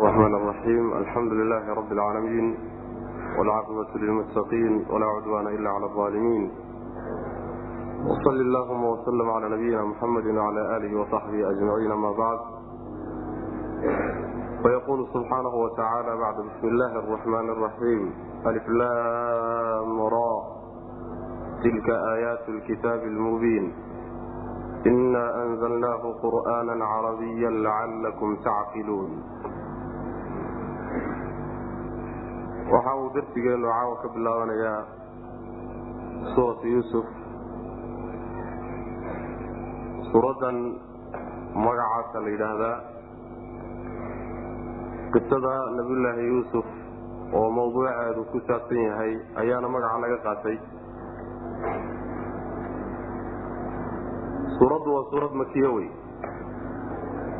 [0.00, 2.56] الرحمن الرحيم الحمد لله رب العالمين
[3.38, 6.50] والعاقبة للمتقين ولا عدوان إلا على الظالمين
[8.06, 12.38] وصل اللهم وسلم على نبينا محمد وعلى آله وصحبه أجمعين ما بعد
[14.62, 18.12] فيقول سبحانه وتعالى بعد بسم الله الرحمن الرحيم
[18.46, 20.42] ألف لام را
[21.64, 23.72] تلك آيات الكتاب المبين
[24.86, 29.22] إنا أنزلناه قرآنا عربيا لعلكم تعقلون
[32.72, 34.80] waxa uu darsigeenu caawa ka bilaabanayaa
[36.34, 37.06] suuratu yuusuf.
[40.10, 40.56] Suuraddan
[41.64, 42.76] magacaasa la yidhaahdaa
[45.14, 46.66] qisada nabiyullaahi yuusuf
[47.38, 49.12] oo mawduuceedu ku saabsan yahay
[49.42, 50.56] ayaana magaca laga qaatay.
[54.58, 55.88] Suuraddu waa suurad makiyo wey.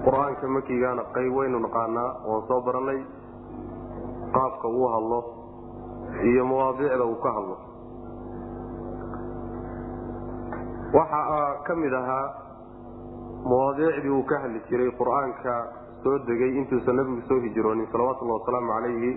[0.04, 3.00] Qur'aanka makigaana qayb waynu naqaanaa waan soo barannay
[4.36, 5.18] qaabka uu hadlo
[6.30, 7.56] iyo mawaadiicda uu ka hadlo.
[10.94, 11.20] Waxa
[11.66, 12.26] ka mid ahaa
[13.50, 15.54] mawaadiicdii uu ka hadli jiray qur'aanka
[16.02, 19.12] soo degay intuusan nabigu soo hijroonin salawatullahi wasalaamu calayhi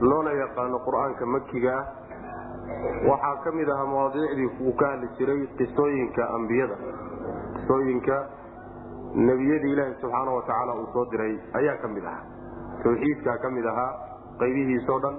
[0.00, 1.86] loona yaqaano qur'aanka makiga ah
[3.10, 6.76] waxaa ka mid ahaa mawaadiicdii uu ka hadli jiray qisooyinka ambiyada
[7.56, 8.16] qisooyinka
[9.14, 12.24] nebiyadii ilaahi subxaana wa tacaala uu soo diray ayaa ka mid ahaa.
[12.82, 13.90] Tawxiidkaa ka mid ahaa
[14.42, 15.16] qaybihiisoo dhan.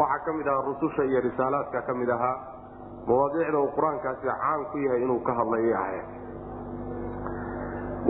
[0.00, 2.36] Waxaa ka mid ahaa rususha iyo risaalaadka ka mid ahaa
[3.08, 6.06] mawaadiicda uu qur'aankaasi caan ku yahay inuu ka hadlayay ahayd.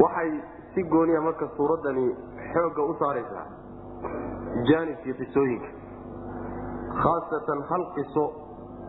[0.03, 0.31] Waxay
[0.75, 2.07] si gooniya marka suuraddani
[2.53, 3.47] xoogga u saaraysaa
[4.71, 5.69] jaanibkii qisooyinka.
[7.03, 8.25] Khaasatan hal qiso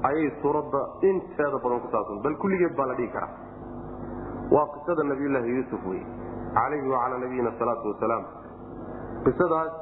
[0.09, 3.33] ayay suuradda inteeda badan ku saabsan bal kulligeed baa la dhihi karaa.
[4.55, 6.01] Waa qisada nabiyullaahi yuusuf wey
[6.57, 8.23] calayhi wacalaa nabiyina asalaatu wasalaam
[9.25, 9.73] qisadaas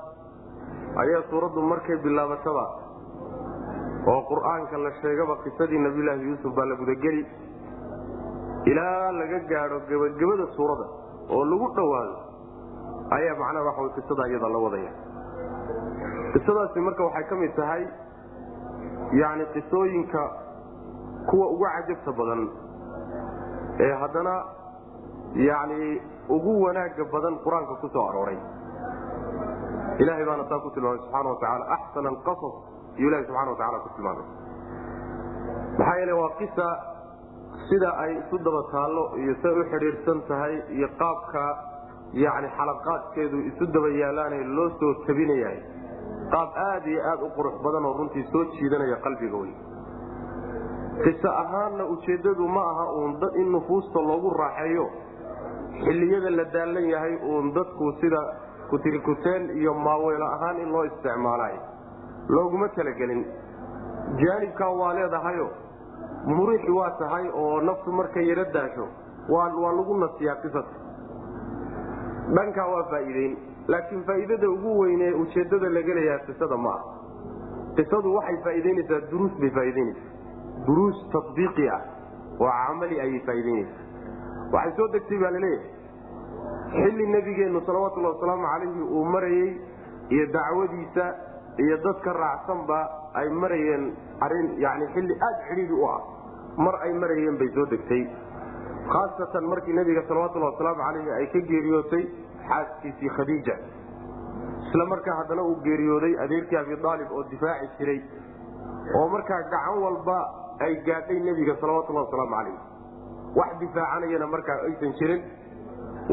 [1.02, 2.66] ayaa suuraddu markay bilaabataba
[4.14, 7.24] oo qur'aanka la sheegaba qisadii nabiyulaahi yuusuf baa la gudageli.
[8.72, 10.86] Ilaa laga gaadho gebagabada suuradda
[11.36, 12.16] oo lagu dhowaado
[13.18, 14.92] ayaa macnaha waxa way qisada iyada la wadaya.
[16.34, 17.84] Qisadaasi marka waxay ka mid tahay
[19.22, 20.22] yacni qisooyinka
[21.30, 22.42] kuwa ugu cajabta badan
[23.86, 24.34] ee haddana
[25.48, 26.02] yacni
[26.36, 28.38] ugu wanaagga badan qur'aanka ku soo arooray
[30.02, 32.56] ilahay baana taa ku tilmaamay subxana wa tacaala axsana alqasas
[32.98, 34.26] iyuu ilahi subxana wa tacala ku tilmaamay.
[35.78, 36.68] Maxaa yeele waa qisa
[37.70, 41.44] sida ay isu daba taallo iyo say u xidhiidhsan tahay iyo qaabka
[42.24, 45.60] yacni xalaqaadkeedu isu daba yaalaane loo soo tabinayahay.
[46.34, 49.54] Qaab aad iyo aad u qurux badan oo runtii soo jiidanaya qalbiga wey
[51.04, 54.86] qiso ahaanna ujeeddadu ma aha uun dad in nufuusta loogu raaxeeyo.
[55.84, 58.22] Xilliyada la daallan yahay uun dadku sida
[58.74, 61.62] kutirikuteen iyo maaweelo ahaan in loo isticmaalayo
[62.36, 63.26] looguma talagelin.
[64.22, 65.48] Jaanibkaa waa leedahayo
[66.38, 68.88] murixi waa tahay oo naftu markay yaro daasho
[69.34, 70.76] waa lagu nasiyaa qisasa
[72.38, 73.34] dhankaa waa faa'iideyn
[73.74, 76.82] laakiin faa'iidada ugu weynee ujeeddada laga leeyaha qisada ma ah
[77.80, 80.10] qisadu waxay faa'iideynaysaa duruus bay faa'iideynaysaa.
[80.68, 81.82] Duruus tatbiiqi ah
[82.40, 83.82] oo camali ayay faa'iideynaysaa.
[84.56, 85.70] Waxay soo degtay baa la leeyahay
[86.74, 89.50] xilli nebigeennu salawatullahi wasalaamu calayhi uu marayey
[90.16, 91.06] iyo dacwadiisa
[91.66, 92.80] iyo dadka raacsanba
[93.22, 93.84] ay marayeen
[94.26, 96.02] arrin yani xilli aad cidhiidi u ah.
[96.66, 98.04] Mar ay marayeen bay soo degtay.
[98.94, 102.04] Khaasatan markii nebiga salawatullahi wasalaamu calayhi ay ka geeriyootay
[102.50, 103.56] xaaskiisii khadiija.
[104.68, 108.00] Isla markaa haddana uu geeriyooday adeerkii abi aalib oo difaaci jiray.
[108.98, 110.18] Oo markaa gacan walba
[110.66, 112.58] ay gaadhay nebiga salawatullahi wasalaamu calayh
[113.40, 115.22] wax difaacanayana markaa aysan jirin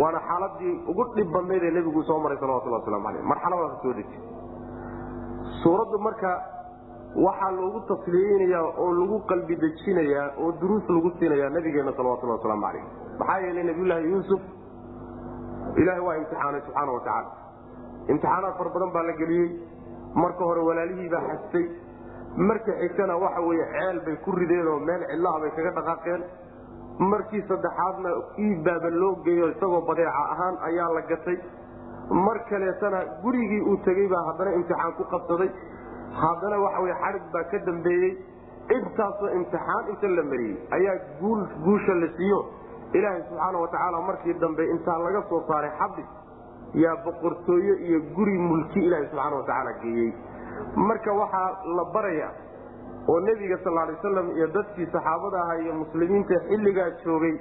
[0.03, 4.19] waana xaaladii ugu dhib badnayd ee nebigu soo maray salawatullah waslamu aleyh marxaladaas soo deji
[5.63, 6.31] suuraddu marka
[7.27, 12.85] waxaa loogu tasliyeynaya oo lagu qalbi dejinayaa oo duruus lagu siinayaa nabigeena salawatullah wasalaamu calayh
[13.21, 14.41] maxaa yeelay nabiyullaahi yuusuf
[15.83, 17.31] ilaahay waa imtixaanay subxaana wa tacaala.
[18.13, 19.49] Imtixaanaad fara badan baa la geliyey.
[20.23, 21.65] Marka hore walaalihii baa xastay.
[22.49, 26.23] Marka xigtana waxa weye ceel bay ku rideen oo meel cidlaha bay kaga dhaqaaqeen
[27.01, 28.11] markii saddexaadna
[28.45, 31.37] iibbaaba loo geeyo isagoo badeeca ahaan ayaa la gatay.
[32.11, 35.51] Mar kaleetana gurigii uu tegey baa haddana imtixaan ku qabsaday.
[36.23, 38.13] Haddana waxa wey xadhig baa ka dambeeyey.
[38.77, 40.97] Intaasoo imtixaan inta la mariyey ayaa
[41.65, 42.41] guusha la siiyo.
[42.93, 46.05] Ilaahay subxaana wa tacaala markii dambe intaa laga soo saaray xabdi
[46.85, 50.13] yaa boqortooye iyo guri mulki ilaahay subxaana wa tacaala geeyey.
[50.77, 52.29] Marka waxaa la baraya
[53.09, 57.35] oo nebiga sal lay aslam iyo dadkii saxaabada ahaa iyo muslimiinta xilligaa joogay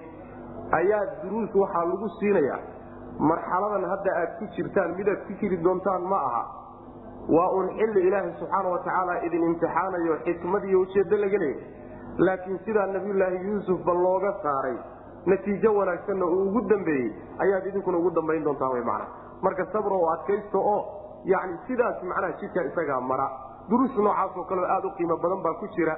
[0.79, 2.59] ayaa duruus waxaa lagu siinayaa
[3.31, 6.43] marxaladan hadda aad ku jirtaan midaad ku jiri doontaan ma aha.
[7.35, 11.63] Waa uun xilli ilaahay subxaana watacaala idin imtixaanayo xikmad iyo ujeeddo laga leeyay
[12.27, 14.77] laakiin sidaa nabiyulaahi yuusufba looga saaray
[15.25, 17.09] natiijo wanaagsanna uu ugu dambeeyey
[17.45, 19.07] ayaad idinkuna ugu dambayn doontaan wy macna.
[19.41, 20.79] Marka sabro oo adkaysto oo
[21.33, 23.27] yani sidaas macnaha jidka isagaa mara
[23.69, 25.95] duruus noocaasoo kaleo aada u qiimo badan baa ku jira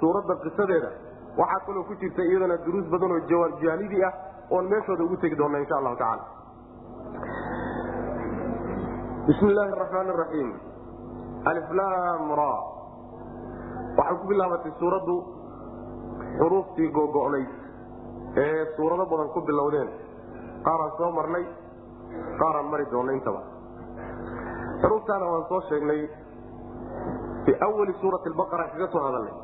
[0.00, 0.90] suuradda qisadeeda.
[1.38, 3.20] Waxaa kaloo ku jirta iyadana duruus badan oo
[3.62, 4.12] jaanibi ah
[4.50, 6.24] oon meeshooda ugu tegi doona insha allahu tacala
[9.26, 10.50] bismi illaahi araxmaan araxiim
[11.50, 12.50] aliflamra
[13.98, 15.16] waxay ku bilaabatay suuraddu
[16.38, 17.50] xuruuftii googo'nayd
[18.44, 19.88] ee suurado badan ku bilowdeen.
[20.66, 21.44] Qaaraan soo marnay
[22.40, 23.42] qaaraan mari doona intaba.
[24.82, 26.00] Xuruuftaana waan soo sheegnay
[27.46, 29.34] fii awali suurati albaqara kaga soo hadalnay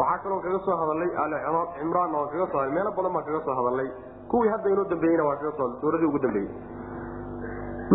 [0.00, 3.88] waxaa kaloo kaga soo hadalnay alicimraanna waan kaga soo meelo badan baan kaga soo hadalnay
[4.32, 6.50] kuwii hadda inoo dambeeyeyna waan kaga soo hadlay suuradii ugu dambeeyey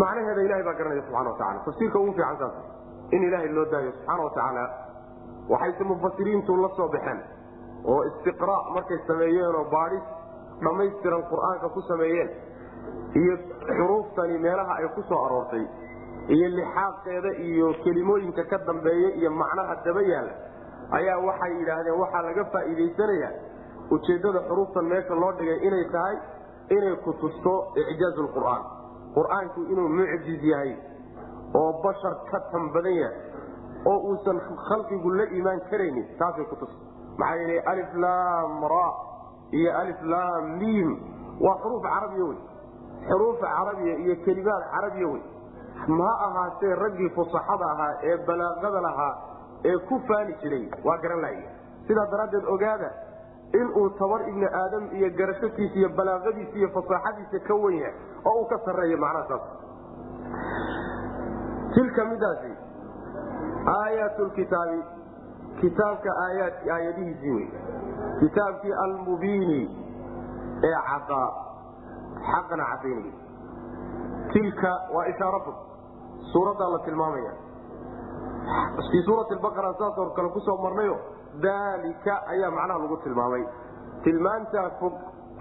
[0.02, 2.54] macnaheeda ilahay baa garanaya subxana watacala tafsiirka ugu fiican saas
[3.16, 4.64] in ilaahay loo daayo subxaana watacaala
[5.52, 7.20] waxayse mufasiriintu la soo baxeen
[7.92, 10.04] oo istiqraa markay sameeyeen oo baadhis
[10.64, 12.30] dhammaystiran qur'aanka ku sameeyeen
[13.22, 13.34] iyo
[13.78, 15.64] xuruuftani meelaha ay ku soo aroortay
[16.34, 20.34] iyo lixaaqeeda iyo kelimooyinka ka dambeeya iyo macnaha daba yaalla
[20.98, 23.32] ayaa waxay yidhaahdeen waxaa laga faa'iidaysanayaa
[23.90, 26.16] ujeeddada xuruuftan meesha loo dhigay inay tahay
[26.76, 27.52] inay ku tusto
[27.92, 28.62] icjaaz lqur'aan
[29.16, 30.72] qur'aanku inuu mucjiz yahay
[31.60, 33.18] oo bashar ka tan badan yahay
[33.86, 36.82] oo uusan khalqigu la imaan karaynin taasay ku tusta
[37.18, 38.88] maxaa yeele aliflam ra
[39.60, 40.90] iyo aliflam miim
[41.46, 42.38] waa xuruuf carabiya wey
[43.08, 45.22] xuruuf carabiya iyo kelimaad carabiya wey
[46.00, 49.14] ma ahaatee raggii fusaxada ahaa ee balaaqada lahaa
[49.70, 51.50] ee ku faani jiray waa garan laaya
[51.88, 52.90] sidaa daraaddeed ogaada
[53.60, 57.94] inuu tabar ibni aadam iyo garashatiisa iyo balaaqadiisa iyo fasaaxadiisa ka wen yahay
[58.30, 59.44] oo uu ka sarreeyo macnaha saas.
[61.74, 62.52] Tilka midaasi
[63.76, 64.80] aayaat lkitaabi
[65.60, 67.48] kitaabka aayaad aayadihiisii wey
[68.20, 69.60] kitaabkii almubiini
[70.68, 71.28] ee cadaa
[72.30, 73.14] xaqana cadaynaya
[74.32, 75.54] tilka waa ishaaratu
[76.32, 77.32] suuraddaa la tilmaamaya.
[78.90, 80.96] Fii suurati baqara saasoo kale ku soo marnayo
[81.42, 83.44] daalika ayaa macnaha lagu tilmaamay.
[84.04, 84.92] Tilmaantaa fog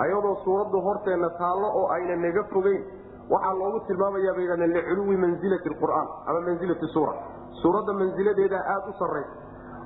[0.03, 2.81] ayadoo suuraddu horteenna taallo oo ayna naga fogeyn
[3.29, 7.13] waxaa loogu tilmaamaya bay yidhahdeen liculuwi mansilati qur'aan ama mansilati suura.
[7.61, 9.33] Suuradda mansiladeedaa aada u sarraysa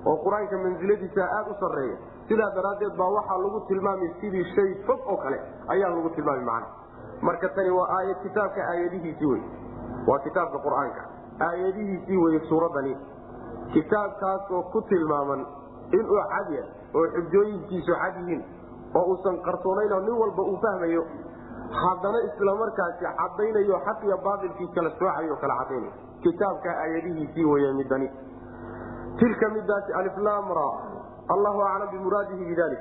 [0.10, 1.98] oo qur'aanka mansiladiisaa aada u sarreeya
[2.30, 5.40] sidaa daraaddeed baa waxaa lagu tilmaamay sidii shay fog oo kale
[5.76, 9.42] ayaa lagu tilmaamay macnaha marka tani waa aayad kitaabka aayadihiisii wey
[10.08, 11.02] waa kitaabka qur'aanka.
[11.48, 12.98] Aayadihiisii weye suuraddani.
[13.74, 15.46] Kitaabkaas oo ku tilmaaman
[15.94, 18.42] inuu cad yahay oo xujooyinkiisu cad yihiin
[18.96, 21.04] oo uusan qarsoonayn oo nin walba uu fahmayo.
[21.82, 24.18] Haddana islamarkaasi cadaynayo xaq iyo
[24.76, 25.94] kala soocayo kala cadaynayo
[26.24, 28.08] kitaabka aayadihiisii weye midani
[29.20, 30.66] tilka midaasi aliflamra
[31.34, 32.80] allahu aclam bimuraadihi bidalik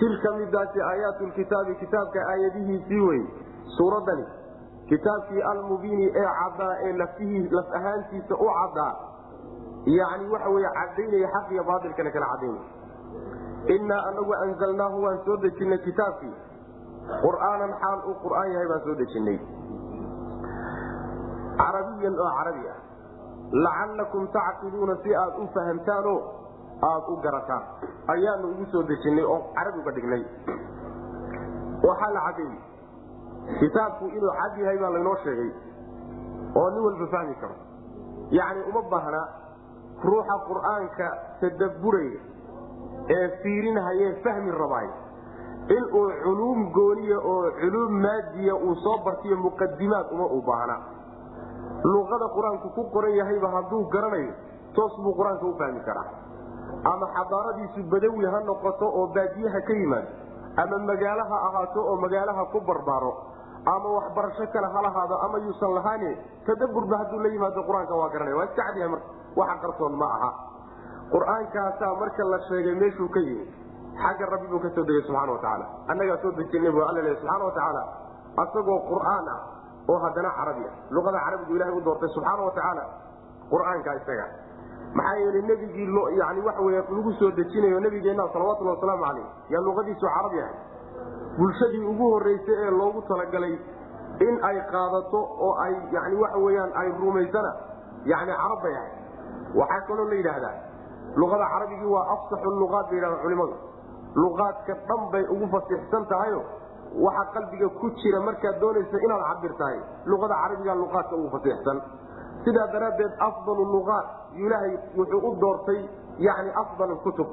[0.00, 3.22] tilka midaasi aayaat lkitaabi kitaabka aayadihiisii wey
[3.76, 4.24] suuraddani
[4.90, 7.14] kitaabkii almubiini ee cadaa ee laf
[7.78, 8.92] ahaantiisa u cadaa
[9.98, 12.80] yani waxa wey cadaynaya xaq iyo kala cadaynay
[13.68, 16.34] innaa anagu anzalnaahu waan soo dejinay kitaabkii.
[17.24, 19.38] Qur'aanan xaal uu qur'aan yahay baan soo dejinay.
[21.60, 22.78] Carabiyan oo carabi ah.
[23.52, 26.18] Lacallakum tacqiluuna si aad u fahamtaanoo
[26.90, 27.64] aad u garataan.
[28.14, 30.24] Ayaanu ugu soo dejinay oo carabi uga dhignay.
[31.84, 32.58] Waxaa la cadeeyey
[33.60, 35.50] kitaabku inuu cad yahay baa laynoo sheegay
[36.60, 37.54] oo nin walba fahmi karo.
[38.38, 39.20] Yacni uma baahna
[40.04, 41.06] ruuxa qur'aanka
[41.40, 42.20] tadabburaya
[43.16, 44.88] ee fiirinhaye fahmi rabaay
[45.76, 50.76] inuu culuum gooniya oo culuum maadiya uu soo bartiyo muqadimaad uma u baahna
[51.84, 54.32] luqada qur'aanku ku qoran yahayba hadduu garanayo
[54.74, 56.08] toos buu qur'aanka u fahmi karaa.
[56.92, 60.08] Ama xadaaradiisu badawi ha noqoto oo baadiyaha ka yimaado
[60.62, 63.12] ama magaalo ha ahaato oo magaalaha ku barbaaro
[63.66, 66.10] ama waxbarasho kale ha lahaado ama yuusan lahaani
[66.46, 69.06] tadaburba hadduu la yimaado qur'aanka waa garanaya waa iska cadyahay marka.
[69.36, 70.30] Waxa qarsoon ma aha.
[71.12, 73.46] Qur'aankaasaa marka la sheegay meeshuu ka yimi
[74.02, 77.44] xagga rabbi buu ka soo degay subxana watacaala annagaa soo dejinay bu alla leey subxana
[77.44, 77.82] watacaala
[78.44, 79.40] asagoo qur'aan ah
[79.92, 82.84] oo haddana carabi ah luqada carabigu ilahay u doortay subxaana watacaala
[83.52, 84.26] qur'aanka isaga.
[84.94, 85.86] Maxaa yeelay nebigii
[86.20, 90.54] yani waxa wey lagu soo dejinayo nabigeenna salawatulli wasalaamu caleyh yaa luqadiisu carabi ahay
[91.38, 93.54] bulshadii ugu horeysay ee loogu talagalay
[94.26, 97.52] in ay qaadato oo ay yani waxa weyaan ay rumaysana
[98.12, 98.92] yani carab bay ahay
[99.60, 100.54] waxaa kaloo la yidhaahdaa
[101.22, 103.54] luqada carabigii waa afsaxu luqaad bay yidhahdaa culimadu.
[104.22, 106.40] Luqaadka dhan bay ugu fasixsan tahayo
[107.06, 109.78] waxa qalbiga ku jira markaad doonaysa inaad cabirtahay
[110.12, 111.78] luqada carabiga luqaadka ugu fasiixsan.
[112.44, 114.06] Sidaa daraaddeed afdalu luqaat
[114.44, 115.80] ilaahay wuxuu u doortay
[116.26, 117.28] yani afdal kutub.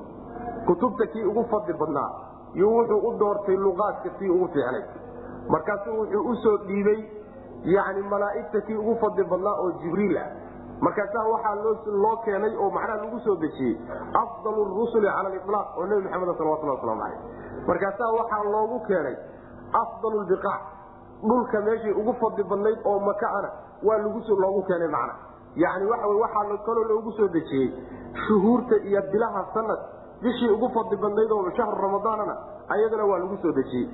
[0.68, 2.10] Kutubta kii ugu fadli badnaa
[2.58, 4.84] iyo wuxuu u doortay luqaadka kii ugu fiicnay.
[5.54, 7.00] Markaasu wuxuu u soo dhiibay
[7.76, 10.30] yani malaaigta kii ugu fadli badnaa oo jibriil ah.
[10.82, 11.56] Markaasaa waxaa
[12.04, 13.78] loo keenay oo macnaha lagu soo dejiyey
[14.22, 17.20] afdal rusuli cala lilaaq oo nebi maxamed salawatullah waslamu caleyh
[17.68, 19.16] markaasaa waxaa loogu keenay
[19.82, 20.62] afdal biqaac
[21.22, 23.50] dhulka meeshii ugu fadli badnayd oo makaana
[23.84, 25.14] waa loogu keenay macna.
[25.56, 27.70] Yani waxa waxaa kaloo loogu soo dejiyey
[28.28, 29.80] shuhuurta iyo bilaha sanad
[30.22, 32.36] bishii ugu fadli badnayd oo shahru ramadaanana
[32.76, 33.88] ayadana waa lagu soo dejiyey.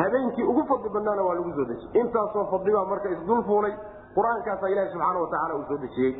[0.00, 2.00] Habeenkii ugu fadli badnaana waa lagu soo dejiyey.
[2.02, 3.74] Intaasoo fadlibaa marka isdul fuulay.
[4.16, 6.12] Qur'aankaasa ilahi subxaana watacaala uu soo dejiyey.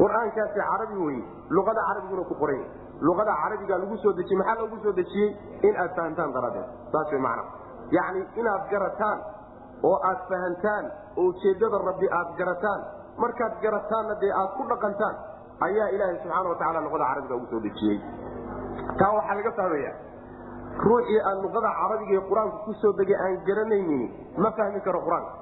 [0.00, 1.22] Qur'aankaasi carabi weye
[1.56, 2.62] luqada carabiguna ku qoran
[3.08, 5.28] luqada carabiga lagu soo dejiyey maxaa loogu soo dejiyey?
[5.68, 7.44] In aad fahantaan daradeed saas way macna.
[7.96, 9.18] Yacni inaad garataan
[9.82, 10.84] oo aad fahantaan
[11.18, 12.80] oo ujeeddada rabbi aad garataan
[13.22, 15.16] markaad garataanna dee aad ku dhaqantaan
[15.66, 17.98] ayaa ilaahay subxaana watacaala luqada carabiga ugu soo dejiyey
[19.00, 19.92] taa waxaa laga fahmaya
[20.86, 24.02] ruuxii aan luqada carabiga ee qur'aanku ku soo degay aan garanaynin
[24.44, 25.32] ma fahmi karo qur'aanka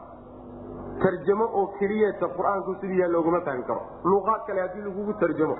[1.03, 3.83] tarjamo oo keliyata qur'aanku sidii yaa looguma fahmi karo.
[4.05, 5.57] Luqaad kale haddii lagugu tarjamo.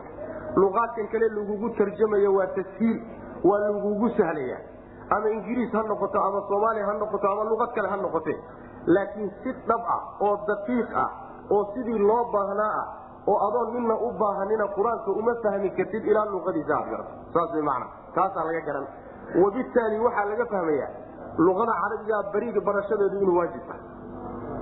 [0.63, 2.99] Luqaadkan kale lagugu tarjamayo waa tashiil
[3.49, 4.59] waa lagugu sahlaya
[5.17, 8.35] ama ingiriis ha noqoto ama soomaaliya ha noqoto ama luqad kale ha noqote.
[8.87, 11.11] Laakiin si dhab ah oo daqiiq ah
[11.51, 12.87] oo sidii loo baahnaa ah
[13.31, 17.63] oo adoon midna u baahanina qur'aanka uma fahmi kartid ilaa luqadiisa aad garato saas way
[17.71, 18.87] macna taasaa laga garan.
[19.43, 20.87] Wabittaali waxaa laga fahmaya
[21.47, 23.83] luqada carabiga bariga barashadeedu inuu waajib tahay.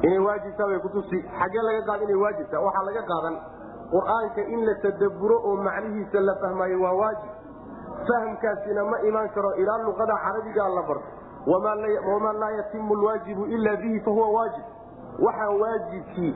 [0.06, 3.36] Inay waajibtaa bay kutusi xaggee laga qaada inay waajibtaa waxaa laga qaadan
[3.94, 7.30] qur'aanka in la tadaburo oo macnihiisa la fahmaayo waa waajib.
[8.08, 11.08] Fahamkaasina ma imaan karo ilaa luqada carabigaa la barto.
[11.46, 14.64] Wamaa laa yatimu lwaajibu ila bihi fahuwa waajib.
[15.26, 16.32] Waxaan waajibkii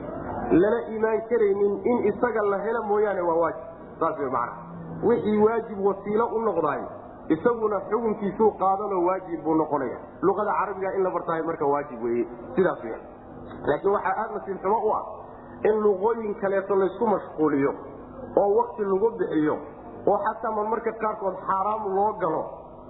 [0.51, 3.65] lala imaan karaynin in isaga la helo mooyaane waa waajib.
[3.99, 4.49] Saas w man
[5.03, 6.81] wixii waajib wasiilo u noqdaay
[7.35, 9.97] isaguna xukunkiisuu qaadanoo waajib buu noqonaya.
[10.21, 12.95] Luqada carabiga in la bartahay marka waajib weye sidaas w
[13.67, 15.03] laakiin waxaa aad nasiib xumo u ah
[15.69, 17.71] in luqooyin kaleeto laysku mashquuliyo
[18.41, 19.55] oo wakti lagu bixiyo
[20.07, 22.43] oo xataa marmarka qaarkood xaaraam loo galo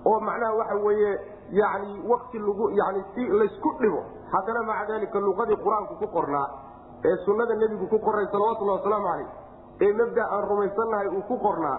[0.06, 1.12] oo macnaha waxa weeye
[1.52, 4.02] yani wakti lagu yani si laysku dhibo.
[4.32, 6.48] Haddana maca dalika luqadii qur'aanku ku qornaa
[7.10, 9.30] ee sunnada nebigu ku qornay salawatullahi wasalaamu calayh
[9.88, 11.78] ee mabda aan rumaysannahay uu ku qornaa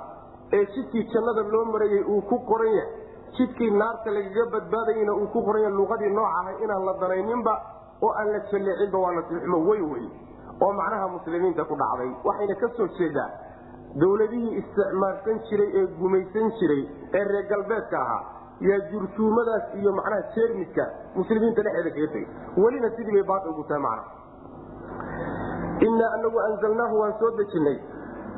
[0.58, 2.90] ee jidkii jannada loo marayey uu ku qoran yahay
[3.38, 7.54] jidkii naarta lagaga badbaadayna uu ku qoran yahay luqadii nooc ahay inaan la danayninba
[8.06, 10.04] oo aan la jalleecinba waa nasiixumo wey wey
[10.64, 12.10] oo macnaha muslimiinta ku dhacday.
[12.28, 13.28] Waxayna ka soo jeedaa
[14.02, 16.82] dowladihii isticmaalsan jiray ee gumaysan jiray
[17.18, 18.22] ee reer galbeedka ahaa
[18.68, 20.84] yaa jurtuumadaas iyo macnaha jeermiska
[21.16, 22.26] muslimiinta dhexeeda kaga tegay.
[22.62, 24.02] Welina sidii bay baata ugu tahay macna
[25.86, 27.76] innaa anagu anzalnaahu waan soo dejinnay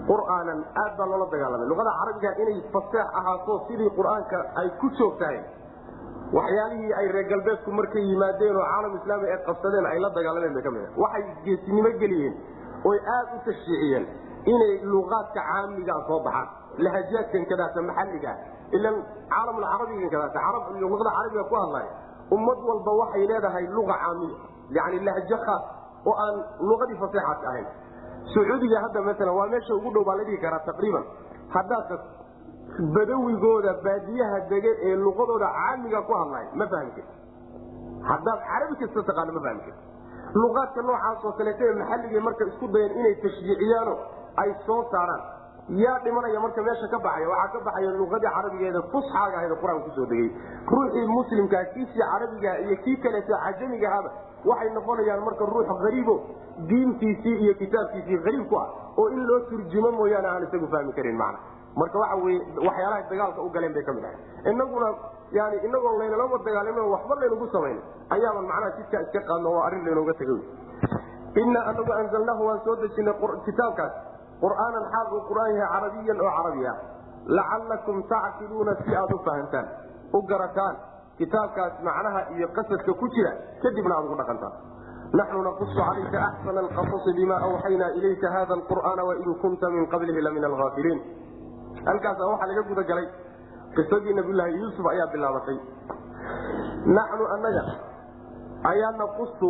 [0.09, 0.59] qur'aanan.
[0.83, 1.67] Aad baa loola dagaalamay.
[1.73, 5.39] Luqada carabiga inay faseex ahaato sidii qur'aanka ay ku joogtahay.
[6.37, 10.63] Waxyaalihii ay reer galbeedku markay yimaadeen oo caalam islaami ay qabsadeen ay la dagaalameen bay
[10.67, 12.35] ka mid waxay geesinimo geliyeen
[12.91, 14.05] oy aad u tashriiciyeen
[14.53, 16.49] inay luqaadka caamigaa soo baxaan.
[16.85, 18.37] Lahajaadkan kadaata maxalligaa
[18.77, 18.97] ilan
[19.33, 20.39] caalamulcarabigan kadaata
[20.83, 21.91] luqada carabiga ku hadlaya
[22.37, 24.37] ummad walba waxay leedahay luqa caamiya
[24.77, 25.63] yani lahjo khaas
[26.07, 26.35] oo aan
[26.71, 27.67] luqadii faseexaadka ahayn.
[28.35, 31.05] Sacuudiga hadda maalan waa meesha ugu dhow baa la dhihi karaa taqriiban.
[31.55, 31.91] Haddaad
[32.95, 37.15] badawigooda baadiyaha dege ee luqadooda caamiga ku hadlay ma fahmi karti
[38.11, 39.83] haddaad carabi kasta taqaano ma fahmi karti
[40.43, 43.95] luqaadka noocaas oo kaleeta ee maxalligay marka isku dayeen inay tashjiiciyaano
[44.43, 45.23] ay soo saaraan.
[45.83, 49.91] Yaa dhimanaya marka meesha ka baxaya waxaa ka baxaya luqadii carabigeeda fusxaaga ahayd qur'aanka ku
[49.99, 50.29] soo degay.
[50.73, 54.11] Ruuxii muslimkaa kiisii carabigaha iyo kii kaleeto cajamigahaba
[54.51, 56.15] waxay noqonayaan marka ruux hariibo
[56.71, 61.17] diintiisii iyo kitaabkiisii hariib ku ah oo in loo turjumo mooyaane aan isagu fahmi karin
[61.23, 61.39] macna.
[61.81, 64.19] Marka waxa weye waxyaalaha dagaalka u galeen bay ka mid ahay
[64.53, 64.89] inaguna
[65.39, 67.79] yani inagoon laynalama dagaalamo waxba laynagu samayn
[68.17, 70.41] ayaaban macnaha jidkaa iska qaadno oo arrin laynooga tegay
[71.43, 73.15] inaa anagu anzalnaahu waan soo dejinay
[73.49, 73.95] kitaabkaas.
[74.45, 76.77] Qur'aanan xaal uu qur'aan yahay carabiyan oo carabi ah.
[77.37, 79.67] Lacalakum tacqiluuna si aad u fahantaan
[80.13, 80.75] u garataan
[81.19, 84.55] kitaabkaas macnaha iyo qasadka ku jira kadibna aad ugu dhaqantaan
[85.19, 90.45] naxnu naqusu calayka axsana alqasasi bima awxaynaa ilayka hada alqur'aana wain kunta min qablihi lamin
[90.51, 91.01] alhaafiliin
[91.89, 93.07] halkaasa waxaa laga guda galay
[93.77, 95.59] qisadii nabiyulaahi yuusuf ayaa bilaabatay.
[96.97, 97.63] Naxnu annaga
[98.73, 99.49] ayaa naqusu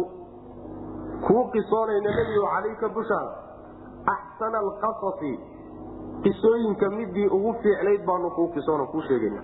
[1.27, 3.33] kuu qisoonayna nebigo calayka dushaada
[4.15, 5.33] axsana alqasasi.
[6.25, 9.41] Qisooyinka midii ugu fiicnayd baanu kuu qisoon kuu sheegayna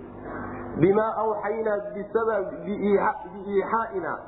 [0.79, 1.79] bimaa awxaynaa
[2.65, 4.19] biiixaaina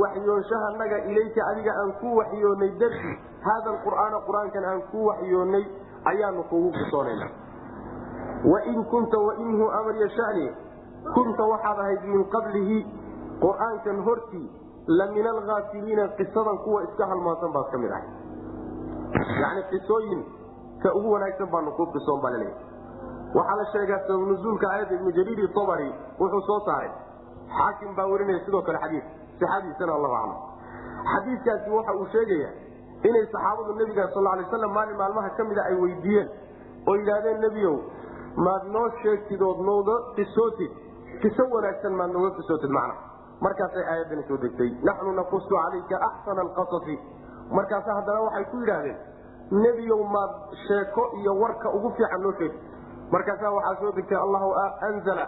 [0.00, 3.12] waxyoonshahanaga ilayka adiga aan ku waxyoonay darti
[3.46, 5.64] haada qur'aana qur'aankan aan ku waxyoonay
[6.04, 7.26] ayaanu kugu qisoonayna
[8.52, 10.46] wain kunta wainhu amrya shani
[11.14, 12.78] kunta waxaad ahayd min qablihi
[13.40, 14.50] qur'aankan hortii
[14.86, 18.08] la min alhaafiliina qisadan kuwa iska halmaansan baad ka mid ahay
[19.42, 20.22] yani qisooyin
[20.94, 22.71] ugu wanaagsan baanu ku qisoon baa la leeyahay
[23.34, 25.88] waxaa la sheegaa sababnuzuulka aayadda ibnu jariir tabari
[26.20, 26.90] wuxuu soo saaray.
[27.56, 29.04] Xaakim baa warinaya sidoo kale xadiis.
[29.38, 30.40] Sixadiisana allahu aclam
[31.12, 32.50] xadiiskaasi waxa uu sheegaya
[33.08, 36.28] inay saxaabadu nebiga sal lay slam maalin maalmaha ka mida ay weydiiyeen.
[36.88, 37.76] Oo yidhaahdeen nebiyow
[38.36, 40.72] maad noo sheegtid ood nooga qisootid
[41.22, 42.94] qiso wanaagsan maad nooga qisootid macna.
[43.40, 44.70] Markaasay aayaddani soo degtay.
[44.88, 46.98] Naxnu naqusu calayka axsana alqasasi.
[47.50, 48.98] Markaasa haddana waxay ku yidhaahdeen
[49.64, 50.30] nebiyow maad
[50.66, 52.60] sheeko iyo warka ugu fiican noo sheegtid
[53.14, 54.50] markaasa waxaa soo degtay allahu
[54.88, 55.24] anzala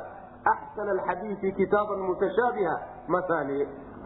[0.52, 2.74] axsana alxadiisi kitaaban mutashaabiha
[3.14, 3.58] maani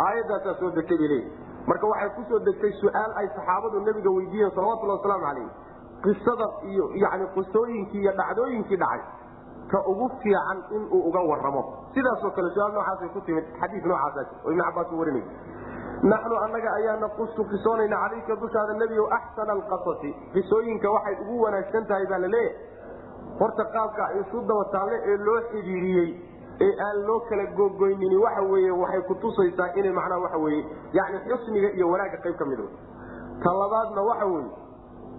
[0.06, 1.32] aayadaasaa soo degtay bay leeyihi
[1.70, 5.48] marka waxay ku soo degtay su'aal ay saxaabadu nebiga weydiiyeen salawatulli wasalaamu calayh
[6.06, 9.00] qisada iyo yani qisooyinkii iyo dhacdooyinkii dhacay.
[9.70, 11.62] Ka ugu fiican inuu uga waramo
[11.94, 15.24] sidaasoo kale su'aal noocaasay ku timid xadiis noocaas oo ibn cabaas u warinay
[16.12, 20.10] naxnu annaga ayaa naqusu qisoonayna calayka dushaada nebiyow axsana alqasasi.
[20.34, 22.56] Qisooyinka waxay ugu wanaagsan tahay baa la leeyahay
[23.40, 26.08] horta qaabka isu daba taalle ee loo xidhiiriyey
[26.66, 30.62] ee aan loo kala gogoynini waxa weye waxay kutusaysaa inay macnaha waxa weye
[30.98, 32.60] yani xusniga iyo wanaagga qayb ka mid
[33.44, 34.26] ta labaadna waxa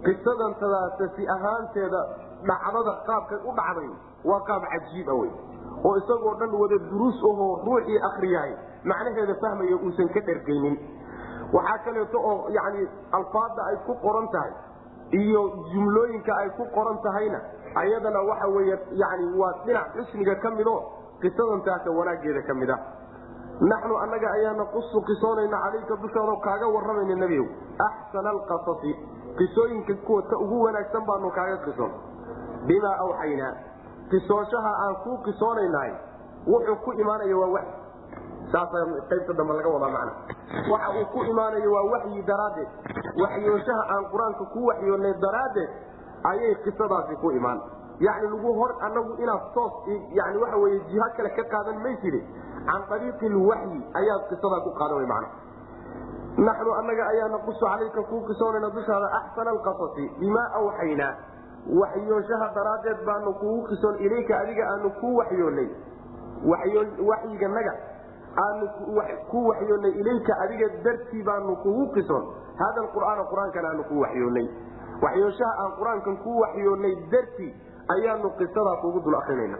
[0.04, 2.00] qisadan tadaasasi ahaanteeda
[2.48, 3.90] dhacdada qaabkay u dhacday
[4.30, 5.30] waa qaab cajiiba wey
[5.84, 8.52] oo isagoo dhan wada duruus ahoo ruuxii akriyahay
[8.92, 10.76] macnaheeda fahmaya uusan ka dhergaynin
[11.56, 14.52] waxaa kaleeto oo yani alfaada ay ku qoran tahay
[15.20, 17.40] iyo jumlooyinka ay ku qoran tahayna
[17.74, 18.66] ayadana waxa wey
[19.02, 20.76] yani waa dhinac xusniga ka mido
[21.22, 22.76] qisadan taasa wanaageeda ka mid a
[23.70, 27.46] naxnu annaga ayaa naqusu qisoonayna calayka dushaado kaaga waramayna nebiyow.
[27.86, 28.92] Axsana alqasasi
[29.38, 31.90] qisooyinka kuwa ta ugu wanaagsan baanu kaaga qison
[32.66, 33.52] bimaa awxaynaa
[34.10, 35.92] qisooshaha aan kuu qisoonaynahay
[36.46, 37.74] wuxuu ku imaanaya waa waxyi.
[38.52, 38.78] Saasa
[39.10, 40.12] qaybta dambe laga wadaa macna.
[40.72, 42.68] Waxa uu ku imaanayo waa waxyi daraaddeed.
[43.22, 45.70] Waxyooshaha aan qur'aanka ku waxyoonnay daraaddeed
[46.24, 47.60] ayay qisadaasi ku imaan.
[48.00, 49.72] Yani lagu hor anagu inaad toos
[50.18, 52.20] yani waxa wey jiha kale ka qaadan mayside
[52.66, 55.24] can ariiqi lwaxyi ayaad qisadaa ku qaadan man
[56.46, 61.12] naxnu anaga ayaa naqusu calayka kuu qisoonayna dushaada axsana alqasasi bimaa awxaynaa
[61.80, 65.68] waxyooshaha daraaddeed baanu kugu qisoon ilayka adiga aanu kuu waxyoonay.
[67.10, 67.72] Waxyiganaga
[68.44, 68.66] aanu
[69.30, 72.24] ku waxyoonay ilayka adiga dartii baanu kugu qison
[72.62, 74.46] hada qur'aana qur'aankan aanu ku waxyoonay
[75.02, 77.52] waxyooshaha aan qur'aankan ku waxyoonay dartii
[77.94, 79.58] ayaanu qisadaa kugu dul akrinayna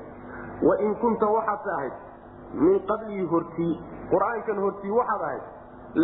[0.68, 1.92] wain kunta waxaad ahayd
[2.64, 3.72] min qablii hortii
[4.12, 5.42] qur'aankan hortii waxaad ahayd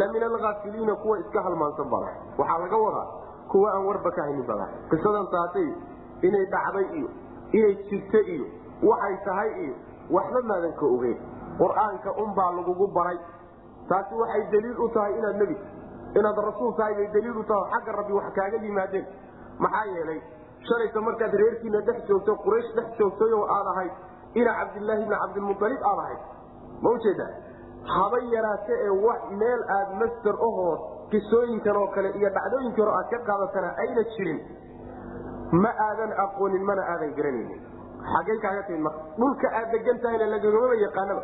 [0.00, 3.06] la min alhaafiliina kuwa iska halmaansan baad ahay waxaa laga wadaa
[3.52, 5.68] kuwa aan warba ka haynin baad ahay qisadan taatay
[6.28, 7.08] inay dhacday iyo
[7.58, 8.46] inay jirta iyo
[8.90, 9.74] waxay tahay iyo
[10.16, 11.18] waxba maadan ka ogeyn.
[11.58, 13.18] Qur'aanka unbaa lagugu baray.
[13.88, 15.56] Taasi waxay daliil u tahay inaad nebi
[16.18, 17.70] inaad rasuul tahay bay daliil u tahay.
[17.72, 19.06] Xagga rabbi wax kaaga yimaadeen
[19.64, 20.20] maxaa yeelay
[20.68, 23.92] shalayta markaad reerkiina dhex joogto quraysh dhex joogtay oo aad ahayd
[24.40, 26.20] ina cabdilaahi bni cabdilmualib aad ahayd.
[26.82, 27.30] Ma u jeedaa
[27.94, 30.80] haba yaraate ee wax meel aad master ahood
[31.12, 34.40] qisooyinkan oo kale iyo dhacdooyinkii hore aad ka qaadatana ayna jirin.
[35.62, 37.60] Ma aadan aqoonin mana aadan garanaynin.
[38.12, 41.22] Xaggay kaaga timid marka dhulka aad degan tahayna lagagamaba yaqaanaba.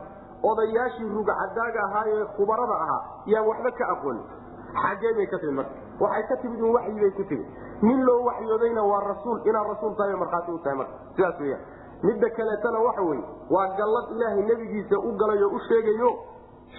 [0.50, 4.24] Odayaashii rugcadaaga ahaayee khubarada ahaa yaan waxba ka aqoonin
[4.80, 5.74] xaggee bay ka timid marka.
[6.00, 7.46] Waxay ka timid in waxyi bay ku timid.
[7.82, 10.94] Nin loo waxyoodayna waa rasuul inaad rasuul tahay markhaati u tahay marka.
[11.16, 11.62] Sidaas weyaan
[12.02, 16.10] midda kaleetana waxa weye waa gallad ilaahay nebigiisa u galay oo u sheegayo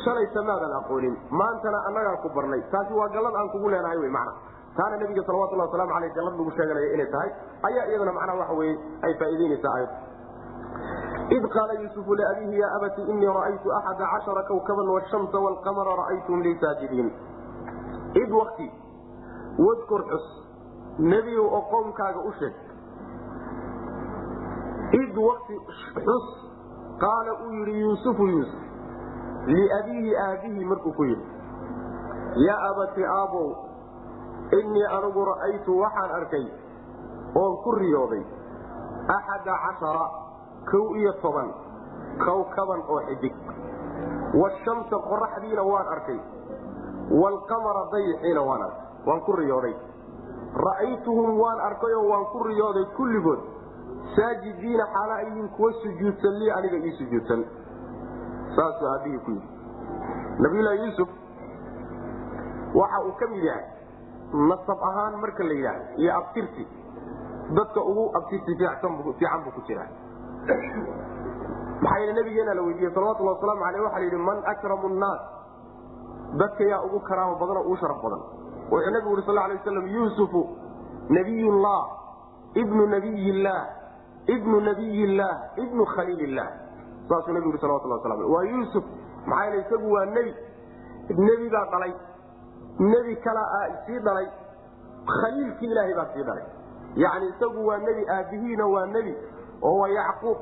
[0.04, 1.16] shalayta maadan aqoonin.
[1.30, 2.62] Maantana annagaa ku barnay.
[2.72, 4.34] Taasi waa gallad aan kugu leenahay wy macna.
[4.78, 7.30] Taana nabiga salawatullah waslamu aleyh gallad lagu sheeganaya inay tahay.
[7.70, 8.74] Ayaa iyadana macnaha waxa weye
[9.06, 9.92] ay faa'iideynaysaa ayad
[11.34, 16.56] id qaala yuusufu liabiihi ya abati inii ra'aytu axada cashara kawkaban washamsa waalqamara ra'aytum lii
[16.64, 17.10] saajidiin
[18.22, 18.68] id wakti
[19.66, 20.26] wadkur xus
[21.00, 22.56] nebiyow oo qowmkaaga u sheeg.
[25.02, 25.56] Id wakti
[26.06, 26.26] xus
[27.04, 28.62] qaala uu yidhi yuusufu yuusuf.
[29.46, 31.26] Liabiihi aabbihi markuu ku yidhi.
[32.48, 33.50] Yaa abati aabow
[34.60, 36.46] innii anigu ra'aytu waxaan arkay
[37.36, 38.24] oon ku riyooday
[39.16, 40.06] axada cashara
[40.72, 41.50] kow iyo toban
[42.26, 43.34] kawkaban oo xidig.
[44.42, 46.20] Washamsa qoraxdiina waan arkay
[47.12, 49.76] waalqamara dayixiina waan arkay waan ku riyooday.
[50.66, 53.40] Ra'aytuhum waan arkayoo waan ku riyooday kulligood.
[54.16, 57.46] Saajidiina xaala ayihiin kuwa sujuudsan lii aniga ii sujuudsan.
[58.56, 59.48] Saasuu aabbihii ku yidhi.
[60.40, 61.10] Nabiyullaahi yuusuf
[62.76, 63.66] waxa uu ka mid yahay
[64.34, 66.68] nasab ahaan marka la yidhaahdo iyo abtirsi
[67.58, 69.90] dadka ugu abtirsi fiican buu ku jiraa.
[71.82, 75.22] Maxaa yidhi nabigeena la weydiiyey salawatulli wasalaamu aleyh waxa la yidhi man akramu nnaas
[76.42, 78.22] dadka yaa ugu karaamo badan oo ugu sharaf badan.
[78.72, 80.42] Wuxuu nabigu yuri sal lay waslam yuusufu
[81.10, 81.82] nabiyullah
[82.62, 83.64] ibnu nabiyillaah
[84.36, 86.52] ibnu nabiyillaah ibnu khaliilillaah
[87.10, 88.84] saasuu nabigu yuri salawatullah waslam waa yuusuf
[89.28, 90.34] maxaa yeel isagu waa nebi.
[91.28, 91.94] Nebi baa dhalay.
[92.80, 93.44] Nebi kala
[93.86, 94.28] sii dhalay.
[95.16, 96.46] Khaliilkii ilaahay baa sii dhalay.
[96.96, 99.14] Yacni isagu waa nebi aabbihiina waa nebi
[99.62, 100.38] oo waa yacquub.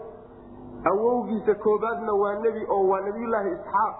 [0.92, 3.96] Awowgiisa koobaadna waa nebi oo waa nebiyullaahi isxaaq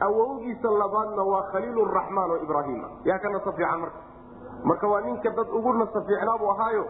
[0.00, 3.98] awowgiisa labaadna waa khaliiluraxmaan oo ibraahiima yaa ka nasa fiican marka?
[4.64, 6.84] Marka waa ninka dad ugu nasa fiicnaa buu ahaayo.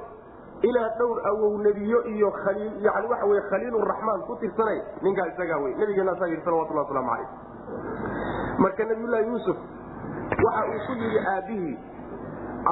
[0.62, 5.74] Ilaa dhowr awow nebiyo iyo khaliil yani waxa wey khaliiluraxmaan ku tirsanay ninkaa isagaa wey
[5.74, 7.28] nabigeena saa yidhi salawatullah waslamu calayh.
[8.58, 9.56] Marka nabiyullaahi yuusuf
[10.44, 11.76] waxa uu ku yidhi aabbihii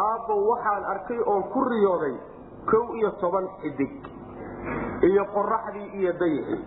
[0.03, 2.15] aabbo waxaan arkay oon ku riyooday
[2.71, 3.93] kow iyo toban xidig
[5.11, 6.61] iyo qoraxdii iyo dayixii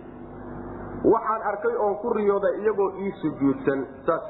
[1.12, 4.28] waxaan arkay oon ku riyooday iyagoo ii sujuudsan saas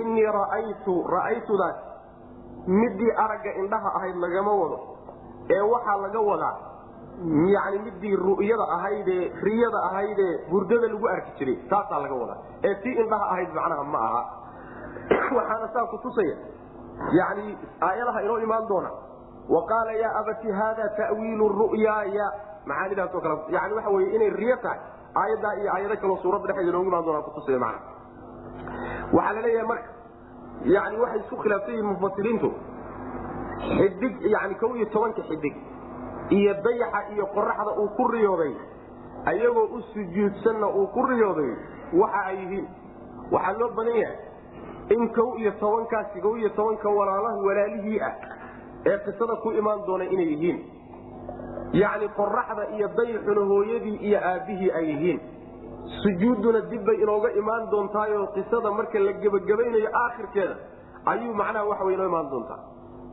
[0.00, 1.78] innii ra'aytu ra'aytudaas
[2.66, 4.78] midii aragga indhaha ahayd lagama wado
[5.50, 6.56] ee waxaa laga wadaa
[7.54, 12.38] yani midii ru'yada ahaydee riyada ahaydee hurdada lagu arki jiray taasaa laga wadaa.
[12.64, 14.22] Ee tii indhaha ahayd macnaha ma aha.
[15.36, 16.36] Waxaana saa ku tusaya
[17.12, 18.90] yani aayadaha inoo imaan doona
[19.48, 22.32] wa yaa abati haada ta'wiilu ru'yaaya
[22.66, 24.78] macaanidaasoo kale yani waxa wey inay riyo tahay
[25.14, 27.80] aayaddaa iyo aayado kaloo suuradda dhexeeda inoogu imaan doona kutusaya macna.
[29.12, 29.90] Waxaa la leeyahay marka
[30.74, 32.48] yani waxay isku khilaafsan yihiin mufasiriintu
[33.76, 35.54] xidig yani kow iyo tobanka xidig
[36.38, 38.52] iyo dayaxa iyo qoraxda uu ku riyooday
[39.26, 41.50] ayagoo u sujuudsanna uu ku riyooday
[42.02, 42.66] waxa ay yihiin.
[43.32, 44.18] Waxaa loo badan yahay
[44.94, 48.14] in kow iyo tobankaasi kow iyo tobanka walaalaha walaalihii ah
[48.86, 50.58] ee qisada ku imaan doona inay yihiin
[51.72, 55.20] yacni qoraxda iyo dayixuna hooyadii iyo aabbihii ay yihiin.
[56.02, 60.54] Sujuudduna dibbay inooga imaan doontaayo qisada marka la gebagabaynayo aakhirkeeda.
[61.06, 62.60] Ayuu macnaha waxa way inoo imaan doontaa.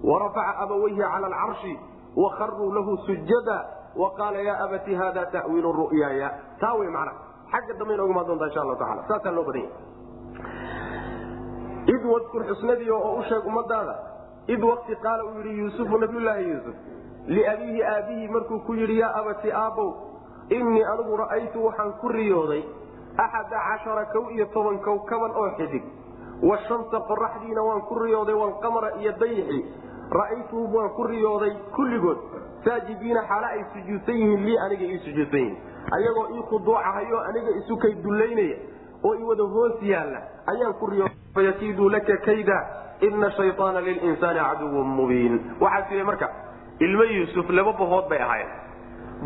[0.03, 1.73] Warafaca abawayhi cala alcarshi
[2.15, 3.57] wakaruu lahu sujada
[3.95, 6.29] waqaala yaa abati hada tawiilu ru'yaaya.
[6.59, 7.17] Taa wey macnaha.
[7.51, 9.85] Xagga dambe inooga imaan doontaa insha allahu taala saasaa loo badan yahay
[11.93, 13.95] id wadkur xusnadii oo u sheeg ummadaada
[14.53, 16.75] id waqti qaala uu yidhi yuusufu nabiyulaahi yuusuf
[17.27, 19.89] liabiihi aabihii markuu ku yidhi yaa abati aabbow
[20.49, 22.63] innii anigu ra'aytu waxaan ku riyooday
[23.17, 25.83] axada cashara kow iyo toban kowkaban oo xidig
[26.49, 29.59] washamsa qoraxdiina waan ku riyooday walqamara iyo dayixi
[30.19, 32.17] ra'aytuhum waan ku riyooday kulligood
[32.65, 35.57] saajidiina xaala ay sujuudsan yihiin lii aniga ii sujuudsan yihiin
[35.97, 38.57] ayagoo ii khuduucahayo aniga isu kay dullaynaya
[39.03, 40.19] oo i wada hoos yaalla
[40.53, 42.57] ayaan ku riyooday fayakiiduu laka kayda
[43.01, 46.29] ina shayaana lilinsaani caduwun mubiin waxaa tii marka
[46.79, 48.51] ilmo yuusuf laba bahood bay ahaayeen.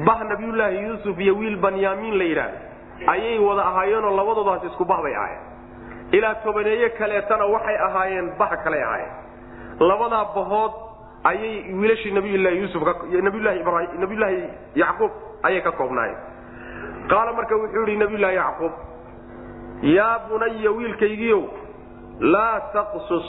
[0.06, 2.58] Bah nabiyulaahi yuusuf iyo wiil banyaamiin la yidhaahdo.
[3.08, 5.42] Ayay wada ahaayeenoo labadoodaas isku bah bay ahaayeen.
[6.12, 9.12] Ilaa tobaneeye kaleetana waxay ahaayeen bah kaley ahaayeen.
[9.80, 10.72] Labadaa bahood
[11.24, 14.44] ayay wiilashii nabiylahi yuusufnabiyulaahi
[14.76, 15.12] yacquub
[15.44, 16.18] ayay ka koobnaayeen.
[17.10, 18.72] Qaala marka wuxuu yihi nabiyulaahi yacquub
[19.82, 21.42] yaa bunaya wiilkaygiiow
[22.34, 23.28] laa taqsus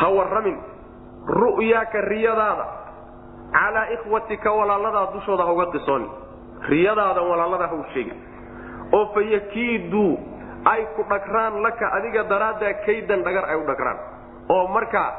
[0.00, 0.56] ha warramin
[1.40, 2.66] ru'yaaka riyadaada
[3.52, 6.08] calaa ikhwatika walaaladaa dushooda ha uga qisooni
[6.72, 8.18] riyadaada walaaladaa ha u sheegin.
[8.92, 10.10] Oo fa yakiiduu
[10.72, 13.98] ay ku dhagraan laka adiga daraaddaa kaydan dhagar ay u dhagraan.
[14.54, 15.10] Oo markaa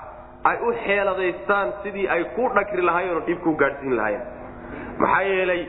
[0.50, 4.26] ay u xeeladaystaan sidii ay ku dhagri lahaayeen oo dhib ku gaadhsiin lahaayeen.
[5.02, 5.62] Maxaa yeelay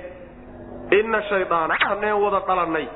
[0.99, 2.87] inna shaydaana aneen wada dhalannay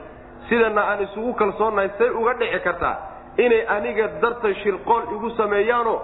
[0.48, 2.96] sidana aan isugu kalsoonnahay say uga dhici kartaa
[3.44, 5.98] inay aniga dartay shirqool igu sameeyaanoo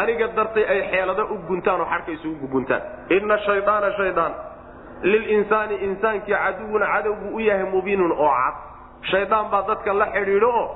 [0.00, 2.82] aniga dartay ay xeelado u guntaan oo xadhka isugu guguntaan
[3.16, 4.32] inna shaydaana shaydaan.
[5.02, 8.54] Lilinsaani insaankii caduwun cadow buu u yahay mubiinun oo cad.
[9.10, 10.66] Shaydaan baa dadka la xidhiidho oo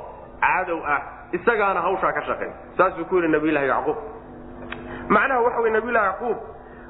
[0.41, 1.01] cadow ah.
[1.33, 3.97] Isagaana hawshaa ka shaqeey saasuu ku yidhi nabiylahi yacquub.
[5.09, 6.37] Macnaha waxa wey nabiylahi yacquub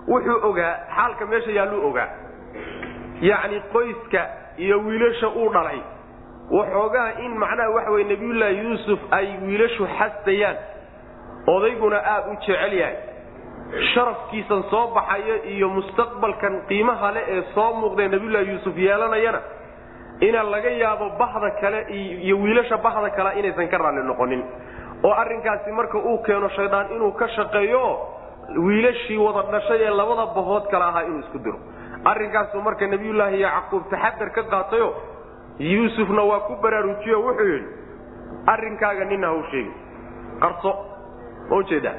[0.09, 2.09] wuxuu ogaa xaalka meesha yaalluu ogaa.
[3.21, 4.23] Yacni qoyska
[4.57, 5.81] iyo wiilasha uu dhalay.
[6.51, 10.57] Waxoogaa in macnaha waxa wey nabiyullaahi yuusuf ay wiilashu xastayaan
[11.55, 12.97] odayguna aad u jecel yahay.
[13.95, 19.41] Sharafkiisan soo baxaya iyo mustaqbalkan qiimaha le ee soo muuqdee nabiyullaahi yuusuf yeelanayana
[20.29, 21.81] ina laga yaabo bahda kale
[22.25, 24.43] iyo wiilasha bahda kale inaysan ka raalli noqonin.
[25.05, 27.85] Oo arrinkaasi marka uu keeno shaydaan inuu ka shaqeeyo
[28.67, 31.59] wiilashii wada dhashay ee labada bahood kale ahaa inuu isku diro.
[32.05, 34.89] Arrinkaasuu marka nabiyullaahi yacquub taxadar ka qaatayo
[35.59, 37.69] yuusufna waa ku baraarujiyo wuxuu yidhi
[38.47, 39.75] arrinkaaga nina ha u sheegin.
[40.43, 40.71] Qarso
[41.51, 41.95] ma u jeedaa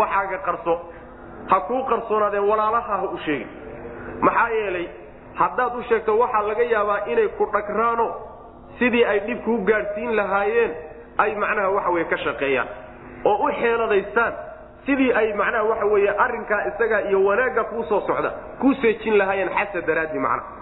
[0.00, 0.74] waxaaga qarso
[1.50, 3.48] ha kuu qarsoonaadeen walaalaha ha u sheegin.
[4.26, 4.86] Maxaa yeelay
[5.40, 8.06] haddaad u sheegto waxaa laga yaabaa inay ku dhagraano
[8.78, 10.72] sidii ay dhibkuu gaadhsiin lahaayeen
[11.18, 12.68] ay macnaha waxa weye ka shaqeeyaan.
[13.24, 14.32] Oo u xeeladaystaan
[14.86, 19.50] sidii ay macnaha waxa weeye arrinkaa isagaa iyo wanaagga kuu soo socda kuu seejin lahaayeen
[19.58, 20.54] xasad daraaddi macnaha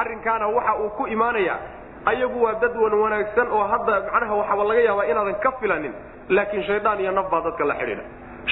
[0.00, 1.58] arrinkaana waxa uu ku imaanayaa
[2.10, 5.94] ayagu waa dad wan wanaagsan oo hadda macnaha waxaaba laga yaabaa inaadan ka filanin
[6.28, 8.02] laakiin shaydaan iyo naf baa dadka la xidhiidha.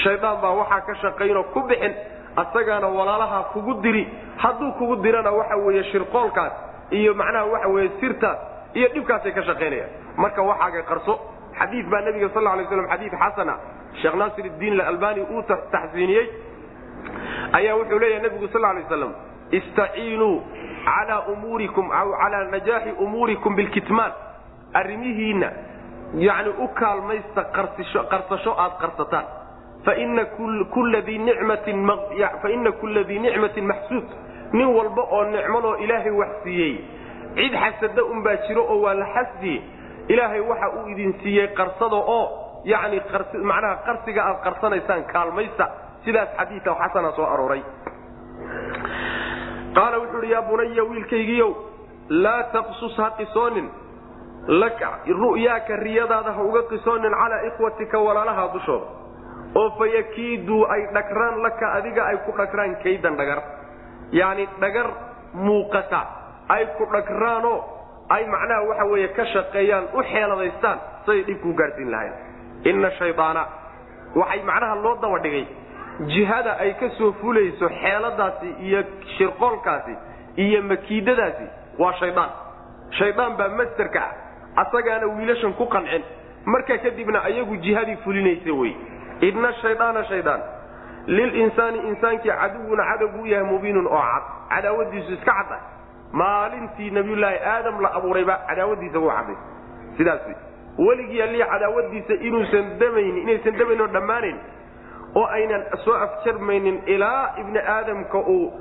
[0.03, 1.95] Shaydaan baa waxaa ka shaqaynoo ku bixin
[2.43, 4.05] asagaana walaalaha kugu diri.
[4.43, 6.53] Hadduu kugu dirana waxa weeye shirqoolkaas
[6.91, 8.39] iyo macnaha waxa weeye sirtaas
[8.75, 9.91] iyo dhibkaasay ka shaqaynayaan.
[10.17, 11.15] Marka waxaaga qarso
[11.59, 13.55] xadiid baa nabiga sal alay slam xadiid xasana
[14.03, 15.43] sheekh naasir iddiin albani uu
[15.75, 16.27] taxsiiniyey.
[17.59, 19.13] Ayaa wuxuu leeyahay nabigu sal lay slam
[19.59, 20.37] istaciinuu
[20.85, 24.13] calaa umuurikum aw calaa najaaxi umuurikum bilkitmaan.
[24.75, 25.51] Arrimihiinna
[26.27, 27.45] yani u kaalmaysta
[28.11, 29.25] qarsasho aad qarsataan.
[29.85, 30.25] Faina
[30.75, 31.19] kulla dii
[33.19, 34.09] nicmatin maxsuud
[34.53, 36.75] nin walba oo nicmanoo ilaahay wax siiyey
[37.37, 39.63] cid xasada unbaa jiro oo waa la xasdiye
[40.09, 42.25] ilaahay waxa uu idin siiyey qarsada oo
[42.65, 43.01] yani
[43.43, 45.69] macnaha qarsiga aad qarsanaysaan kaalmaysta
[46.05, 47.63] sidaas xadiidka xasana soo arooray
[49.79, 51.51] qaala wuxuu ihi yaa bunaya wiilkaygiiow
[52.25, 53.69] laa taqsus ha qisoonin.
[55.23, 58.87] Ru'yaaka riyadaada ha uga qisoonin calaa ikhwatika walaalaha dushooda.
[59.55, 63.41] Oo fayakiiduu ay dhagraan laka adiga ay ku dhagraan kaydan dhagar.
[64.13, 64.87] Yacni dhagar
[65.35, 66.01] muuqata
[66.49, 67.59] ay ku dhagraanoo
[68.11, 72.13] ay macnaha waxa weeye ka shaqeeyaan u xeeladaystaan siday dhibkuu gaadhsiin lahayn.
[72.65, 73.43] Inna shaydaana
[74.15, 75.47] waxay macnaha loo daba dhigay
[76.07, 78.85] jihada ay ka soo fulayso xeeladaasi iyo
[79.19, 79.95] shirqoolkaasi
[80.37, 81.47] iyo makiidadaasi
[81.79, 82.31] waa shaydaan.
[82.99, 84.15] Shaydaan baa mastarka ah.
[84.63, 86.03] Asagaana wiilashan ku qancin.
[86.45, 88.75] Marka kadibna ayagu jihadii fulinaysa wey.
[89.21, 90.41] Inna shaydaana shaydaan.
[91.07, 94.23] Lilinsaani insaankii caduwun cadowgu u yahay mubiinun oo cad.
[94.51, 95.59] Cadaawadiisu iska cadda.
[96.13, 99.37] Maalintii nabiyulaahi aadam la abuurayba cadaawadiisa wuu cadday.
[99.97, 100.21] Sidaas
[100.79, 104.37] weligii allii cadaawadiisa inuusan damayn inaysan damayn oo dhammaanayn
[105.17, 108.53] oo aynan soo afjarmaynin ilaa ibni aadamka uu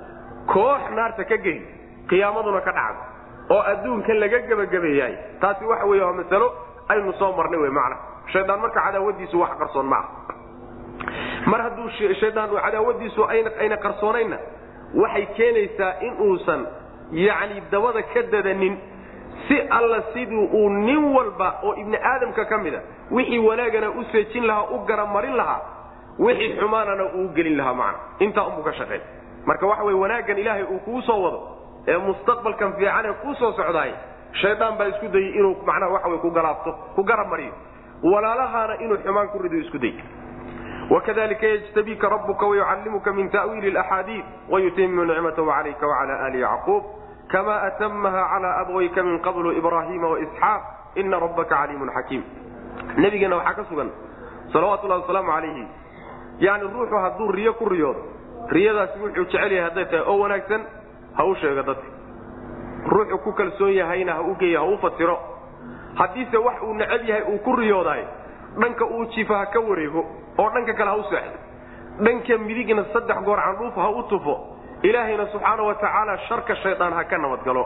[0.54, 1.62] koox naarta ka geli
[2.10, 3.02] qiyaamaduna ka dhacdo
[3.56, 6.48] oo adduunka laga gebagabeeyahay taasi waxa wey waa masalo
[6.90, 7.96] aynu soo marnay wy mana
[8.34, 10.08] shaydaan marka cadaawadiisu wax qarsoon maaha
[11.52, 11.90] mar hadduu
[12.22, 13.22] shaydaan cadaawadiisu
[13.62, 14.38] ayna qarsoonaynna
[15.02, 16.62] waxay keenaysaa in uusan
[17.26, 18.76] yacni dabada ka dadanin
[19.48, 22.82] si alla sidii uu nin walba oo ibni aadamka ka mida
[23.12, 25.62] wixii wanaagana u seejin lahaa u garamarin lahaa
[26.20, 28.00] wixii xumaanana uu gelin lahaa macna.
[28.20, 29.02] Intaa unbuu ka shaqeey
[29.46, 31.40] marka waxa wey wanaaggan ilaahay uu kuu soo wado
[31.88, 33.92] ee mustaqbalkan fiicanee kuu soo socdaay
[34.42, 37.54] shaydaan baa isku dayey inuu macnaha waxa wey ku galaabto ku garab mariyo.
[38.04, 39.94] Walaalahaana inuu xumaan ku rido isku day.
[40.90, 46.84] Wakadalika yjtabiika rabuka wayucallimuka min ta'wiili axaadiid wayutimu nicmatahu calayka wacala ali yacquub
[47.32, 50.62] kama atamaha cala abwayka min qablu ibrahima waisxaaq
[50.96, 52.24] ina rabbaka caliimun xakiim.
[52.98, 53.90] Nabigeena waxaa ka sugan
[54.54, 55.68] salawatullahi wasalaamu calayhi
[56.40, 58.02] yani ruuxu hadduu riyo ku riyoodo
[58.56, 60.62] riyadaasi wuxuu jecel yahay hadday tahay oo wanaagsan
[61.18, 61.88] ha u sheego dadka.
[62.94, 65.18] Ruuxu ku kalsoon yahayna ha u geeyo ha u fasiro.
[66.00, 68.04] Haddiise wax uu necab yahay uu ku riyoodaay
[68.62, 70.06] dhanka uu jifa ha ka wareego
[70.38, 71.38] oo dhanka kale ha u seexdo
[72.06, 74.36] dhanka midigna saddex goor candhuuf ha u tufo
[74.84, 77.66] ilaahayna subxaana wa tacaala sharka shaydaan ha ka nabadgalo.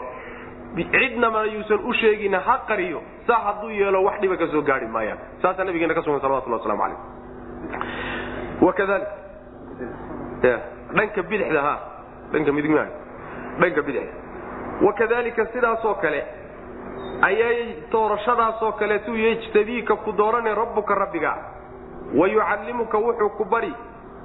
[0.74, 5.18] Cidnama yuusan u sheegin ha qariyo saa hadduu yeelo wax dhiba ka soo gaari maayaan.
[5.42, 6.98] Saasaa nabigeena ka sugan salawatullah waslamu calayh
[10.96, 11.74] dhanka bidixda ha
[12.32, 12.72] dhanka midig
[13.60, 14.12] dhanka bidixda
[14.86, 16.24] wakadalika sidaasoo kale
[17.22, 21.32] ayay doorashadaasoo kaleetu yejtabiika ku doorane rabbuka rabbiga
[22.18, 23.72] wayucallimuka wuxuu ku bari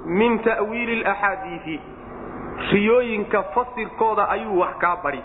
[0.06, 1.80] min ta'wiili laxaadiidi
[2.72, 5.22] riyooyinka fasirkooda ayuu wax kaa bari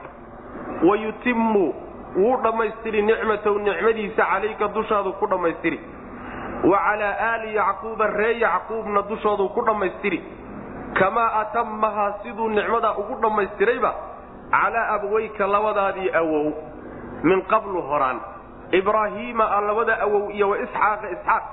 [0.84, 1.74] wayutimu
[2.16, 5.80] wuu dhammaystiri nicmatahu nicmadiisa calayka dushaadu ku dhammaystiri
[6.64, 10.24] wa calaa aali yacquuba ree yacquubna dushoodu ku dhammaystiri.
[11.00, 13.92] Kamaa atamahaa siduu nicmadaa ugu dhammaystirayba
[14.52, 16.54] calaa abwayka labadaadii awow
[17.24, 18.20] min qablu horaan.
[18.72, 21.44] Ibraahiima a labada awow iyo wa isxaaqa isxaaq.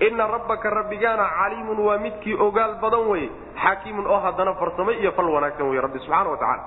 [0.00, 3.30] Ina rabbaka rabbigaana caliimun waa midkii ogaal badan weye
[3.62, 6.62] xaakiimun oo haddana farsamay iyo fal wanaagsan wey rabbi subxaana wa tacaala.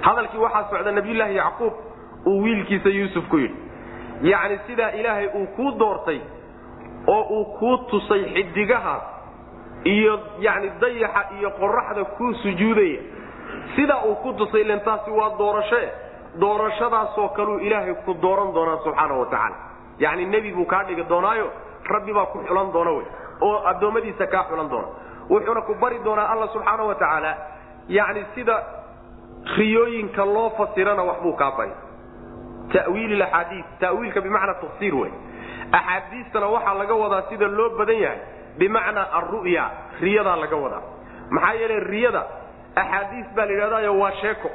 [0.00, 1.72] Hadalkii waxaa socda nabiyulaahi yacquub
[2.26, 3.56] uu wiilkiisa yuusuf ku yidhi.
[4.22, 6.20] Yacni sidaa ilaahay uu kuu doortay
[7.06, 9.02] oo uu kuu tusay xidigahaas
[9.84, 13.00] iyo yani dayaxa iyo qoraxda kuu sujuudaya.
[13.76, 15.88] Sidaa uu ku tusay ilen taasi waa doorashoe
[16.40, 19.56] doorashadaasoo kaluu ilaahay ku dooran doonaa subxaana wa tacaala.
[19.98, 21.50] Yacni nebi buu kaa dhigi doonaayo
[21.92, 23.06] rabbi baa ku xulan doona wey
[23.40, 24.88] oo addoommadiisa kaa xulan doona.
[25.30, 27.32] Wuxuuna ku bari doonaa alla subxaana wa tacaala
[27.88, 28.56] yacni sida
[29.56, 31.72] riyooyinka loo fasirana waxbuu kaa bari.
[32.72, 35.10] Tawiil axaadii tawiilka bimacnaa tafsiir wey
[35.72, 38.18] axaadiistana waxaa laga wadaa sida loo badan yahay
[38.58, 39.64] bimacnaa alru'ya
[40.00, 40.82] riyadaa laga wadaa.
[41.30, 42.22] Maxaa yeele riyada
[42.76, 44.50] axaadiis baa la yidhahdayo waa sheeko.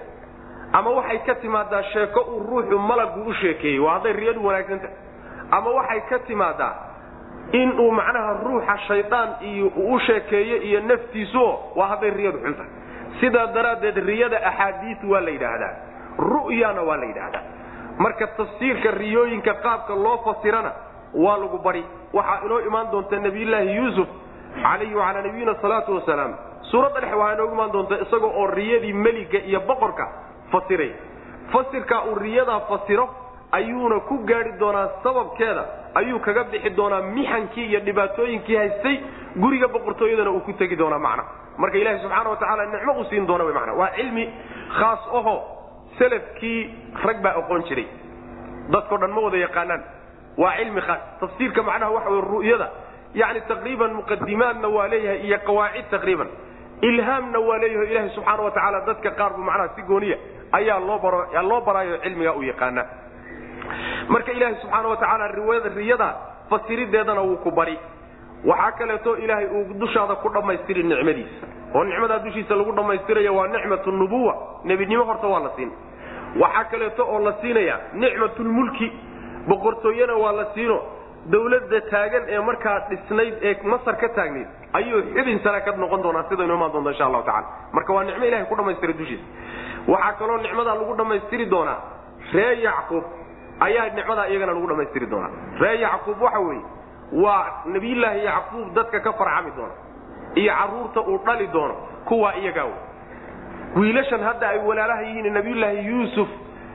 [0.73, 4.87] Ama waxay ka timaadaa sheeko uu ruuxu malagu u sheekeeyey waa hadday riyadu wanaagsanta
[5.51, 6.73] ama waxay ka timaadaa
[7.51, 12.63] in uu macnaha ruuxa shaydaan iyo u sheekeeyo iyo naftiisuo waa hadday riyadu xunta
[13.19, 15.73] sidaa daraaddeed riyada axaadiis waa la yidhaahdaa.
[16.19, 17.41] Ru'yana waa la yidhaahdaa.
[17.97, 20.71] Marka tafsiirka riyooyinka qaabka loo fasirana
[21.13, 21.83] waa lagu bari.
[22.13, 24.07] Waxaa inoo imaan doonta nabiyulaahi yuusuf
[24.63, 26.33] calayhi wacalaa nabiyina salaatu wasalaam
[26.71, 30.05] suuradda dhex waxaa inoogu imaan doonta isagoo oo riyadii meliga iyo boqorka
[30.51, 30.91] fasiray.
[31.51, 33.09] Fasirkaa uu riyadaa fasiro
[33.51, 35.63] ayuuna ku gaadhi doonaa sababkeeda
[35.95, 38.95] ayuu kaga bixi doonaa mixankii iyo dhibaatooyinkii haystay
[39.35, 41.23] guriga boqortooyadana uu ku tegi doonaa macna.
[41.57, 44.25] Marka ilaahi subxaana watacaala nicmo u siin doona mana waa cilmi
[44.79, 45.35] khaas aho
[45.97, 46.59] selafkii
[47.05, 47.87] rag baa aqoon jiray.
[48.69, 49.81] Dadkao dhan ma wada yaqaanaan
[50.37, 51.01] waa cilmi khaas.
[51.19, 52.67] Tafsiirka macnaha waxa wey ru'yada
[53.13, 56.27] yani taqriiban muqadimaadna waa leeyahay iyo qawaacid taqriiban.
[56.81, 60.17] Ilhaamna waa leeyahay ilahi subxaana wa tacaala dadka qaar bu macnaha si gooniya
[60.51, 60.79] ayaa
[61.41, 62.83] loo baraayo cilmiga u yaqaana.
[64.09, 65.27] Marka ilaahi subxaana wa tacaala
[65.75, 66.15] riyada
[66.49, 67.77] fasirideedana wuu ku bari.
[68.45, 71.47] Waxaa kaleeto ilaahay uu dushaada ku dhammaystiri nicmadiisa.
[71.75, 74.61] Oo nicmadaa dushiisa lagu dhammaystiraya waa nicmat nubuwa.
[74.63, 75.71] Nebinimo horta waa la siin.
[76.39, 78.91] Waxaa kaleeto oo la siinaya nicmatulmulki
[79.47, 80.77] boqortooyena waa la siino.
[81.31, 86.23] Dawladda taagan ee markaa dhisnayd ee masar ka taagnayd ayuu xubin sare ka noqon doonaa
[86.29, 89.23] sidaynu imaan doonta insha allahu tacala marka waa nicmo ilahay ku dhammaystiray dushiisa.
[89.91, 91.79] Waxaa kaloo nicmadaa lagu dhammaystiri doonaa.
[92.33, 93.03] Ree yacquub
[93.59, 95.31] ayaa nicmadaa iyagana lagu dhammaystiri doonaa.
[95.61, 96.63] Ree yacquub waxa weeye
[97.23, 99.73] waa nebiyullaahi yacquub dadka ka farcami doona
[100.35, 101.75] iyo carruurta uu dhali doono
[102.07, 102.79] kuwaa iyagaa wey
[103.75, 106.27] wiilashan hadda ay walaalaha yihiin nebiyullaahi yuusuf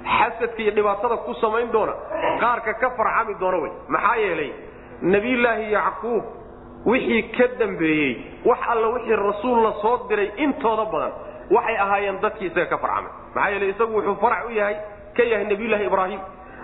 [0.04, 1.92] xasadka iyo dhibaatada ku samayn doona
[2.40, 3.72] qaarka ka farcami doona wey.
[3.88, 4.50] Maxaa yeelay
[5.02, 6.24] nebiyullaahi yacquub
[6.86, 8.12] wixii ka dambeeyey
[8.44, 11.12] wax alla wixii rasuul la soo diray intooda badan
[11.50, 14.76] waxay ahaayeen dadkii isaga ka farcamay maxaa yeele isagu wuxuu farac u yahay
[15.16, 16.20] ka yahay nebiyullaahi ibraahim.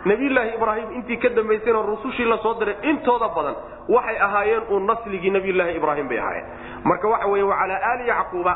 [0.06, 3.54] Nebiyullaahi ibraahim intii ka dambaysayna rusushii la soo diray intooda badan
[3.88, 6.46] waxay ahaayeen uun nasligii nebiyullaahi ibraahim bay ahaayeen.
[6.84, 8.52] Marka waxa weeye wacalaa aali yacquuba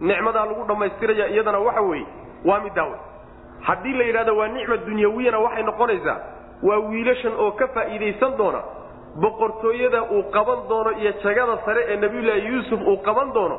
[0.00, 2.06] nicmadaa lagu dhammaystiraya iyadana waxa weeye
[2.44, 2.98] waa middaa wey
[3.68, 6.18] haddii la yidhahdo waa nicma dunyawiyana waxay noqonaysaa
[6.68, 8.60] waa wiilashan oo ka faa'iidaysan doona
[9.22, 13.56] boqortooyada uu qaban doono iyo jagada sare ee nebiyullaahi yuusuf uu qaban doono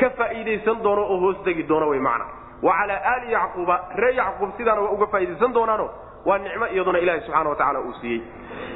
[0.00, 2.24] ka faa'iidaysan doono oo hoos tegi doono wey macna.
[2.62, 5.86] Wa calaa aali yacquuba ree yacquub sidaana waa uga faa'iidaysan doonaano
[6.26, 8.20] waa nicmo iyaduna ilaahi subxana wa tacaala uu siiyey.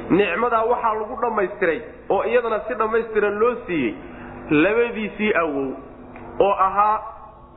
[0.09, 3.93] Nicmadaa waxaa lagu dhammaystiray oo iyadana si dhammaystiran loo siiyey
[4.49, 5.67] labadiisii awow
[6.39, 6.99] oo ahaa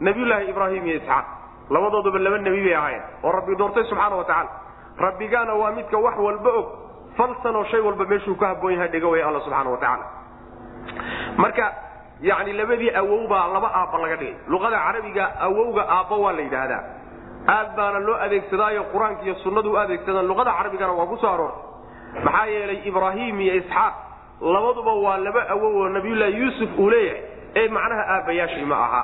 [0.01, 1.27] nebiyullaahi ibraahim iyo isxaaq
[1.71, 4.51] labadooduba laba nebi bay ahaayeen oo rabbi doortay subxaana wa tacaala.
[5.07, 6.67] Rabbigaana waa midka wax walba og
[7.17, 10.05] falsanoo shay walba meeshuu ka haboon yahay dhiga way alla subxaana wa tacaala.
[11.37, 11.67] Marka
[12.21, 14.35] yani labadii awow baa laba aabba laga dhigay.
[14.49, 16.83] Luqada carabiga awowga aabba waa la yidhaahdaa.
[17.49, 21.63] Aad baana loo adeegsadaayo qur'aanka iyo sunnadu u adeegsadaan luqada carabigana waa ku soo aroortay
[22.25, 23.95] maxaa yeelay ibraahim iyo isxaaq
[24.41, 27.23] labaduba waa laba awow oo nabiyullaahi yuusuf uu leeyahay.
[27.61, 29.03] Ee macnaha aabbayaashii ma aha.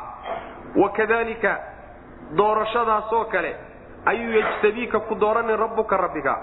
[0.76, 1.52] Wakadalika
[2.36, 3.56] doorashadaasoo kale
[4.04, 6.36] ayuu yajtabiika ku dooranin rabbuka rabbiga.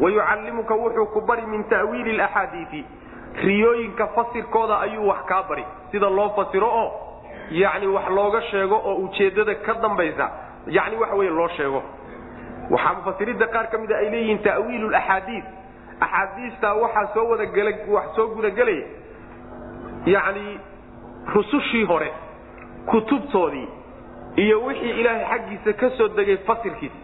[0.00, 2.84] Wayucallimuka wuxuu ku bari min ta'wiili laxaadiii
[3.44, 5.64] riyooyinka fasirkooda ayuu wax kaa bari.
[5.90, 6.90] Sida loo fasiro oo
[7.50, 10.30] yani wax looga sheego oo ujeeddada ka dambaysa.
[10.66, 11.82] Yani waxa wey loo sheego.
[12.70, 15.42] Waxaa mufasiriinta qaar ka mida ay leeyihiin ta'wiilu axaadii
[16.00, 18.86] axaadiistaa waxaa soo wadagela wax soo gudagelaya
[20.06, 20.60] yani
[21.34, 22.12] rusushii hore
[22.86, 23.68] kutubtoodii
[24.44, 26.98] iyo wixii ilaahay xaggiisa ka soo degay fasirkiisa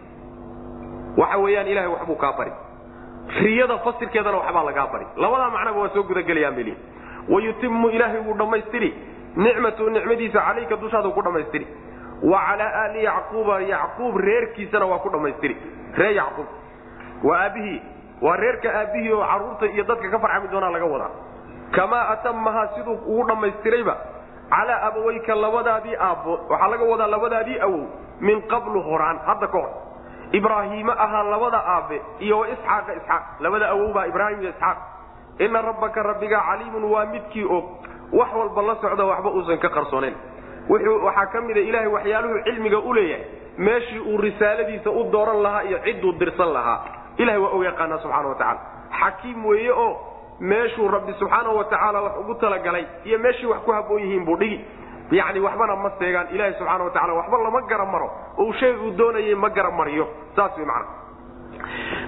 [1.21, 2.53] waxa weeyaan ilahay waxbuu kaa bari
[3.43, 6.71] riyada fasirkeedana waxbaa lagaa bari labadaa macnaba waa soo gudagelayaan bal
[7.35, 8.91] wayutimu ilaahay wuu dhammaystiri.
[9.45, 11.67] Nicmatu nicmadiisa calayka dushaadu ku dhammaystiri.
[12.23, 15.57] Wa calaa aali yacquuba yacquub reerkiisana waa ku dhammaystiri.
[15.99, 16.47] Ree yacquub.
[17.25, 17.81] Waa aabbihii
[18.23, 21.11] waa reerka aabbihii oo carruurta iyo dadka ka farxami doonaa laga wadaa.
[21.77, 23.95] Kamaa atamahaa siduu ugu dhammaystirayba
[24.51, 27.83] calaa abaweyka labadaadii aabbo waxaa laga wadaa labadaadii awow
[28.21, 29.71] min qablu horaan hadda ka hor.
[30.33, 33.23] Ibraahiime ahaa labada aabe iyo isxaaqa isxaaq.
[33.41, 34.79] Labada awow baa ibraahim iyo isxaaq.
[35.39, 37.65] Ina rabbaka rabbiga caliimun waa midkii og.
[38.13, 40.15] Wax walba la socda waxba uusan ka qarsoonayn
[40.69, 43.25] waxaa ka mida ilaahay waxyaaluhu cilmiga u leeyahay.
[43.59, 46.81] Meeshii uu risaaladiisa u dooran lahaa iyo cidduu dirsan lahaa.
[47.19, 48.61] Ilahay waa og yaqaanaa subxana wa tacala
[49.01, 49.93] xakiim weeye oo
[50.41, 54.37] meeshuu rabbi subxaana wa tacaala wax ugu talagalay iyo meeshii wax ku haboon yihiin buu
[54.37, 54.61] dhigi.
[55.11, 58.91] Yani waxbana ma seegaan ilahi subxaana wa tacala waxba lama gara maro oo shay uu
[58.91, 60.89] doonayay ma gara mariyo saas way macana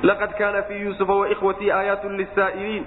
[0.02, 2.84] laqad kaana fii yuusufa waikhwatii aayaatun lisaa'iliin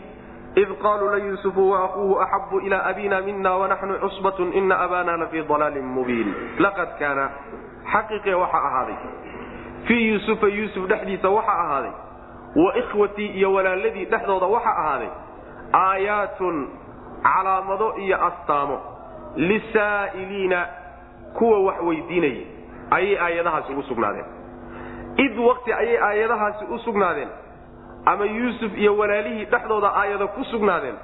[0.56, 6.34] id qaluu layuusufu waakuuhu axabu ila abina mina wanaxnu cusbatun ina abana lafii dalaalin mubiin.
[6.60, 7.30] Laqad kaana.
[7.92, 8.96] Xaqiiqe waxaa ahaaday.
[9.88, 11.92] Fii yuusufa yuusuf dhexdiisa waxaa ahaaday.
[12.56, 15.10] Waikhwatii iyo walaaladii dhexdooda waxaa ahaaday
[15.74, 16.68] aayaatun
[17.24, 18.82] calaamado iyo astaamo
[19.36, 20.68] lisaa'iliina
[21.38, 22.46] kuwa wax weydiinaya
[22.92, 24.26] ayay aayadahaasi ugu sugnaadeen.
[25.18, 27.30] Id waqti ayay aayadahaasi u sugnaadeen
[28.06, 30.96] ama yuusuf iyo walaalihii dhexdooda aayado ku sugnaadeen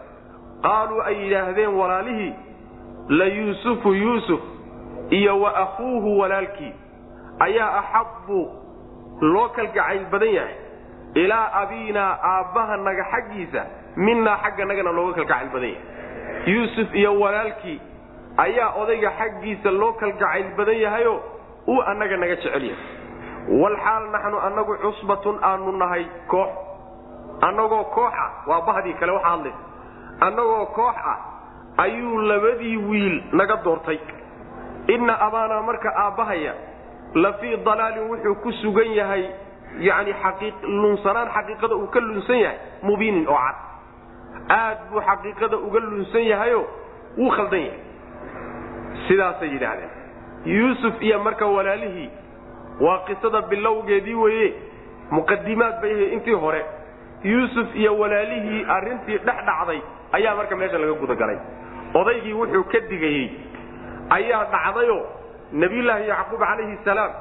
[0.62, 2.34] qaaluu ay yidhaahdeen walaalihii
[3.10, 4.40] la yuusufu yuusuf
[5.10, 6.74] iyo wa akhuuhu walaalkii
[7.40, 8.40] ayaa axabbu
[9.22, 10.56] loo kalgacayl badan yahay
[11.14, 13.66] ilaa abiinaa aabbahanaga xaggiisa
[14.06, 15.82] minaa xagganagana looga kalgacayl badan yahay.
[16.54, 17.80] Yuusuf iyo walaalkii
[18.46, 21.14] ayaa odayga xaggiisa loo kalgacayl badan yahayo
[21.68, 22.86] uu annaga naga jecel yahay.
[23.62, 26.50] Walxaal naxnu annagu cusbatun aanu nahay koox.
[27.48, 29.54] Annagoo koox ah waa bahdii kale waxa hadlay.
[30.28, 31.18] Annagoo koox ah
[31.84, 34.00] ayuu labadii wiil naga doortay.
[34.88, 36.54] Inna abaanaa marka aabbahaya
[37.24, 39.24] la fii dalaalin wuxuu ku sugan yahay
[39.80, 40.14] yani
[40.64, 43.56] lunsanaan xaqiiqada uu ka lunsan yahay mubiinin oo cad
[44.50, 46.62] aad buu xaqiiqada uga lunsan yahayo
[47.18, 47.82] wuu khaldan yahay.
[49.08, 49.90] Sidaasay yidhaahdeen.
[50.46, 52.10] Yuusuf iyo marka walaalihii
[52.82, 54.54] waa qisada bilowgeedii weeye
[55.12, 56.66] muqadimaad bay ahay intii hore.
[57.24, 59.80] Yuusuf iyo walaalihii arrintii dhex dhacday
[60.12, 61.38] ayaa marka meesha laga gudagalay.
[61.94, 63.30] Odaygii wuxuu ka digayey
[64.10, 64.98] ayaa dhacdayo
[65.54, 67.12] nebiyullaahi yacquub calayhi salaam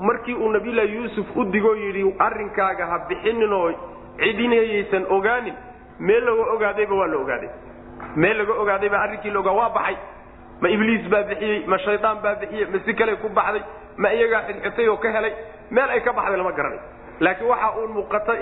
[0.00, 3.70] markii uu nebiyullaahi yuusuf u digoo yidhi arrinkaaga ha bixinin oo
[4.18, 5.54] cidinayaysan ogaanin
[6.08, 7.50] meel laga ogaadayba waa la ogaaday.
[8.16, 9.96] Meel laga ogaadayba arrinkii laogaa waa baxay.
[10.60, 13.62] Ma ibliis baa bixiyey ma shaydaan baa bixiyey ma si kale ku baxday
[14.02, 15.32] ma iyagaa xidxitay oo ka helay.
[15.70, 16.80] Meel ay ka baxday lama garanay
[17.20, 18.32] laakiin waxa uun muuqata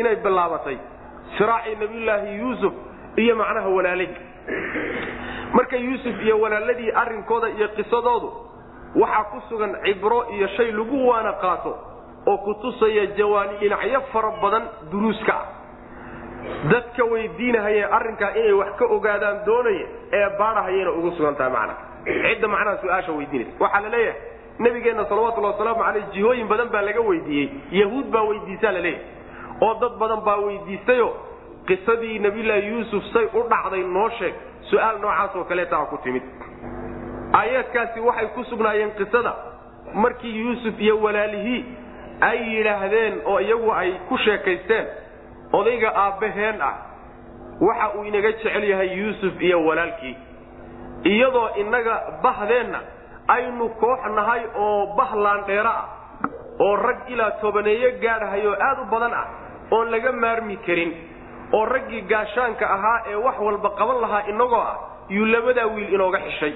[0.00, 0.76] inay bilaabatay
[1.38, 2.72] siraacii nabiyullaahi yuusuf
[3.16, 4.08] iyo macnaha walaalay
[5.56, 8.28] marka yuusuf iyo walaaladii arrinkooda iyo qisadoodu
[9.02, 11.72] waxaa ku sugan cibro iyo shay lagu waana qaato
[12.26, 15.46] oo ku tusaya jawaani dhinacyo fara badan duruuska ah
[16.68, 21.74] dadka weydiinahayee arrinkaa inay wax ka ogaadaan doonaya ee baadhahayana ugu sugan tahay macna.
[22.04, 23.52] Cidda macnaha su'aasha weydiinaysa.
[23.60, 24.20] Waxaa la leeyahay
[24.58, 27.48] nabigeenna salawatullahi wasalaamu caleyh jihooyin badan baa laga weydiiyey.
[27.80, 29.04] Yahuud baa weydiisaa la leeyahay.
[29.60, 31.08] Oo dad badan baa weydiistayo
[31.66, 34.34] qisadii nabiyullaahi yuusuf say u dhacday noo sheeg.
[34.70, 36.22] Su'aal noocaas oo kaleetaa ku timid.
[37.34, 39.32] Aayaadkaasi waxay ku sugnaayeen qisada.
[39.94, 41.64] Markii yuusuf iyo walaalihii
[42.20, 44.86] ay yidhaahdeen oo iyagu ay ku sheekaysteen
[45.58, 46.74] odayga aabbaheen ah
[47.60, 50.16] waxa uu inaga jecel yahay yuusuf iyo walaalkii.
[51.04, 52.80] Iyadoo innaga bahdeenna
[53.28, 55.86] aynu koox nahay oo bah laandheero ah
[56.60, 59.26] oo rag ilaa tobaneeyo gaadhahay oo aad u badan ah
[59.70, 60.92] oon laga maarmi karin
[61.52, 64.76] oo raggii gaashaanka ahaa ee wax walba qaban lahaa inagoo ah
[65.08, 66.52] yuu labadaa wiil inooga xishay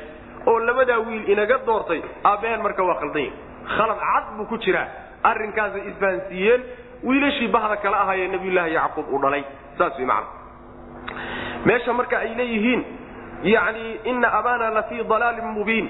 [0.46, 3.32] oo labadaa wiil inaga doortay aabbaheen marka waa qaldan yahi
[3.76, 4.86] khalad cad buu ku jiraa
[5.30, 6.62] arrinkaasay isfahansiiyeen
[7.06, 9.42] wiilashii bahda kala ahaayee nabiyullaahi yacquub uu dhalay.
[9.78, 10.26] Saas way macana
[11.66, 12.82] meesha marka ay leeyihiin
[13.54, 15.88] yacni ina abaana la fii dalaalin mubiin.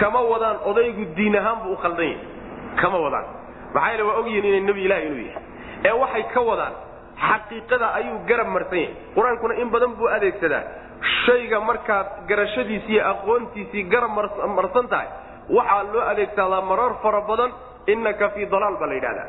[0.00, 2.20] Kama wadaan odaygu diin ahaan buu u khaldan yahay.
[2.80, 3.24] Kama wadaan.
[3.74, 5.42] Maxaa yeele waa ogyihiin inay nebi ilaah inuu yahay.
[5.88, 6.74] Ee waxay ka wadaan
[7.28, 8.94] xaqiiqada ayuu garab marsan yahay.
[9.16, 10.62] Qur'aankuna in badan buu adeegsadaa.
[11.24, 14.10] Shayga markaad garashadiisi iyo aqoontiisii garab
[14.58, 15.08] marsan tahay
[15.56, 17.50] waxaa loo adeegsadaa marar fara badan
[17.86, 19.26] inaka fii dalaal baa la yidhahdaa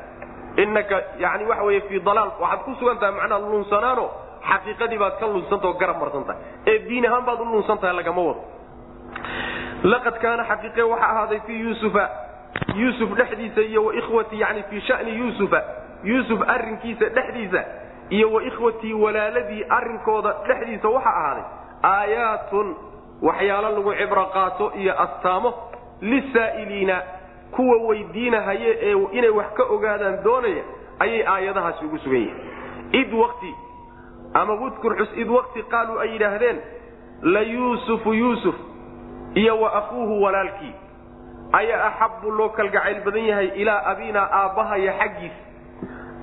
[0.63, 4.05] inaka yani waxa wey fii dalaal waxaad ku sugan tahay macnaa lunsanaano
[4.49, 6.41] xaqiiqadii baad ka lunsantao garab marsan tahay.
[6.71, 8.41] Ee diin ahaan baad u lunsan tahay lagama wado.
[9.91, 12.05] Laqad kaana xaqiiqe waxa ahaaday fii yuusufa
[12.75, 15.61] yuusuf dhexdiisa iyo waikhwati yani fii shani yuusufa
[16.03, 17.61] yuusuf arrinkiisa dhexdiisa
[18.09, 21.43] iyo waikhwatii walaaladii arrinkooda dhexdiisa waxa ahaaday
[21.83, 22.75] aayaatun
[23.21, 25.49] waxyaalo lagu cibro qaato iyo astaamo
[26.01, 27.01] lisaa'iliina
[27.55, 30.63] kuwa weydiinahaye ee inay wax ka ogaadaan doonaya
[30.99, 32.37] ayay aayadahaasi ugu sugan yihiin.
[32.91, 33.55] Id wati
[34.33, 36.57] ama udkur xus id waqti qaaluu ay yidhaahdeen
[37.21, 38.55] la yuusufu yuusuf
[39.35, 40.73] iyo wa akuuhu walaalkii
[41.51, 45.41] ayaa axabbu loo kalgacayl badan yahay ilaa abiinaa aabbahaya xaggiisa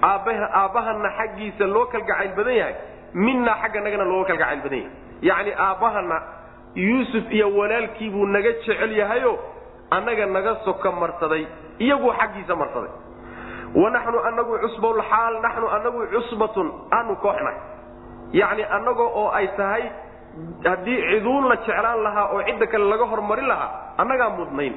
[0.03, 2.75] aabbahana xaggiisa loo kalgacayl badan yahay
[3.15, 4.91] minaa xagganagana looga kalgacayl badan yahay.
[5.23, 6.23] Yacni aabbahana
[6.75, 9.39] yuusuf iyo walaalkii buu naga jecel yahayo
[9.91, 11.47] annaga naga soka marsaday
[11.79, 12.91] iyaguu xaggiisa marsaday.
[13.75, 17.59] Wa naxnu anagu cusbulxaal naxnu anagu cusbatun aanu kooxnahay.
[18.33, 19.85] Yacni annaga oo ay tahay
[20.65, 23.71] haddii ciduun la jeclaan lahaa oo cidda kale laga hormarin lahaa
[24.03, 24.75] annagaa mudnayn.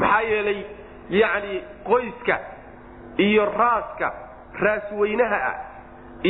[0.00, 0.60] Maxaa yeelay
[1.20, 1.54] yacni
[1.88, 2.36] qoyska
[3.26, 4.08] iyo raaska
[4.62, 5.56] raasweynaha ah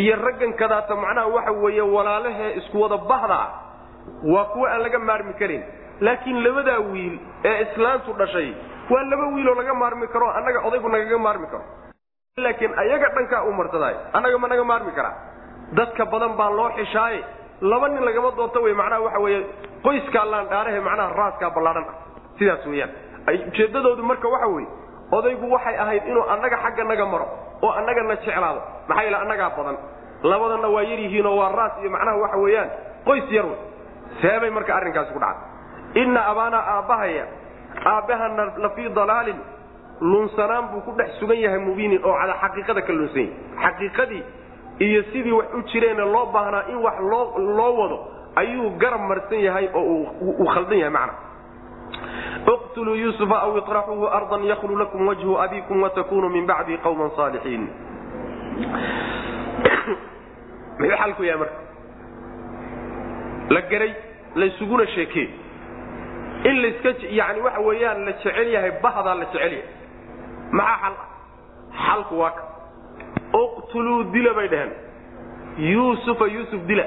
[0.01, 3.51] iyo raggan kadaata macnaha waxa weeye walaalahee isku wada bahda ah
[4.33, 5.63] waa kuwa aan laga maarmi karin
[6.07, 7.17] laakiin labadaa wiil
[7.51, 8.49] ee islaantu dhashay
[8.93, 11.65] waa laba wiiloo laga maarmi karo annaga odaygu nagaga maarmi karo.
[12.45, 15.15] Laakiin ayaga dhankaa u martadaay annaga ma naga maarmi karaa
[15.79, 17.21] dadka badan baa loo xishaaye.
[17.71, 19.41] Laba nin lagama doonto wey macnaha waxa weeye
[19.85, 21.95] qoyskaa laandhaarahe macnaha raaskaa ballaadhan ah.
[22.39, 22.91] Sidaas weeyaan.
[23.49, 24.69] Ujeeddadoodu marka waxa weeye
[25.19, 27.27] odaygu waxay ahayd inuu annaga xagga naga maro
[27.63, 28.61] oo annaga na jeclaado.
[28.89, 29.77] Maxaa yeele annagaa badan.
[30.31, 32.71] Labadanna waa yar yihiinoo waa raas iyo macnaha waxa weeyaan
[33.09, 33.59] qoys yar wey
[34.23, 35.50] seebay marka arrinkaasi ku dhacday
[35.95, 37.27] inna abaana aabbahaya
[37.87, 39.41] aabbahana lafii dalaalin
[40.01, 43.33] lunsanaan buu ku dhex sugan yahay mubiinin oo calaa xaqiiqada ka lunsan yahy
[43.63, 44.23] xaqiiqadii
[44.81, 47.99] iyo sidii wax u jireenna loo baahnaa in wax loo loo wado
[48.37, 51.15] ayuu garab marsan yahay oo uu khaldan yahay macna.
[52.47, 57.69] Iqtuluu yusufa aw iطraxuuhu ardan yaklu lakum wajhu abikum watakunuu min bacdii qawman saalixiin.
[60.79, 61.61] Muxuu xalku yahay marka?
[63.51, 63.95] La garay
[64.35, 65.29] laysuguna sheekey
[66.45, 69.63] in laska yani waxa weeyaan la jecel yahay bahdaa la jecel yahay.
[70.53, 71.09] Maxaa xal ah
[71.87, 72.43] xalku waa ka.
[73.33, 74.73] اqtuluu dila bay dhaheen.
[75.59, 76.85] Yuusufa yuusuf dila.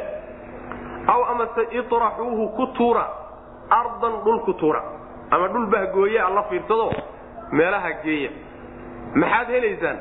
[1.07, 3.05] Aw amase iطraxuuhu ku tuura
[3.69, 4.81] ardan dhul ku tuura.
[5.31, 6.91] Ama dhul bahgooye alla fiirsado
[7.51, 8.29] meelaha geeya.
[9.15, 9.97] Maxaad helaysaan?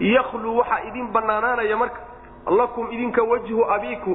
[0.00, 2.00] Yakluu waxaa idin bannaanaanaya marka.
[2.46, 3.64] Lakum idinka wajhu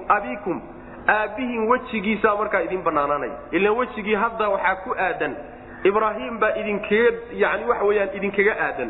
[0.10, 0.62] abiikum
[1.08, 5.36] aabbihin wejigiisaa markaa idin bannaanaanaya ilaan wejigii hadda waxaa ku aadan.
[5.84, 8.90] Ibraahim baa idinkaga yani waxa weeyaan idinkaga aadan.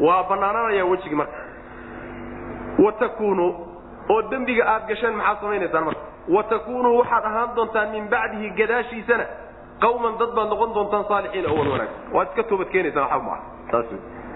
[0.00, 1.38] Waa bannaanaanaya wejigii marka.
[2.84, 3.50] Wa takuunuu
[4.08, 6.00] oo dembiga aad gasheen maxaad samaynaysaan marka.
[6.28, 9.24] Wa takuunuu waxaad ahaan doontaan min bacdihi gadaashiisana.
[9.80, 13.42] Qawman dad baad noqon doontaan saalixiin oo wan wanaagsan waad iska toobad keenaysaan waxba maaha
[13.70, 13.86] saas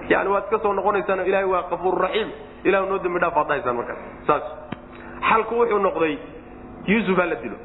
[0.08, 2.28] yani waad iska soo noqonaysaan oo ilahay waa kafuur raxiim.
[2.64, 4.42] Ilahu noo dembi dhaaf aad dhahaysaan markaas saas
[5.28, 6.14] xalku wuxuu noqday
[6.86, 7.56] yuusuf ha la dilo.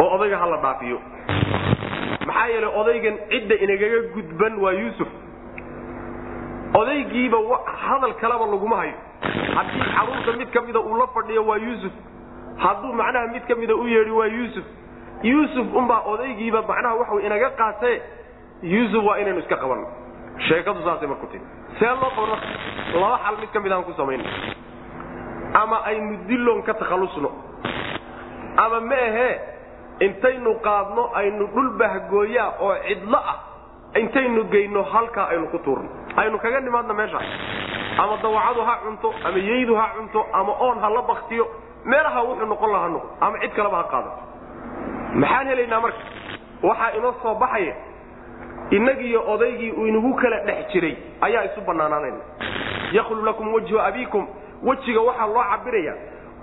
[0.00, 0.98] Oo odayga ha la dhaafiyo.
[2.26, 5.08] Maxaa yeelay odaygan cidda inagaga gudban waa yuusuf.
[6.80, 7.38] Odaygiiba
[7.84, 8.96] hadal kaleba laguma hayo.
[9.56, 11.92] Haddii carruurta mid ka mida uu la fadhiyo waa yuusuf.
[12.56, 14.64] Hadduu macnaha mid ka mida u yeedhi waa yuusuf.
[15.22, 18.00] Yuusuf unbaa odaygiiba macnaha waxau inaga qaatee
[18.62, 19.86] yuusuf waa inaynu iska qabanno.
[20.48, 21.44] Sheekadu saasay marku timi.
[21.78, 22.48] See loo qaban marka
[23.00, 24.24] laba xal mid ka mid aan ku samayno
[25.54, 27.30] ama aynu dilloon ka takhallusno
[28.56, 29.40] ama ma ahee
[30.00, 33.36] intaynu qaadno aynu dhul bahgooyaa oo cidlo ah
[34.00, 35.88] intaynu geyno halkaa aynu ku tuurno.
[36.16, 37.24] Aynu kaga nimaadno meeshaas
[37.98, 41.46] ama dawacadu ha cunto ama yeydu ha cunto ama oon ha la baktiyo
[41.84, 44.20] meelaha wuxuu noqon laha noqo ama cid kaleba ha qaadato
[45.14, 45.98] maxaan helaynaa marka?
[46.62, 47.74] Waxaa inoo soo baxaya
[48.70, 52.16] innagiiyo odaygii uu inagu kala dhex jiray ayaa isu bannaanaanayna.
[52.92, 54.26] Yakhlu lakum wajhu abiikum
[54.68, 55.94] wejiga waxaa loo cabiraya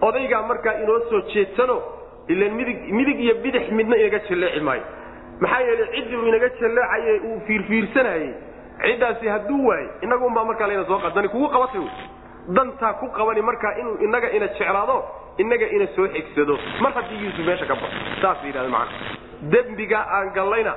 [0.08, 1.78] odaygaa markaa inoo soo jeedsano
[2.28, 2.54] ilan
[2.98, 4.84] midig iyo bidix midna inaga jalleeci maayo.
[5.42, 8.30] Maxaa yeelay ciddii uu inaga jalleecaye uu fiirfiirsanayey
[8.84, 11.82] ciddaasi hadduu waayo innaga unbaa markaa layna soo qadani kugu qabatay
[12.56, 14.98] dantaa ku qabani markaa inuu inaga ina jeclaado
[15.38, 16.58] inaga ina soo xigsado.
[16.82, 19.18] Mar haddii yuusuf meesha ka baxo saas yidhahda macana
[19.52, 20.74] dembigaa aan gallayna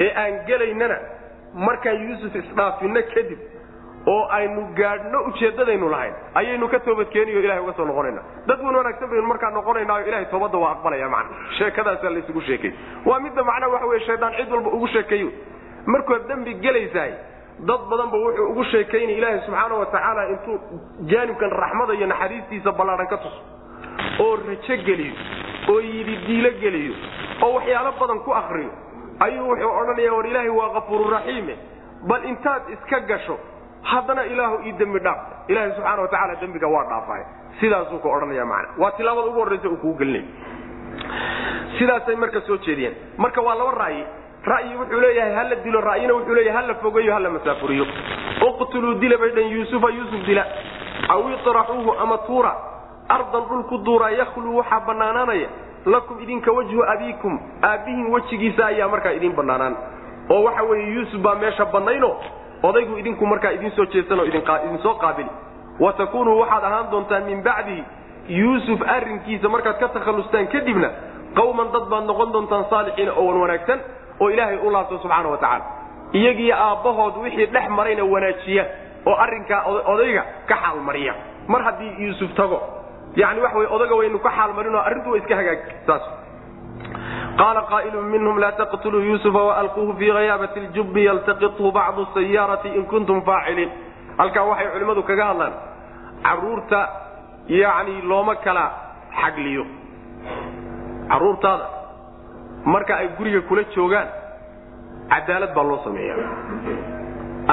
[0.00, 0.96] ee aan gelaynana
[1.66, 3.38] markaan yuusuf isdhaafinno kadib
[4.06, 6.14] oo aynu gaadhno ujeeddadaynu lahayn.
[6.34, 8.22] Ayaynu ka toobadkeeniyo ilahay uga soo noqonayna.
[8.46, 12.72] Dad wan wanaagsan baynu markaa noqonaynaayo ilahay toobadda waa aqbalaya macana sheekadaasaa laysugu sheekay.
[13.06, 15.30] Waa midda macnaha waxa weye shaydaan cid walba ugu sheekeeyo.
[15.86, 17.12] Markood dembi gelaysaay
[17.68, 20.58] dad badanba wuxuu ugu sheekaynaya ilaahay subxaana wa tacaala intuu
[21.12, 23.40] jaanibkan raxmada iyo naxariistiisa ballaadhan ka tuso.
[24.24, 25.14] Oo rajo geliyo
[25.70, 26.94] oo yidhi diilo geliyo
[27.42, 28.70] oo waxyaalo badan ku akriyo
[29.20, 31.54] ayuu wuxuu odhanaya war ilaahay waa kafuururaxiime
[32.08, 33.38] bal intaad iska gasho
[33.82, 35.18] haddana ilaahu ii dembi dhaaf
[35.48, 37.24] ilahay subxaana wa tacaala dembiga waa dhaafahay
[37.60, 40.26] sidaasuu ka odhanaya macana waa tilaabada ugu horraysa uu kugu gelinaya
[41.78, 42.94] sidaasay marka soo jeediyeen.
[43.18, 44.04] Marka waa laba ra'yi.
[44.44, 45.80] Ra'yi wuxuu leeyahay hala dilo?
[45.80, 47.86] Ra'yina wuxuu leeyahay hala fogeeyo hala masaafuriyo.
[48.48, 50.44] Uqtuluu dila bay dhan yuusufa yuusuf dila.
[51.08, 52.52] Aw iطraxuuhu ama tuura.
[53.08, 55.48] Ardan dhul ku duura yakluu waxaa bannaanaanaya.
[55.86, 57.40] Lakum idinka wajhu abiikum.
[57.62, 59.76] Aabbihin wejigiisa ayaa markaa idin bannaanaan.
[60.30, 62.16] Oo waxa weeye yuusuf baa meesha bannayno
[62.62, 65.30] odaygu idinku markaa idin soo jeedsanoo idin soo qaabili
[65.80, 67.84] wa takunuu waxaad ahaan doontaan min bacdihi
[68.28, 70.90] yuusuf arrinkiisa markaad ka takhallustaan kadibna
[71.34, 73.50] qawman dad baad noqon doontaan saalixiina oo wan
[74.20, 75.64] oo ilaahay u laabto subxaana wa tacaala.
[76.12, 78.64] Iyagiyo aabbahood wixii dhex marayna wanaajiya
[79.06, 81.14] oo arrinkaa odayga ka xaalmariya
[81.48, 82.60] mar haddii yuusuf tago
[83.16, 85.58] yani waxa wey odaga waynu ka xaalmarinoo arrintu wa iska hagaag
[87.40, 93.18] qaala qaa'ilun minhum laa taqtuluu yuusufa waalquuhu fii hayaabati ljubbi yaltaqithu bacdu sayaarati in kuntum
[93.28, 93.70] faaciliin
[94.18, 95.52] halkaa waxay culimmadu kaga hadlaan
[96.26, 96.80] carruurta
[97.62, 98.64] yani looma kala
[99.20, 99.64] xagliyo
[101.10, 101.66] caruurtaada
[102.74, 104.08] marka ay guriga kula joogaan
[105.12, 106.14] cadaalad baa loo sameeya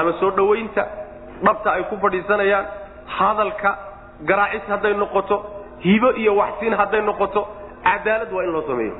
[0.00, 0.82] ama soo dhowaynta
[1.46, 2.66] dhabta ay ku fadhiisanayaan
[3.18, 3.70] hadalka
[4.28, 5.36] garaacis hadday noqoto
[5.86, 7.40] hibo iyo waxsiin hadday noqoto
[7.88, 8.94] cadaalad waa in loo sameeyo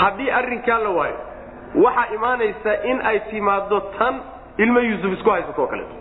[0.00, 1.18] haddii arrinkaa la waayo
[1.84, 4.14] waxaa imaanaysa in ay timaado tan
[4.62, 5.94] ilmo yuusuf isku haysato kaleeto.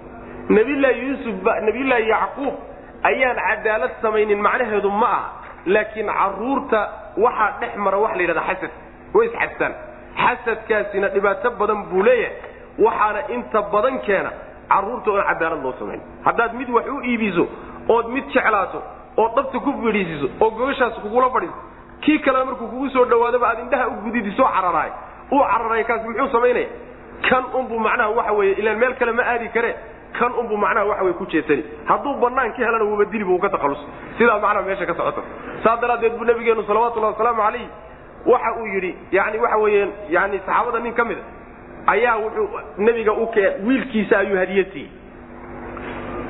[0.49, 2.53] Nabiyullaahi yacquub
[3.09, 5.29] ayaan cadaalad samaynin macnaheedu ma aha
[5.65, 6.81] laakiin carruurta
[7.25, 8.71] waxaa dhex mara waxa la yidhahda xasad.
[9.15, 9.73] Way isxastaan
[10.23, 12.37] xasadkaasina dhibaato badan buu leeyahay.
[12.85, 14.31] Waxaana inta badan keena
[14.71, 16.01] carruurta oon cadaalad loo samayn.
[16.25, 17.43] Haddaad mid wax u iibiso
[17.95, 18.79] ood mid jeclaato
[19.17, 21.59] ood dhabta ku fidhiisiiso oo gogoshaas kugula fadhiiso
[22.05, 24.91] kii kalena markuu kugu soo dhawaadoba aad indhaha u gudidiso cararaay
[25.31, 26.67] uu cararay kaas muxuu samaynaya
[27.29, 29.75] kan unbuu macnaha waxa weye ilaan meel kale ma aadi kare
[30.19, 31.63] kan unbuu macnaha waxa wey ku jeesani.
[31.85, 33.79] Hadduu banaan ka helana wuuba dili bu ka takhalus
[34.17, 35.23] sidaa macnaha meesha ka socoto.
[35.63, 37.67] Saas daraaddeed buu nabigeenu salawatullahi wasalaamu calayh
[38.25, 41.21] waxa uu yidhi yani waxa weeye yani saxaabada nin ka mida
[41.87, 43.27] ayaa wuxuu nebiga u
[43.65, 44.89] wiilkiisa ayuu hadiyad siiyey.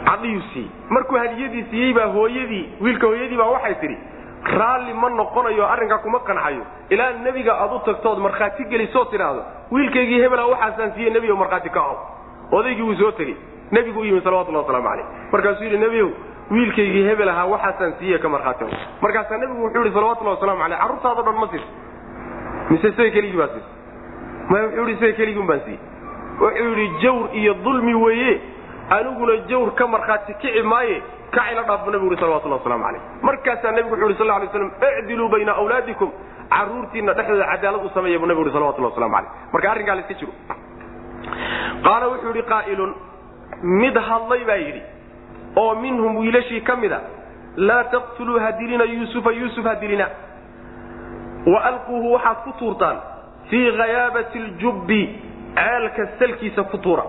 [0.06, 0.70] Cadiyuu siiyey.
[0.90, 3.98] Markuu hadiyadii siiyey baa hooyadii wiilka hooyadii baa waxay tidhi
[4.46, 9.42] raalli ma noqonayo arrinkaa kuma qanxayo ilaa nebiga aad u tagtood markhaati gelisoo tidhaahdo
[9.72, 11.98] wiilkaygii hebela waxaasaan siiye nebigo markhaati ka aho
[12.52, 13.36] odaygii wuu soo tegey.
[13.72, 16.10] Nebigu u yimi salawatullah waslamu calayh markaasuu yidhi nebiyow
[16.52, 18.66] wiilkaygii hebel ahaa waxaasaan siiye ka markhaati
[19.02, 21.66] markaasaa nebigu wuxuu yidhi salawatullahi waslamu caleyh carruurtaado dhan ma siis
[22.70, 23.66] mise isaga keligii baa siis
[24.50, 25.80] maya wuxuu yidhi isaga keligii un baan siiyey
[26.42, 28.42] wuxuu yidhi jawr iyo dulmi weeye.
[28.90, 31.02] Aniguna jawr ka markhaati kici maaye
[31.38, 33.02] kacila dhaaf bu nabigu yhi salawatullah waslamu calayh.
[33.28, 36.10] Markaasaa nebigu wuxu yhi sal lay slam icdiluu bayna awlaadikum.
[36.56, 39.32] Carruurtiina dhexdooda cadaalad u sameeya buu nabigu yhi salawatullah waslamu calayh.
[39.54, 40.34] Marka arrinkaa la iska jiro.
[41.86, 42.92] Qaala wuxuu yidhi qaa'ilun
[43.82, 44.82] mid hadlay baa yidhi
[45.62, 47.00] oo minhum wiilashii ka mida
[47.58, 50.08] laa taqtuluu ha dilina yuusufa yuusuf ha dilina
[51.54, 52.98] waalquuhu waxaad ku tuurtaan
[53.50, 55.02] fii hayaabati ljubbi
[55.56, 57.04] ceelka salkiisa ku tuura.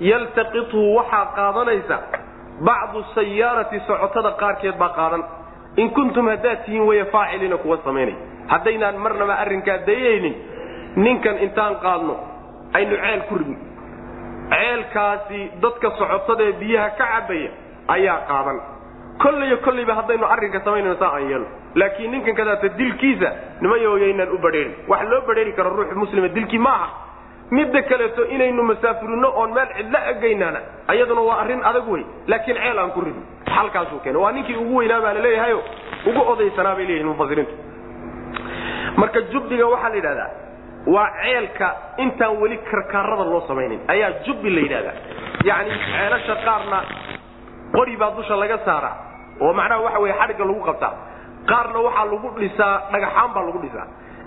[0.00, 1.96] Yaltaqithu waxaa qaadanaysa
[2.68, 5.22] bacdu sayaarati socotada qaarkeed baa qaadan.
[5.76, 8.14] In kuntum haddaad tihiin weye faaciliina kuwa samaynay.
[8.52, 10.34] Haddaynaan marnaba arrinkaa dayaynin
[10.96, 12.14] ninkan intaan qaadno
[12.76, 13.56] aynu ceel ku ridno
[14.50, 17.50] ceelkaasi dadka socotadaee biyaha ka cabaya
[17.94, 18.58] ayaa qaadan.
[19.22, 21.48] Kolleyo kollayba haddaynu arrinka samaynayno saa aan yeelno.
[21.74, 24.74] Laakiin ninkan kadaata dilkiisa nimayoyaynaan u badheerin.
[24.88, 26.88] Wax loo badheeri karo ruux muslima dilkii ma aha
[27.56, 30.60] midda kaleeto inaynu masaafurino oon meel cidlo egaynaana
[30.92, 33.22] ayaduna waa arrin adag wey laakiin ceel aan ku ridno
[33.56, 35.60] xalkaasuu keena waa ninkii ugu weynaa baa laleeyahayo
[36.08, 37.54] ugu odaysanaa bay leeyihiin mufasiriintu
[39.00, 40.30] marka jubbiga waxaa la yidhahdaa
[40.94, 41.68] waa ceelka
[42.04, 43.80] intaan weli karkaarada loo samaynin.
[43.92, 44.94] Ayaa jubbi la yidhahdaa
[45.48, 46.78] yacni ceelasha qaarna
[47.76, 48.96] qori baa dusha laga saaraa
[49.44, 50.92] oo macnaha waxa weye xadhigga lagu qabtaa.
[51.50, 53.86] Qaarna waxaa lagu dhisaa dhagaxaan baa lagu dhisaa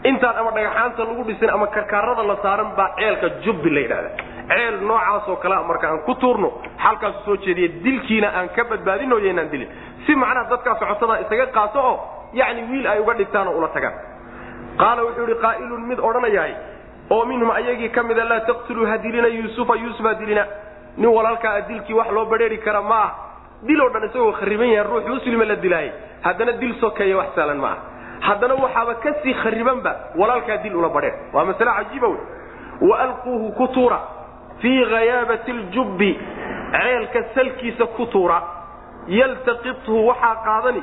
[0.10, 4.10] intaan ama dhagaxaanta lagu dhisin ama karkaarada la saaran baa ceelka jubbi la yidhahda
[4.50, 6.50] ceel noocaasoo kalea marka aan ku tuurno
[6.84, 9.70] xalkaasu soo jeediya dilkiina aan ka badbaadino yaynaan dilin.
[10.06, 11.96] Si macnaha dadkaa socotada isaga qaato oo
[12.34, 13.94] yacni wiil ay uga dhigtaan oo ula tagaan.
[14.82, 16.54] Qaala wuxuu yihi qaa'ilun mid odhanayahay
[17.10, 20.46] oo minhum ayagii ka mida laa taqtuluu ha dilina yuusufa yuusuf ha dilina.
[20.98, 23.12] Nin walaalkaa a dilkii wax loo badheeri kara ma ah.
[23.68, 25.92] Diloo dhan isagoo khariban yahay ruux muslima la dilaayay
[26.22, 27.78] haddana dil sokeeya wax saalan ma ah
[28.20, 32.20] haddana waxaaba ka sii kharibanba walaalkaa dil ula badheer waa masale cajiiba wey.
[32.82, 34.00] Waalquuhu ku tuura.
[34.62, 36.20] Fii hayaabati ljubbi
[36.72, 38.42] ceelka salkiisa ku tuura.
[39.08, 40.82] Yaltaqithu waxaa qaadani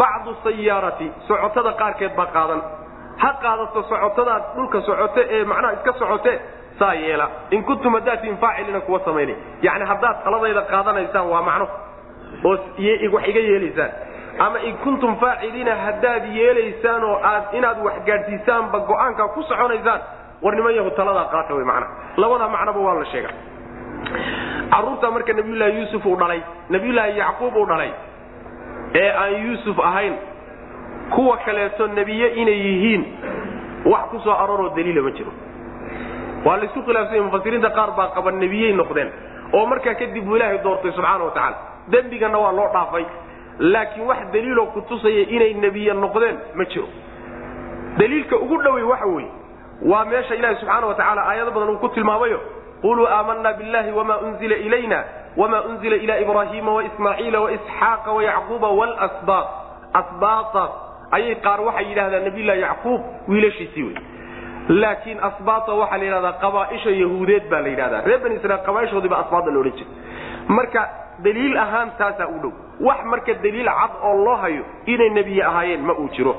[0.00, 1.12] bacdu sayaarati.
[1.28, 2.60] Socotada qaarkeed baa qaadan.
[3.22, 6.40] Ha qaadato socotadaad dhulka socote ee macnaha iska socote
[6.78, 7.26] saa yeela.
[7.50, 11.66] In kuntum haddaad tihin faacilina kuwa samaynay yacni haddaad taladayda qaadanaysaan waa macno.
[12.44, 12.56] Oo
[13.12, 13.90] wax iga yeelaysaan
[14.38, 20.00] ama in kuntum faaciliina haddaad yeelaysaan oo aad inaad wax gaadhsiisaanba go'aankaa ku soconaysaan
[20.42, 23.30] war niman yahu taladaa qaata wey macnaha labada macnoba waa la sheega
[24.70, 26.40] carruurtaa marka nabiyullaahi yuusuf uu dhalay
[26.74, 27.90] nabiyullaahi yacquub uu dhalay
[29.02, 30.14] ee aan yuusuf ahayn
[31.14, 33.02] kuwa kaleeto nebiye inay yihiin
[33.92, 35.32] wax ku soo arooroo daliila ma jiro.
[36.44, 39.10] Waa laysku khilaafsanya mufasiriinta qaar baa qaba nebiyey noqdeen
[39.56, 41.56] oo markaa kadib buu ilaahay doortay subxaana wa tacaala
[41.94, 43.04] dembigana waa loo dhaafay
[43.58, 46.88] laakiin wax daliiloo kutusaya inay nebiye noqdeen ma jiro.
[47.98, 49.30] Daliilka ugu dhowey waxa weeye
[49.90, 52.40] waa meesha ilahi subxaana wa tacaala aayado badan uu ku tilmaamayo.
[52.82, 55.04] Quluu aamanna billahi wama unzila ilayna
[55.36, 59.46] wma unzila ila ibraahiima waismaaciila waisxaaqa wayacquuba wlsbaat
[60.00, 60.70] asbaataas
[61.10, 63.94] ayay qaar waxay yidhahdaan nabiylahi yacquub wiilashiisii wey
[64.68, 68.00] laakiin asbaata waxaa la yidhahdaa qabaaisha yahuudeed baa la yidhahdaa.
[68.06, 69.92] Reer bani israiil qabaaishoodiiba asbaata la odhan jiray.
[70.48, 70.82] Marka
[71.24, 72.52] daliil ahaan taasaa u dhow
[72.86, 76.34] wax marka daliil cad oo loo hayo inay nebiye ahaayeen ma uu jiro.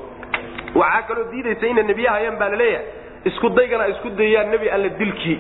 [0.75, 2.85] Waxaa kaloo diidaysa inay nebiye ahaayeen baa la leeyahay
[3.25, 5.39] isku daygana isku dayaan nebi alle dilkii.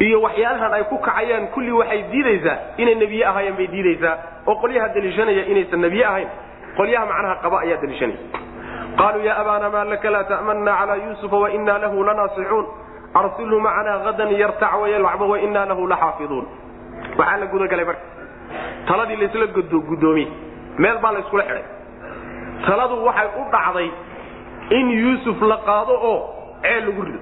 [0.00, 4.14] Iyo waxyaalahan ay ku kacayaan kulli waxay diidaysaa inay nebiye ahaayeen bay diidaysaa
[4.46, 6.28] oo qolyaha daliishanaya inaysan nebiye ahayn
[6.76, 8.18] qolyaha macnaha qaba ayaa daliishanaya.
[8.98, 12.66] Qaaluu ya abaana maa laka laa ta'manna calaa yuusufa wainaa lahu lanaasixuun.
[13.14, 16.46] Arsilhu macanaa hadan yartac wayalcba wainaa lahu laxaafiduun.
[17.18, 18.02] Waxaa la gudagalay marka
[18.88, 19.46] taladii laysla
[19.88, 20.28] guddoomiye.
[20.78, 21.64] Meel baa la yskula xidhay
[22.66, 23.88] taladu waxay u dhacday
[24.78, 26.18] in yuusuf la qaado oo
[26.62, 27.20] ceel lagu rido.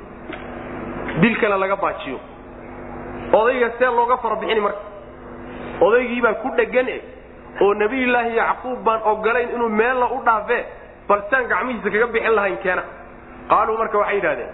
[1.22, 2.18] Dilkana laga baajiyo.
[3.32, 4.78] Odayga see looga farabixini marka.
[5.80, 6.98] Odaygiibaa ku dhegan e
[7.60, 10.62] oo nebiyulaahi yacquub baan ogolayn inuu meella u dhaafee
[11.08, 12.82] balsaan gacmihiisa kaga bixin lahayn keena.
[13.50, 14.50] Qaaluu marka waxay yidhahdeen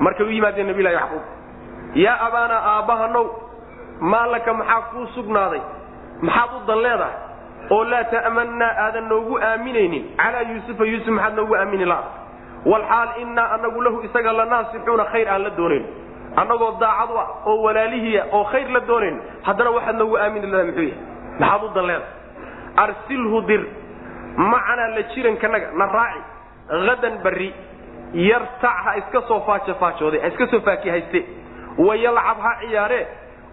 [0.00, 1.24] markay u yimaadeen nabiylahi yacquub
[2.04, 3.26] yaa abaana aabbahanow
[4.00, 5.60] maa laka maxaa kuu sugnaaday
[6.26, 7.16] maxaad u dan leedahay?
[7.70, 10.04] Oo laa ta'mannaa aadan noogu aaminaynin.
[10.16, 12.10] Calaa yuusufa yuusuf maxaad noogu aamini laada
[12.66, 15.84] walxaal innaa anagu lahu isaga lanaasixuuna khayr aan la doonayn
[16.40, 19.16] annagoo daacad u ah oo walaalihiia oo khayr la doonayn
[19.46, 20.98] haddana waxaad noogu aamini ladaa muxuu yahay.
[21.40, 22.12] Maxaad u dan leedahay?
[22.84, 23.62] Arsilhu dir
[24.36, 26.20] macanaa la jirankanaga na raaci.
[26.88, 27.54] Hadan barri
[28.14, 31.20] yartac ha iska soo faajafaajooday ha iska soo faakihayste.
[31.86, 33.06] Wayalcab ha ciyaaree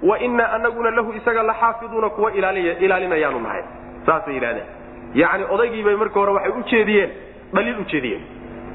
[0.03, 2.31] wa innaa anaguna lahu isaga la xaafiduuna kuwa
[2.79, 3.63] ilaalinayaanu nahay.
[4.05, 4.65] Saasay yidhahdeen
[5.13, 7.09] yacni odaygiibay marka hore waxay u jeediyeen
[7.53, 8.23] dhaliil u jeediyeen.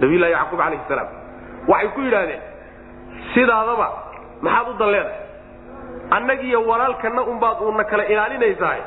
[0.01, 1.09] Nabiyullahi yacquub calayhi salaam.
[1.69, 2.41] Waxay ku yidhaahdeen
[3.35, 3.89] sidaadaba
[4.43, 5.19] maxaad u dan leedahay?
[6.17, 8.81] Annagiiyo walaalkanna unbaad uuna kala ilaalinaysahay.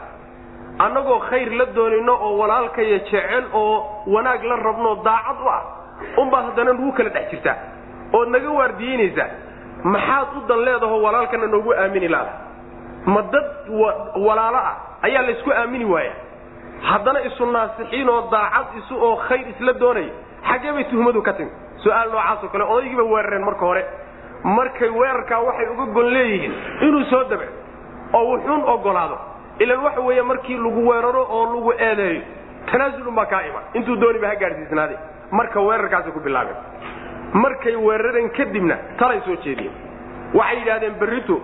[0.79, 5.61] Annagoo khayr la doonayno oo walaalkaya jecel oo wanaag la rabnoo daacad u ah
[6.17, 7.55] unbaad haddana nagu kala dhex jirtaa
[8.13, 9.27] ood naga waardiyeynaysaa
[9.84, 12.34] maxaad u dan leedaho walaalkana noogu aamini laada
[13.05, 13.47] ma dad
[14.27, 16.13] walaalo ah ayaa laysku aamini waaya.
[16.89, 20.11] Haddana isu naasixiin oo daacad isu oo khayr isla doonaya
[20.49, 21.51] xaggee bay tuhmadu ka timi.
[21.84, 23.84] Su'aal noocaasoo kale odaygiiba weerareen marka hore.
[24.43, 27.47] Markay weerarkaa waxay uga gon leeyihiin inuu soo dabe
[28.13, 29.17] oo wuxuun ogolaado
[29.59, 32.21] ilan waxa weeye markii lagu weeraro oo lagu eedeeyo
[32.71, 33.63] tanaasulun baa kaa iman.
[33.73, 34.95] Intuu dooniba ha gaadhsiisnaade
[35.31, 36.57] marka weerarkaasi ku bilaabeen
[37.34, 39.73] markay weerareen kadibna talay soo jeediyeen.
[40.34, 41.41] Waxay yidhahdeen berrito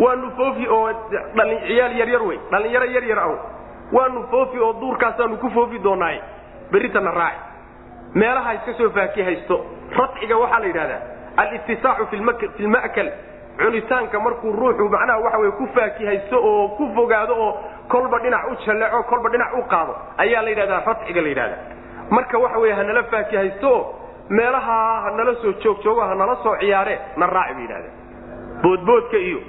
[0.00, 0.90] waanu foofi oo
[1.66, 3.30] ciyaal yaryar wey dhallinyaro yaryar ah
[3.92, 6.20] waanu foofi oo duurkaasaanu ku foofi doonaaye
[6.72, 7.40] berritana raaci.
[8.14, 9.56] Meelaha iska soo faakihaysto
[9.98, 11.00] radxiga waxaa la yidhahdaa
[11.36, 12.16] alittisaacu fi
[12.64, 13.10] lma'kal
[13.58, 17.52] cunitaanka markuu ruuxu macnaha waxa wey ku faakihaysto oo ku fogaado oo
[17.88, 21.56] kolba dhinac u jalleeco kolba dhinac u qaado ayaa la yidhahdaa radxiga la yidhahda
[22.10, 23.94] marka waxa wey hanala faakihaysto oo
[24.38, 27.94] meelaha hanala soo joogjoogo hanala soo ciyaaree na raaci bay yidhahdeen
[28.62, 29.40] boodboodka iyo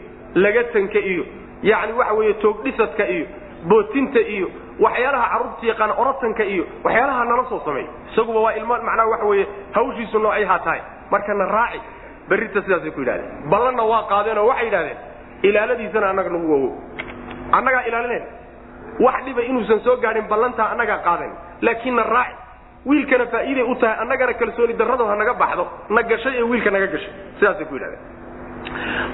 [0.43, 1.23] lagatanka iyo
[1.71, 3.25] yacni waxa weeye toogdhisadka iyo
[3.69, 4.47] bootinta iyo
[4.85, 9.45] waxyaalaha carruurta yaqaan orotanka iyo waxyaalaha nala soo sameey isaguba waa ilmo macnaha waxa weeye
[9.75, 10.81] hawshiisu noocayhaa tahay.
[11.11, 11.79] Marka na raaci
[12.29, 14.97] berrita sidaasay ku yidhahdeen ballanna waa qaadeenoo waxay yidhahdeen
[15.47, 16.69] ilaaladiisana annaga nagu wowo
[17.57, 18.25] annagaa ilaalinayna
[19.05, 21.31] wax dhiba inuusan soo gaadhin ballantaa annagaa qaadan
[21.67, 22.35] laakiin na raaci
[22.85, 25.63] wiilkana faa'iiday u tahay annagana kalsooni darrado ha naga baxdo.
[25.89, 27.11] Na gashay ee wiilka naga gashay.
[27.39, 28.01] Sidaasay ku yidhahdeen.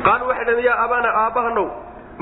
[0.06, 1.68] Qaaluu waxay dhahdeen yaa aabaana aabbahanow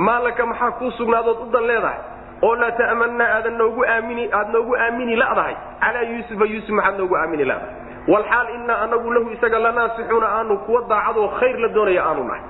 [0.05, 1.99] maa laka maxaa kuu sugnaadood u dan leedahay?
[2.45, 5.55] Oo laa ta'mannaa aadan noogu aamini aad noogu aamini la'dahay.
[5.83, 7.73] Calaa yuusufa yuusuf maxaad noogu aamini la'dahay.
[8.11, 12.41] Walxaal innaa anagu lahu isaga lanaasixuuna aanu kuwa daacadoo khayr la doonaya aanu nahay.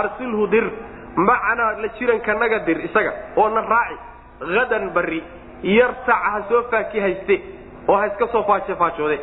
[0.00, 0.66] Arsilhu dir
[1.16, 3.96] macanaa la jirankanaga dir isaga oo na raaci
[4.58, 5.20] hadan barri
[5.62, 7.36] yartac ha soo faakihayste
[7.90, 9.16] oo ha iska soo faajofaajoode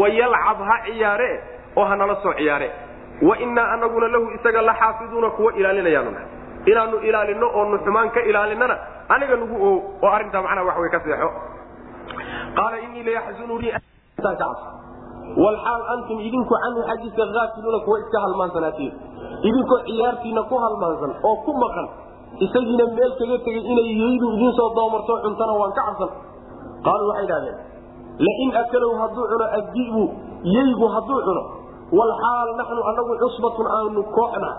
[0.00, 1.30] wayalcab ha ciyaare
[1.78, 2.68] oo ha nala soo ciyaare.
[3.28, 6.28] Wa innaa anaguna lahu isaga la xaafiduuna kuwa ilaalinayaanu nahay
[6.70, 8.74] inaanu ilaalino oonu xumaan ka ilaalinana
[9.14, 11.28] aniga nagu oo oo arrintaa macnaha wax way ka seexo.
[12.56, 13.72] Qaala innii layaxzununii
[15.44, 18.92] walxaal antum idinku canhu xaggiisa aafiluuna kuwa iska halmaansanaatiin.
[19.48, 21.86] Idinkoo ciyaartiina ku halmaansan oo ku maqan.
[22.44, 26.10] Isagiina meel kaga tegay inay yeydu idiin soo doomarto cuntana waan ka cabsan.
[26.86, 27.56] Qaaluu waxay idhahdeen
[28.26, 30.04] lain akalow hadduu cuno addi'bu
[30.56, 31.42] yeygu hadduu cuno
[31.98, 34.50] walxaal naxnu anagu cusbatun aanu kooxna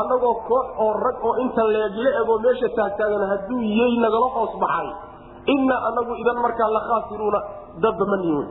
[0.00, 4.88] annagoo koox oo rag oo inta leegla egoo meesha taagtaagan hadduu yey nagala hoos baxay
[5.54, 7.40] innaa anagu idan markaa la khaasiruuna
[7.84, 8.46] dadba ma nihin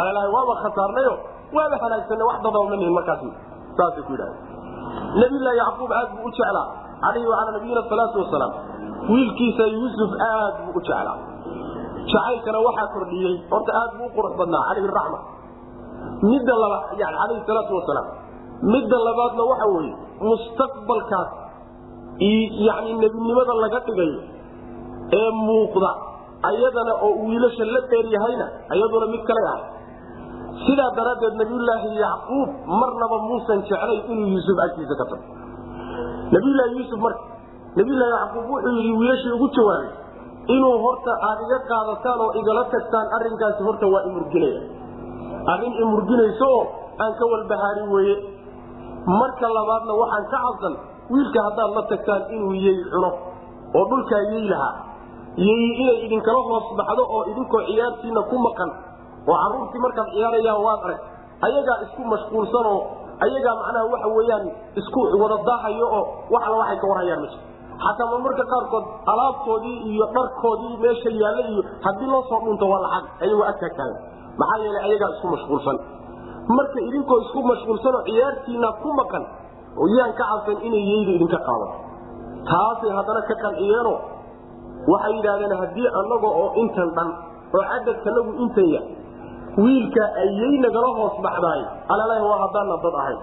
[0.00, 1.14] alalahay waaba khasaarnayo
[1.58, 3.22] waaba halaagsanna wax dadaba ma nihin markaas
[3.78, 4.36] saasay ku yidhahda
[5.20, 6.66] nabiyullaahi yacquub aad buu u jeclaa
[7.04, 8.52] calayhi wacalaa nabiyina salaatu wasalaam
[9.12, 11.16] wiilkiisa yuusuf aad buu u jeclaa
[12.12, 13.34] jacaylkana waxaa kordhiyey.
[13.52, 15.18] Horta aad buu qurux badnaa calayhi raxma
[16.30, 18.06] midda laba yani calayhi salaatu wasalaam
[18.74, 19.94] midda labaadna waxa weeye
[20.28, 21.30] mustaqbalkaas
[22.68, 24.20] yani nebinimada laga dhigayo
[25.18, 25.90] ee muuqda
[26.50, 29.60] ayadana oo wiilasha la dheeryahayna ayaduna mid kale ah.
[30.64, 32.48] Sidaa daraaddeed nabiyulaahi yacquub
[32.80, 35.24] marnaba muusan jeclay inuu yuusuf agtiisa ka tago.
[36.34, 37.24] Nabiyulaahi yuusuf marka
[37.78, 39.90] nabiyulahi yacquub wuxuu yidhi wiilashii ugu jawaabay
[40.54, 44.60] inuu horta aad iga qaadataan oo igala tagtaan arrinkaasi horta waa imurginaya.
[45.52, 46.62] Arrin imurginayso oo
[47.02, 48.16] aan ka walbahaarin weeye.
[49.20, 50.74] Marka labaadna waxaan ka cabsan
[51.12, 53.10] wiilka haddaad la tagtaan inuu yey cuno
[53.78, 54.74] oo dhulkaa yey lahaa
[55.46, 58.70] yey inay idinkala hoos baxdo oo idinkoo ciyaartiina ku maqan
[59.30, 61.00] oo caruurtii markaad ciyaarayaan waad arag
[61.46, 62.78] ayagaa isku mashquulsanoo
[63.24, 64.44] ayagaa macnaha waxa weyaan
[64.80, 66.02] isku wada daahayo oo
[66.34, 67.40] wax alla waxay ka warhayaan ma jir
[67.84, 73.04] xataa marmarka qaarkood alaabtoodii iyo dharkoodii meesha yaalla iyo haddii loo soo dhunto waa lacag
[73.24, 73.98] ayagoo agtaagtaagan
[74.40, 75.76] maxaa yeelay ayagaa isku mashquulsan.
[76.56, 79.24] Marka idinkoo isku mashquulsanoo ciyaartiina ku maqan
[79.96, 81.66] yaan ka cabsan inay yeyda idinka qaado.
[82.48, 83.94] Taasay haddana ka qanciyeeno
[84.92, 87.08] waxay yidhahdeen haddii annaga oo intan dhan
[87.56, 88.80] oo cadadkanagu intan ya
[89.64, 91.60] wiilka ayay nagala hoos baxdaay
[91.92, 93.20] alalahi waa haddaana dad ahayn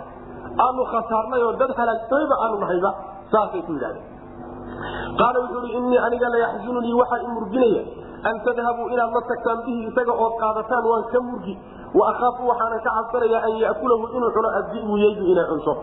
[0.66, 2.92] aanu khasaarnay oo dad halaagsamayba aanu nahayba
[3.34, 4.06] saasay ku yidhahdeen
[5.20, 7.84] qaala wuxuu i innii aniga layaxsununii waxaa i murginaya.
[8.24, 11.56] An tadhabuu inaad la tagtaan bihi isaga ood qaadataan waan ka murgi.
[11.94, 15.74] Wa waxaanan ka cabsanaya an ya'kulahu inuu cuno addi'bu yeydu inay cunto.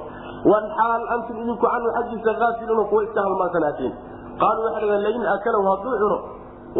[0.50, 3.92] Walxaal antum idinku canhu xaggiisa aafiluuna kuwa iska halmaansanaatiin
[4.40, 6.18] qaaluu dhaheen lain akalahu hadduu cuno.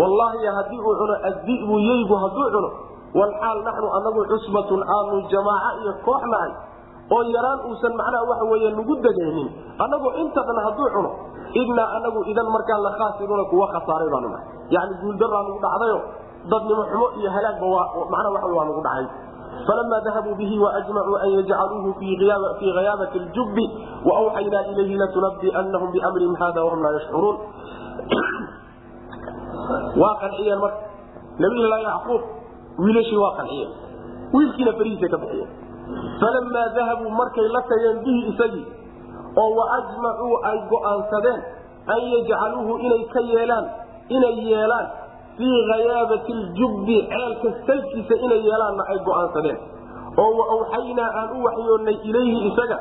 [0.00, 2.70] Wallaahi haddii uu cuno addi'bu yeygu hadduu cuno.
[3.14, 6.52] Walxaal naxnu anagu cusbatun aanu jamaaco iyo koox nahay
[7.14, 9.48] oo yaraan uusan macnaha waxa weeye nagu degaynin.
[9.84, 11.10] Annagoo inta dhan hadduu cuno
[11.62, 15.98] idnaa anagu idan markaan la khaasiruuna kuwa khasaaray baanu nahay yacni guuldaraa nagu dhacdayo
[16.52, 17.66] dadnimo xumo iyo halaagba
[18.12, 19.06] macnaha waxa waa nagu dhacay.
[19.66, 22.14] Falamaa dahabuu bihi waajmacuu an yajcaluuhu fii
[22.78, 23.64] hayaabati ljubbi
[24.08, 27.36] waawxaynaa ilayhi latunabi'annahum biamrihim hada wahum laa yashcuruun.
[30.02, 30.80] Waa qanciyeen marka.
[31.42, 32.22] Nabiyullaahi yacquub
[32.84, 33.70] wiilashii waa qanciyeen.
[34.34, 35.50] Wiilkiina farihiisa ka bixiyeen
[36.20, 38.66] falamaa dahabuu markay la tageen bihi isagii
[39.42, 41.40] oo waajmacuu ay go'aansadeen
[41.94, 43.66] an yajcaluuhu inay ka yeelaan
[44.16, 44.86] inay yeelaan
[45.38, 49.58] fii hayaabati ljubbi ceelka salkiisa inay yeelaanna ay go'aansadeen
[50.24, 52.78] oo waawxaynaa aan u waxyoonnay ilayhi isaga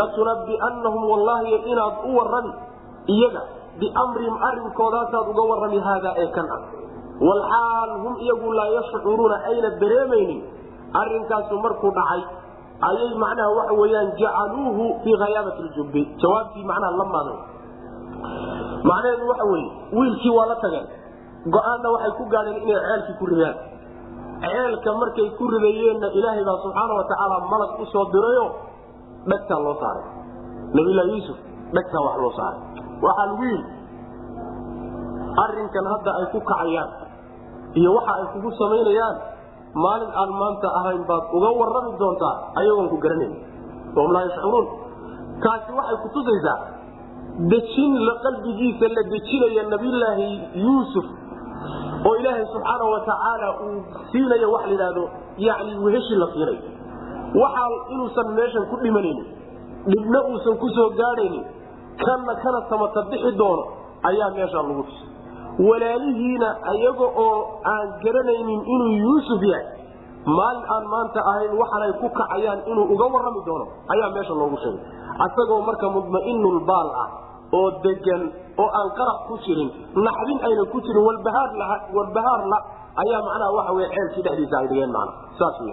[0.00, 2.52] latunabi'annahum wallaahi inaad u warrami
[3.16, 3.42] iyaga
[3.80, 6.60] biamrihim arrinkoodasaad uga warrami haadaa ee kan ah
[7.28, 10.40] walxaal hum iyagu laa yashcuruuna ayna dareemaynin
[11.02, 12.22] arrinkaasu markuu dhacay
[12.82, 17.34] ayay macnaha waxa weyaan jacaluuhu fii hayaabati ljubbi jawaabtii macnaha la maada
[18.88, 20.86] macnaheedu waxa weye wiilkii waa la tageen
[21.54, 23.56] go'aanna waxay ku gaadheen inay ceelkii ku ridaan.
[24.44, 28.46] Ceelka markay ku ridayeenna ilaahay baa subxaana watacaala malag u soo dirayo
[29.30, 30.04] dhegtaa loo saaray.
[30.76, 31.38] Nabilahi yuusuf
[31.76, 32.60] dhegtaa wax loo saaray.
[33.04, 33.64] Waxaa lagu yidhi
[35.44, 36.90] arinkan hadda ay ku kacayaan
[37.74, 39.16] iyo waxa ay kugu samaynayaan
[39.74, 43.34] maalin aan maanta ahayn baad uga warrami doontaa ayagoon ku garanayn
[43.96, 44.66] wahum laa yashcuruun.
[45.44, 46.58] Taasi waxay kutusaysaa
[47.52, 50.28] dejin la qalbigiisa la dejinaya nabiyulaahi
[50.64, 51.06] yuusuf
[52.06, 53.78] oo ilaahay subxaana watacaala uu
[54.12, 55.04] siinayo wax layidhaahdo
[55.46, 56.62] yani weheshi la siinayo
[57.42, 59.26] waxaa inuusan meeshan ku dhimanaynin
[59.90, 61.44] dhibna uusan ku soo gaadhaynin
[62.04, 63.64] kana kana samata bixi doono
[64.10, 65.08] ayaa meeshaa lagu tusay
[65.58, 69.66] walaalihiina ayaga oo aan garanaynin inuu yuusuf yahay.
[70.24, 74.82] Maalin aan maanta ahayn waxanay ku kacayaan inuu uga warrami doono ayaa meesha loogu sheegay.
[75.20, 77.08] Asagoo marka mudmainulbaal ah
[77.54, 78.22] oo degan
[78.58, 81.02] oo aan qaraq ku jirin naxdin ayna ku jirin
[81.94, 82.58] walbahaarla
[83.02, 85.68] ayaa macnaha waxa wey ceelkii dhexdiisa ay dhigeen man saas w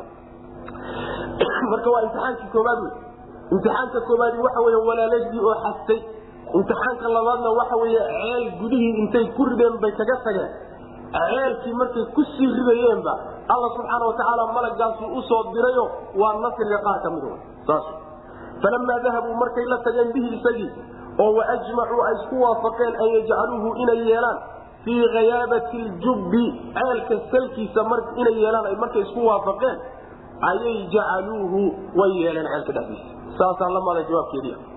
[1.72, 2.94] marka waa imtixaankii kooaad wey
[3.54, 6.00] imtixaanka kooaadi waxa wey walaaladii oo xastay
[6.58, 10.52] imtixaanka labaadna waxa wey ceel gudihii intay ku rideen bay kaga tageen.
[11.12, 13.14] Ceelkii markay ku sii ridayeenba
[13.54, 15.86] alla subxaana watacaala malagaasuu u soo dirayo
[16.22, 17.26] waa nasriga qaar ka mid
[17.68, 17.86] saas.
[18.64, 20.72] Falamaa dahabuu markay la tageen bihi isagii
[21.20, 24.38] oo waajmacuu ay isku waafaqeen an yajcaluuhu inay yeelaan
[24.84, 26.46] fii hayaabati ljubbi.
[26.76, 27.82] Ceelka salkiisa
[28.22, 29.78] inay yeelaan ay markay isku waafaqeen
[30.52, 31.62] ayay jacaluuhu
[32.00, 33.08] way yeeleen ceelka dhexdiisa.
[33.40, 34.71] Saasaa lamaada jawaabkeedii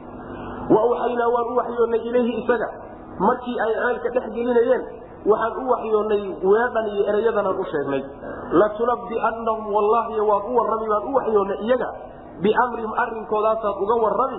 [0.72, 2.68] wa awxaynaa waan u waxyoonnay ilayhi isaga.
[3.26, 4.82] Markii ay ceelka dhex gelinayeen
[5.30, 8.02] waxaan u waxyoonnay weedhan iyo erayadanaan u sheegnay.
[8.60, 11.88] Latunabbi'annahum wallaahi waan u warrami baan u waxyoonnay iyaga
[12.44, 14.38] biamrihim arrinkoodaasaan uga warrami.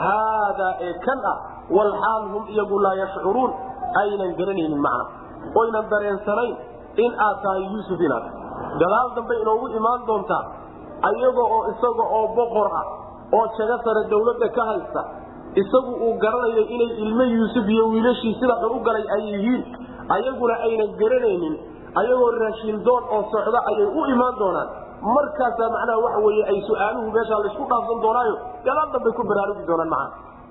[0.00, 1.36] Haadaa ee kan ah
[1.76, 3.52] walxaal hum iyagu laa yashcuruun.
[4.02, 5.04] Aynan garanaynin macna.
[5.60, 6.54] Oynan dareensanayn
[7.04, 8.24] in aad tahay yuusuf inaad.
[8.82, 10.44] Gadaal dambe inoogu imaan doontaa
[11.08, 12.86] ayaga oo isaga oo boqor ah
[13.36, 15.00] oo jago sare dawladda ka haysta
[15.60, 19.62] isagu uu garanayo inay ilmo yuusuf iyo wiilashii sida xun u galay ay yihiin
[20.16, 21.54] ayaguna aynan garanaynin
[22.00, 24.68] ayagoo raashin oo socda ayay u imaan doonaan.
[24.98, 28.34] Markaasaa macnaha waxa weye ay su'aaluhu meeshaa laysku dhaafsan doonaayo
[28.66, 30.08] gadaal dambay ku baraarugi doonaan macna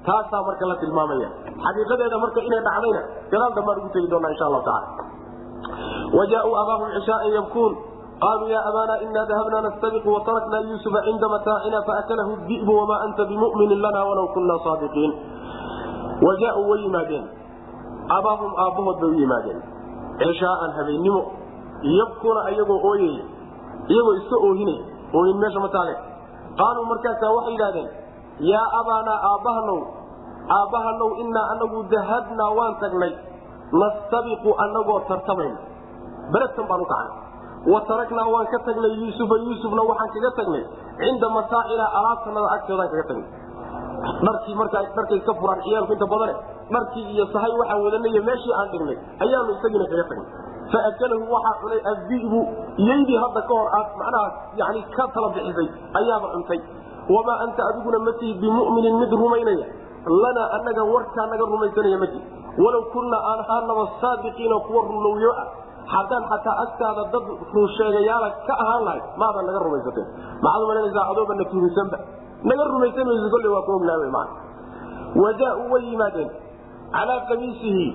[0.08, 1.30] taasaa marka la tilmaamaya.
[1.66, 3.02] Xaqiiqadeeda marka inay dhacdayna
[3.34, 4.88] gadaal dambaan ugu tegi doonaa insha allahu tacala
[6.18, 7.74] wajaauu abaahum cishaaan yabkuun
[8.24, 13.82] qaaluu ya abaana ina dahabna nastabiqu watarakna yuusufa cinda mataacina faakalahu di'bu wamaa anta bimuminin
[13.86, 15.12] lana walaw kunna saadiqiin
[16.28, 17.26] wajaauu way yimaadeen
[18.18, 19.60] abaahum aabbahood bay u yimaadeen
[20.22, 21.22] cishaaan habeennimo
[22.00, 23.26] yabkuuna ayagoo ooyaya
[23.94, 24.80] iyagoo iska oohinay
[25.20, 25.94] oohin meesha ma taale
[26.62, 27.90] qaaluu markaasaa waxay yidhahdeen
[28.52, 29.80] yaa abaanaa aabbahanow
[30.58, 33.14] aabbahanow inaa anagu dahabnaa waan tagnay
[33.84, 35.60] nastabiqu anagoo tartamayna
[36.34, 37.27] beredkan baan u kacnay
[37.72, 40.64] wa taraknaa waan ka tagnay yuusufa yuusufna waxaan kaga tagnay.
[41.02, 43.28] Cinda masaacinaa alaabtanada agteedaan kaga tagnay.
[44.26, 46.36] Dharkii markaa dharkay iska furaan ciyaalku inta badane
[46.74, 50.28] dharkii iyo sahay waxaan wadanay meeshii aan dhignay ayaanu isagiina kaga tagnay.
[50.72, 52.40] Faakalahu waxaa cunay addi'bu
[52.84, 54.28] iyaydii hadda ka hor aad macnaha
[54.62, 55.68] yani ka tala bixisay
[56.00, 56.60] ayaaba cuntay.
[57.16, 59.68] Wamaa anta adiguna ma tihi bimuminin mid rumaynaya?
[60.24, 62.24] Lanaa anaga warkaa naga rumaysanaya ma tihi
[62.64, 65.48] walow kunna aan ahaanaba saadiqiina kuwa runlowyo ah
[65.94, 67.26] haddaan xataa agtaada dad
[67.56, 70.08] runsheegayaala ka ahaan lahay maadan naga rumaysateen
[70.44, 71.98] maxaad umalanaysaa adooba na tuhinsanba
[72.50, 74.28] naga rumaysan kolle waa ku ognaawey maa
[75.24, 76.30] wajaa-uu way yimaadeen.
[76.96, 77.86] Calaa qamiisihi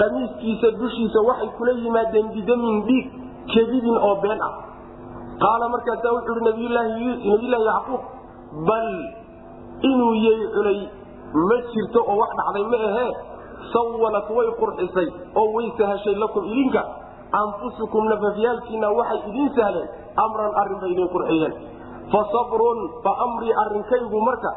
[0.00, 3.06] qamiiskiisa dushiisa waxay kula yimaadeen bidamin dhiig
[3.52, 4.54] kedidin oo been ah.
[5.44, 8.02] Qaala markaasaa wuxuu ihi nabiyulaahi yacquub
[8.68, 8.88] bal
[9.90, 10.80] inuu yay cunay
[11.48, 13.12] ma jirto oo wax dhacday ma ahee.
[13.72, 15.08] Sawalat way qurxisay
[15.40, 16.82] oo way sahashay lakum idinka
[17.32, 19.88] anfusukum nafafyaalkiina waxay idiin sahleen
[20.24, 21.54] amran arrin bay idin qurxiyeen.
[22.12, 24.50] Fa sabrun fa amrii arrinkaygu marka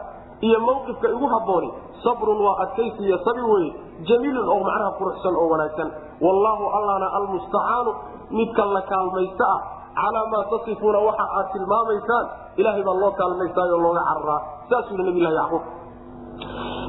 [0.47, 1.69] iyo mawqifka igu habbooni
[2.03, 3.69] sabrun waa adkaysi iyo sabi weye
[4.09, 5.89] jamiilun oo macnaha quruxsan oo wanaagsan.
[6.25, 7.91] Wallaahu allana almustacaanu
[8.37, 9.59] midka la kaalmaysta ah
[9.99, 12.25] calaa maa tasifuuna waxa aad tilmaamaysaan
[12.61, 14.39] ilahay baa loo kaalmaystaayo looga cararaa
[14.69, 15.63] saasuu yidhi nabilahi yacquub.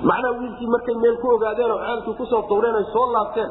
[0.09, 3.51] Macnaha wiilkii markay meel ku ogaadeen oo ceelkii ku soo tawreen ay soo laabteen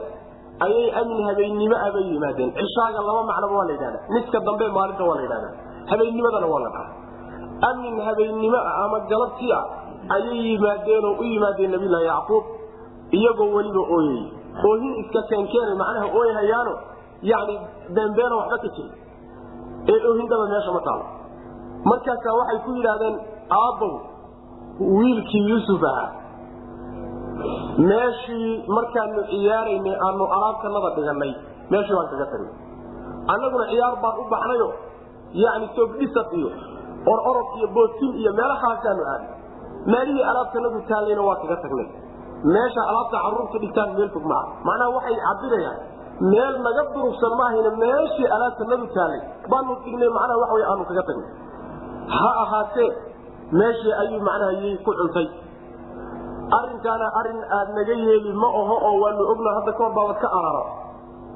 [0.65, 2.49] ayay amin habeennimo ah bay yimaadeen.
[2.59, 5.49] Cishaaga laba macnoba waa la yidhahda niska dambe maalinta waa la yidhahda
[5.91, 6.91] habeennimadana waa la dhaha
[7.69, 9.63] amin habeennimo ah ama galabtii ah
[10.15, 12.43] ayay yimaadeenoo u yimaadeen nabilahi yacquub.
[13.17, 14.19] Iyagoo weliba ooyey
[14.69, 16.73] oohin iska keenkeena macnaha ooyhayaano
[17.31, 17.55] yani
[17.95, 18.91] beenbeena waxba ka jiri
[19.93, 21.05] ee oohindaba meesha ma taalo.
[21.89, 23.15] Markaasaa waxay ku yidhaahdeen
[23.61, 23.93] aabbow
[24.97, 26.07] wiilkii yuusuf ahaa
[27.91, 31.31] meeshii markaanu ciyaaraynay aanu alaabtanada dhiganay
[31.73, 32.53] meeshii baan kaga tagnay
[33.33, 34.69] annaguna ciyaar baan u baxnayo
[35.43, 36.49] yani toogdhisad iyo
[37.11, 39.35] or orod iyo bootin iyo meelahaasaanu aadnay
[39.93, 41.87] meelihii alaabtanadu taallayna waa kaga tagnay.
[42.55, 45.79] Meesha alaabta carruurta dhigtaan meel fog maaha macnaha waxay cabirayaan
[46.31, 49.21] meel naga durugsan maahayna meeshii alaabtanadu taallay
[49.53, 51.29] baanu dhignay macnaha waxa aanu kaga tagnay.
[52.17, 52.89] Ha ahaatee
[53.61, 55.27] meeshii ayuu macnaha ku cuntay
[56.57, 60.63] arrinkaana arrin aad naga yeeli ma aho oo waanu ogna hadda kahor baabad ka arara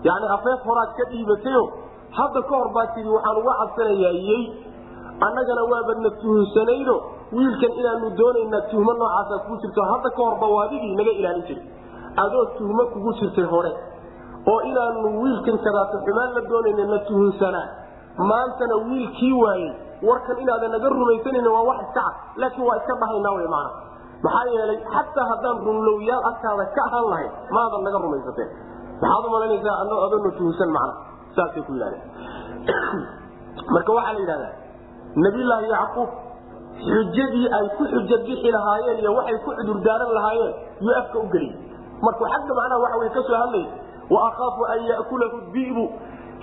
[0.07, 1.63] yani afeef horaad ka dhiibatayo
[2.19, 4.43] hadda ka hor baa tii waxaan uga cabsanayaa yey
[5.27, 6.95] annagana waabadna tuhunsanayno
[7.37, 11.61] wiilkan inaanu doonaynaa tuhmo noocaasa kugu jirto hadda ka horba waadigii naga ilaalin jiri
[12.23, 13.71] adoo tuhmo kugu jirtay hore
[14.51, 17.67] oo inaanu wiilkan kadaata xumaan la doonayna na tuhunsanaa
[18.31, 19.71] maantana wiilkii waayey
[20.09, 23.67] warkan inaadan naga rumaysanan waa wax iska cad laakiin waa iska dhahaynaa w man
[24.23, 28.49] maxaa yeelay xataa haddaan runlowyaal agtaada ka ahaan lahayn maadan naga rumaysateen.
[29.01, 30.93] Maxaad umalanaysaa adoona tuhunsan macna
[31.35, 32.03] saasay ku yidhahdeen.
[33.75, 34.53] Marka waxaa la yidhahdaa
[35.25, 36.09] nabiyulaahi yacquub
[36.87, 40.53] xujadii ay ku xuja bixi lahaayeen iyo waxay ku cudurdaaran lahaayeen
[40.85, 41.57] yuu afka u geliyey.
[42.05, 43.65] Markuu xagga macnaha waxa wey ka soo hadlay
[44.13, 45.85] wa akhaafu an ya'kulahu di'bu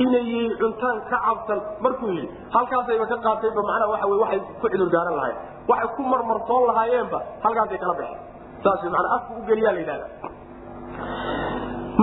[0.05, 0.29] inay
[0.61, 1.61] cuntaan ka cabsan.
[1.85, 5.39] Markuu yidhi halkaasayba ka qaatayba macnaha waxa wey waxay ku cudurdaaran lahayen
[5.71, 8.21] waxay ku marmarsoon lahaayeenba halkaasay kala baxeen.
[8.65, 10.07] Saas manaa afka u geliyaa la yidhahda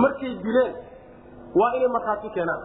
[0.02, 0.74] markay dileen
[1.60, 2.62] waa inay markhaati keenaan.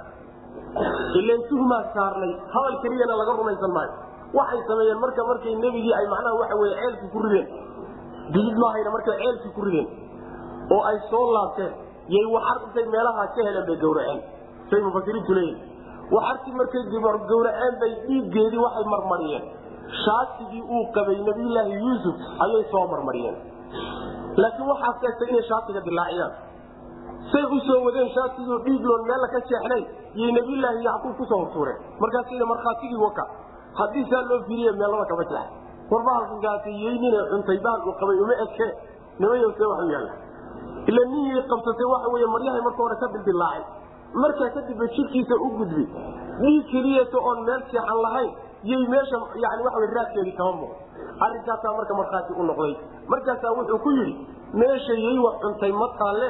[1.19, 3.93] Ilan tuhmaa saarnay hadal keliyana laga rumaysan maayo.
[4.37, 7.47] Waxay sameeyeen marka markay nebigii ay macnaha waxa wey ceelkii ku rideen.
[8.33, 9.87] Dilid maahayna markay ceelkii ku rideen.
[10.73, 11.73] Oo ay soo laabteen.
[12.15, 14.19] Yay waxar intay meelaha ka heleen bay gawraceen.
[14.69, 15.59] Say mufasiriintu leeyihiin
[16.15, 16.83] waxarkii markay
[17.31, 19.43] gawraceen bay dhiiggeedii waxay marmariyeen
[20.05, 22.15] shaatigii uu qabay nabiyulaahi yuusuf
[22.45, 23.37] ayay soo marmariyeen.
[24.41, 26.33] Laakiin waxaa seegtay inay shaatiga dilaaciyaan.
[27.31, 29.83] Say u soo wadeen shaatigii dhiigloon meella ka jeexnay
[30.21, 33.23] yay nabiyulaahi yacquub ku soo hortuureen markaasina markhaatigii waka
[33.81, 35.47] haddii saa loo fiiriye meellada kama jeex.
[35.91, 38.67] Warbahalkankaasiyeynina cuntay bahal uu qabay uma eke
[39.19, 40.13] nimayose wax u yaalla.
[40.89, 43.63] Ila ninyay qabsatay waxa wey maryahay marka hore ka dildilaacay
[44.23, 45.85] markaa kadibba jidhkiisa u gudbi.
[46.41, 48.31] Dhiig keliyata oon meel seexan lahayn
[48.71, 50.75] yay meesha yani waa raadkeedii kama muuqo
[51.25, 52.73] arrinkaasaa marka markhaati u noqday.
[53.11, 54.13] Markaasaa wuxuu ku yidhi
[54.61, 56.29] meesha yay wax cuntay ma taalle.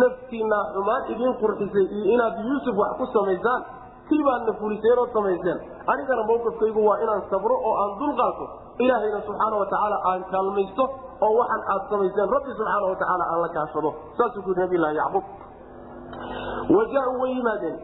[0.00, 3.60] Naftiinaa xumaan idiin qurxisay iyo inaad yuusuf wax ku samaysaan
[4.08, 5.58] tii baadna fuliseen oo samayseen.
[5.92, 8.44] Anigana mawqifkaygu waa inaan sabro oo aan dulqaato
[8.84, 10.84] ilaahayna subxaana watacaala aan kaalmaysto
[11.26, 12.28] oo waxaan aad samayseen.
[12.34, 13.90] Rabbi subxaana watacaala aan la kaashado.
[14.18, 15.24] Saasuu ku yidhi nabilahi yacquub.
[16.76, 17.76] Wa jaauu way yimaadeen.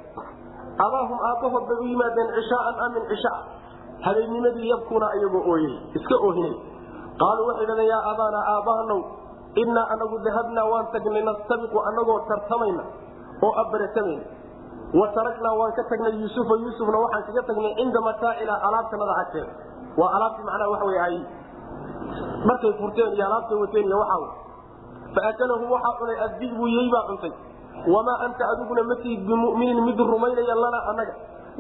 [0.86, 3.32] Abaahum aabbahood bay u yimaadeen cishaaan amin cisha
[4.06, 6.54] habeennimadii yabkuuna ayagoo ooyey iska oohinay.
[7.20, 9.00] Qaaluu waxay dhahdeen yaa abaanaa aabbahanow
[9.62, 12.84] innaa anagu dahabnaa waan tagnay nastabiqu anagoo tartamayna
[13.46, 14.24] oo abaratamayna
[15.00, 19.52] wa taragnaa waan ka tagnay yuusufa yuusufna waxaan kaga tagnay cinda mataacina alaabtanada agteeda
[20.00, 21.16] waa alaabtii macnaha waxa wey ay
[22.48, 24.30] markay furteen iyo alaabtay wateen iyo waxaa
[25.16, 27.32] faakalahu waxaa cunay addibu yey baa cuntay.
[27.94, 31.14] Wamaa anta adiguna ma tihid bimuminin mid rumaynaya lanaa annaga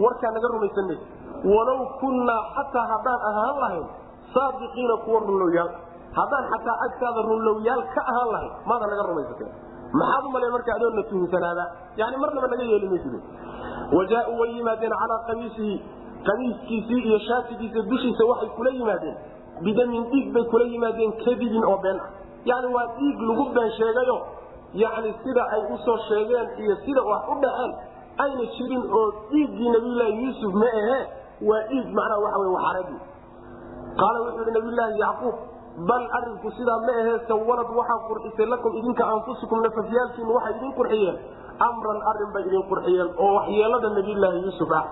[0.04, 1.06] warkaa naga rumaysan maysa
[1.44, 3.86] walow kunnaa xataa haddaan ahaan lahayn
[4.34, 5.70] saadiqiina kuwa runlowyaal
[6.18, 9.50] haddaan xataa agtaada runlowyaal ka ahaan lahayn maada naga rumaysatee
[10.00, 11.64] maxaad umale marka adoonna tuhumsanaaba
[11.96, 13.08] yani marnaba naga yeeli maysi
[13.96, 15.76] wajaauu way yimaadeen calaa qamiisihi.
[16.26, 19.16] Qamiiskiisii iyo shaatigiisa dushiisa waxay kula yimaadeen.
[19.64, 22.10] Bidamin dhiig bay kula yimaadeen kadibin oo been ah.
[22.44, 24.16] Yani waa dhiig lagu been sheegayo.
[24.82, 27.72] Yani sida ay u soo sheegeen iyo sida wax u dhaceen.
[28.24, 30.98] Ayna jirin oo dhiiggii nabiyulaahi yuusuf ma ahe
[31.50, 33.00] waa dhiig macnaha waxa w waxaradii
[34.00, 35.36] qaala wuxuu yihi nabiyulaahi yacquub
[35.88, 41.16] bal arinku sidaa ma ahe sawalad waxaa qurxisay lakum idinka anfusukum nafafyaalkiinu waxay idin qurxiyeen.
[41.68, 44.84] Amran arrin bay idin qurxiyeen oo waxyeelada nabiyulaahi yuusuf ah.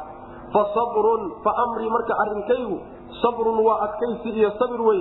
[0.55, 2.77] Fa sabrun fa amrii marka arrinkaygu
[3.23, 5.01] sabrun waa adkaysi iyo sabir wey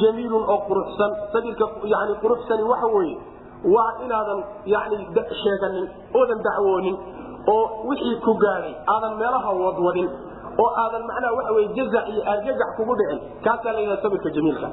[0.00, 1.10] jamiilun oo quruxsan.
[1.32, 1.64] Sabirka
[1.94, 3.16] yani quruxsani waxa weeye
[3.74, 4.40] waa inaadan
[4.74, 4.96] yani
[5.42, 5.86] sheeganin
[6.20, 6.96] oodan dacwoonin
[7.54, 10.08] oo wixii ku gaadhay aadan meelaha wadwadin
[10.62, 14.68] oo aadan macnaha waxa wey jazac iyo argagax kugu dhicin kaasaa la yidhaha sabirka jamiilka.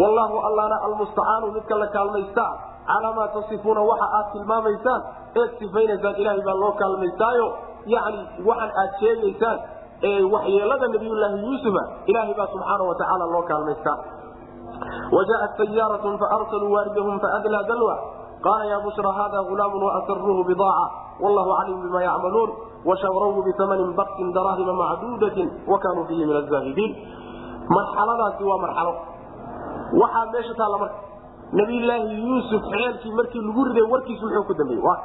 [0.00, 2.50] Wallaahu allana almustacaanu midka la kaalmaystaa
[2.90, 5.00] calaa maa tasifuuna waxa aad tilmaamaysaan
[5.40, 7.46] eed sifaynaysaan ilaahay baa loo kaalmaystaayo.
[7.94, 9.58] Yani waxaan aad sheegaysaan
[10.08, 13.98] ee waxyeelada nabiyulaahi yuusufa ilaahay baa subxaana watacaala loo kaalmaystaa.
[15.16, 17.96] Wajaءat sayaarat faarsaluu waaridahum faadlaa dalwa.
[18.46, 20.86] Qaala ya bushra hada gulaamu waasaruuhu bidaaca
[21.24, 22.50] wallahu caliim bima yacmaluun
[22.88, 26.92] washarawhu biamanin baksin daraahima macduudatin wakanuu fiihi min azaahidiin
[27.76, 28.92] marxaladaasi waa marxalo.
[30.00, 30.98] Waxaa meesha taalla marka
[31.52, 34.96] nabiyulaahi yuusuf ceelkii markii lagu riday warkiisu muxuu ku dambeeyey?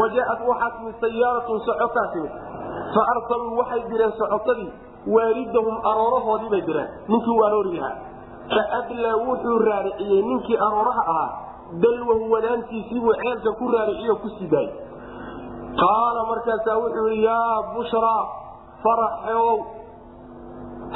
[0.00, 2.32] Wajaءat waxaa timid sayaaratun socotaa timid
[2.94, 4.70] faarsaluu waxay direen socotadii
[5.14, 6.88] waalidahum aroorahoodii bay direen.
[7.08, 7.96] Ninkii u aroori lahaa
[8.48, 11.30] faadlaa wuxuu raariciyey ninkii arooraha ahaa
[11.82, 14.72] dalwahu wadaantiisiibuu ceelka ku raariciyo ku sii daayey
[15.76, 18.22] qaala markaasaa wuxuu yidhi yaa bushraa
[18.84, 19.58] faraxow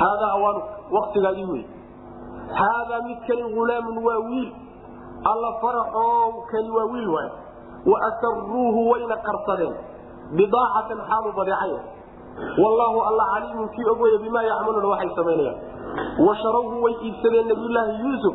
[0.00, 0.62] haadaa awaanu
[0.96, 1.64] waktigaagii wey
[2.60, 4.50] haadaa midkani hulaamun waa wiil.
[5.32, 7.30] Alla faraxow kani waa wiil waay.
[7.90, 9.74] Waasaruuhu wayna qarsadeen.
[10.36, 11.80] Bidaacatan xaalu badeecaya
[12.62, 15.58] wallaahu alla caliimun kii og weye bimaa yacmaluuna waxay samaynayaan
[16.26, 18.34] washarawhu way iibsadeen nabiyulaahi yuusuf.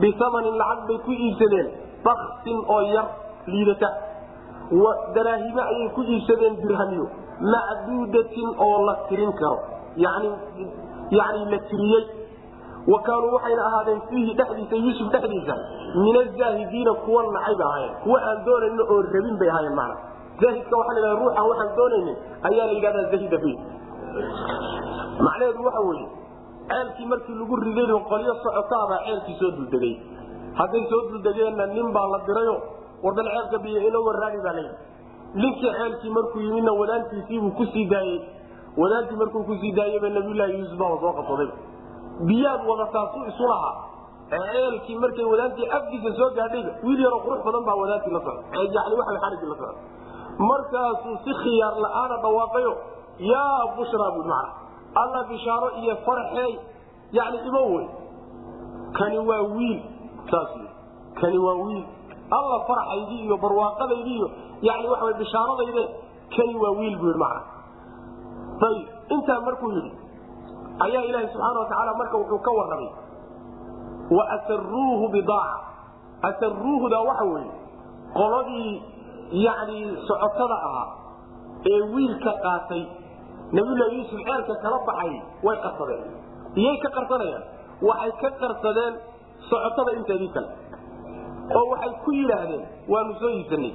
[0.00, 1.68] Biamanin lacag bay ku iibsadeen.
[2.04, 3.06] Baksin oo yar
[3.46, 3.88] liidata
[5.14, 7.06] daraahime ayay ku iibsadeen dirhamiyo.
[7.40, 9.58] Macduudatin oo la tirin karo.
[9.96, 10.30] Yani
[11.50, 12.04] la tiriyey.
[12.88, 15.54] Wa kaanuu waxayna ahaadeen fiihi dhexdiisa yuusuf dhexdiisa
[16.04, 17.94] min azaahidiina kuwa nacay bay ahaayeen.
[18.04, 19.94] Kuwa aan doonaynin oo rabin bay ahaayeen mana
[20.38, 22.16] aahidka waa la ruuxan waxaan doonaynin
[22.48, 23.52] ayaa la yidhahdaa zahida fi
[25.26, 26.06] macnaheedu waxa weye
[26.70, 29.94] ceelkii markii lagu riday qolyo socotaabaa ceelkii soo duldegay
[30.60, 32.56] hadday soo duldegeenna nin baa la dirayo
[33.04, 34.76] wardan ceelka biyo ino waraani baa layidhi
[35.42, 38.18] ninkii ceelkii markuu yimidna wadaantiisiibuu ku sii daayey.
[38.82, 41.48] Wadaantii markuu ku sii daayeyba nabiyulaahi yuusuf baa soo qabsaday.
[42.28, 43.74] Biyaad wadataasuu isu lahaa.
[44.30, 48.94] Ceelkii markay wadaantii afkiisa soo gaadhayba wiil yaroo qurux badan baa wadaantii la socda yani
[49.00, 49.74] waa xarigii la socda
[50.38, 52.72] markaasuu si khiyaar la'aana dhawaaqayo
[53.30, 54.52] yaa bushraa bui macna
[55.02, 56.52] alla bishaaro iyo farxeey
[57.12, 57.86] yani imo wey
[58.98, 59.80] kani waa wiil
[60.30, 60.52] saas
[61.20, 61.84] kani waa wiil
[62.36, 64.28] alla faraxaydii iyo barwaaqadaydii iyo
[64.68, 65.84] yani waxa bishaaradayde
[66.36, 67.42] kani waa wiil buu yidhi macna
[68.68, 68.86] ayib
[69.16, 69.92] intaa markuu yidhi
[70.86, 72.90] ayaa ilaahi subxaana watacaala marka wuxuu ka warramay
[74.16, 75.56] wa asaruuhu bidaaca.
[76.28, 77.52] Asaruuhuda waxa weeye
[78.18, 78.70] qoladii
[79.46, 79.78] yani
[80.08, 80.88] socotada ahaa
[81.72, 82.82] ee wiilka qaatay
[83.56, 85.12] nabiyullahi yuusuf ceelka kala baxay
[85.46, 86.02] way qarsadeen.
[86.60, 87.44] Iyay ka qarsanayaan
[87.88, 88.94] waxay ka qarsadeen
[89.50, 90.48] socotada inteedii kale
[91.56, 92.62] oo waxay ku yidhaahdeen
[92.92, 93.72] waanu soo iibsanay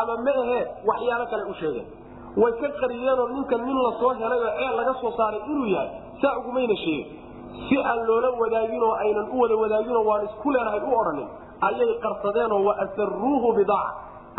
[0.00, 1.86] ama ma ahee waxyaalo kale u sheegeen
[2.42, 5.90] way ka qariyeenoo ninkan nin la soo helay oo ceel laga soo saaray inuu yahay
[6.22, 7.06] saa ugumayna sheegin
[7.68, 11.28] si aan loola wadaagin oo aynan u wada wadaaginoo waan isku leenahay u odhanin
[11.68, 13.90] ayay qarsadeenoo wa asaruuhu bidaaca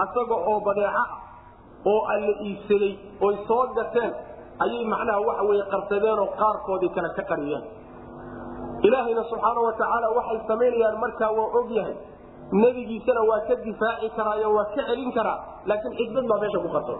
[0.03, 1.09] asaga oo badeeca ah
[1.91, 2.93] oo alla iibsaday
[3.27, 4.11] oy soo gateen
[4.65, 7.63] ayay macnaha waxa weye qarsadeenoo qaarkoodii kale ka qariyeen.
[8.87, 11.95] Ilaahayna subxaana wa tacaala waxay samaynayaan markaa waa og yahay
[12.51, 15.37] nebigiisana waa ka difaaci karaayo waa ka celin karaa
[15.69, 16.99] laakiin xikmad baa meesha ku qarsan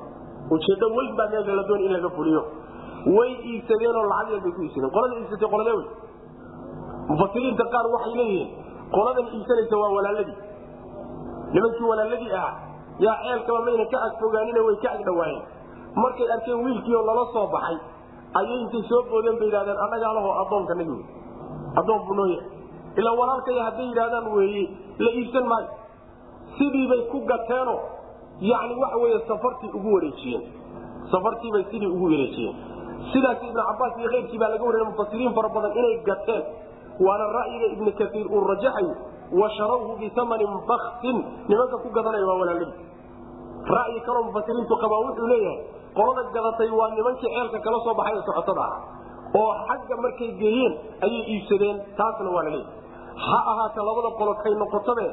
[0.55, 2.41] ujeeddo weyn baa meesha la doon in laga fuliyo.
[3.15, 4.91] Way iibsadeenoo lacag yar bay ku iibsadeen.
[4.95, 5.88] Qolada iibsatay qoladee wey
[7.09, 8.49] mufasiriinta qaar waxay leeyihiin
[8.95, 10.38] qoladan iibsanaysa waa walaaladii
[11.53, 12.53] nimankii walaaladii ahaa
[13.05, 15.43] yaa ceelkaba mayna ka agfogaanina way ka agdhawaayeen
[16.03, 17.77] markay arkeen wiilkii oo lala soo baxay
[18.39, 21.05] ayay intay soo boodeen bay yidhahdeen annagaa laho addoonka nagi wey
[21.81, 22.49] addoon buu noo yahay
[22.98, 24.64] ilaa walaalkaya hadday yidhahdaan weeye
[24.99, 25.70] la iibsan maayo.
[26.57, 27.76] Sidiibay ku gateeno
[28.41, 30.44] yani waxa weeye safartii ugu wareejiyeen.
[31.11, 32.56] Safartiibay sidii ugu wareejiyeen.
[33.11, 36.44] Sidaas ibnu cabaas iyo keyrkii baa laga wariyay mufasiriin fara badan inay gateen.
[36.99, 38.95] Waana ra'yiga ibnu kaiir uu rajaxayo
[39.32, 40.49] wa sharawhu biamanin
[41.48, 42.90] nimanka ku gadanaya waa walaaladii
[43.70, 45.60] ra'yi kaloo mufasiriintu qabaa wuxuu leeyahay
[45.94, 48.76] qolada gadatay waa nimankii ceelka kala soo baxay ee socotada ah.
[49.38, 50.74] Oo xagga markay geeyeen
[51.06, 52.78] ayay iibsadeen taasna waa la leeyahay
[53.27, 55.07] ha ahaata labada qolo kay noqotabe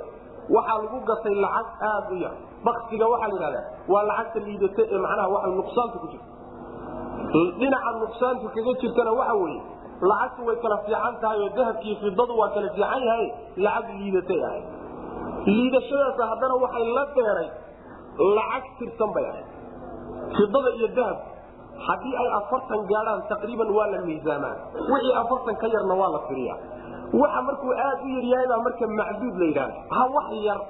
[0.56, 2.34] waxaa lagu gatay lacag aad u yar.
[2.66, 6.28] Baksiga waxaa la yidhahdaa waa lacagta liidata ee macnaha waa nuqsaanta ku jirta.
[7.60, 9.60] Dhinaca nuqsaantu kaga jirtana waxa weeye
[10.10, 13.26] lacagtu way kala fiican tahay oo dahabkii fidadu waa kala fiican yahay
[13.66, 14.66] lacag liidatay ahayd
[15.56, 17.48] liidashadaas haddana waxay la deeray
[18.38, 19.48] lacag tirsan bay ahayd
[20.38, 21.18] fidada iyo dahab
[21.88, 24.54] haddii ay afartan gaadhaan taqriiban waa la miisaamaa.
[24.92, 26.58] Wixii afartan ka yarna waa la firiyaa
[27.12, 30.60] waxa markuu aad u yaryahay baa marka macduud la yidhahda ha wax yar.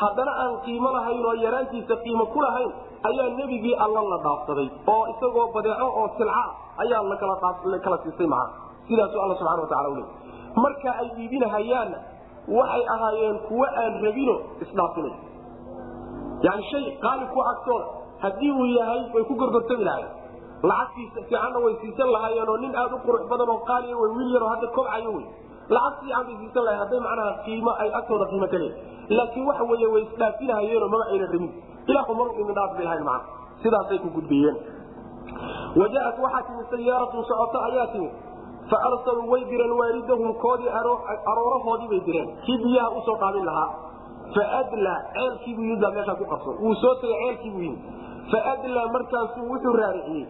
[0.00, 2.70] Haddana aan qiimo lahayn oo yaraantiisa qiimo ku lahayn
[3.10, 6.42] ayaa nebigii alla la dhaafsaday oo isagoo badeeco oo silca
[6.84, 7.02] ayaa
[7.72, 8.46] lakala siisay maa
[8.88, 10.04] sidaasu alla subana wataala ule
[10.64, 11.98] marka ay iibinahayaanna
[12.58, 14.34] waxay ahaayeen kuwo aan rabino
[14.64, 15.14] isdhaafinay
[16.46, 17.86] yani shay qaali ku agtooda
[18.24, 20.12] haddii uu yahay way ku gorgortami lahayen
[20.70, 24.30] lacagtiisa fiicanna way siisan lahaayeen oo nin aad u qurux badan oo qaaliya w wiil
[24.36, 25.26] yaroo hadda kobcayo wey
[25.74, 29.64] lacag fiican bay siisan lahayen hadday macnaha qiimo ay agtooda qiimo ka leeyihiin laakiin waxa
[29.70, 31.50] weeye way isdhaafinahayeenoo maba ayna rabin
[31.90, 33.26] ilaahu mar idin dhaaf bay lahayn macna
[33.62, 34.56] sidaasay ku gudbiyeen.
[35.80, 38.12] Wajaat waxaa timid sayaaratun socoto ayaa timid
[38.70, 40.70] fa arsaluu way direen waalidahum koodii
[41.30, 42.28] aroorahoodii bay direen.
[42.46, 43.68] Kii biyaha u soo qaadin lahaa.
[44.36, 47.82] Faadlaa ceelkiibuu yimid baa meeshaa ku qabsan wuu soo tegay ceelkiibuu yimid
[48.32, 50.24] faadlaa markaasuu wuxuu raariciyey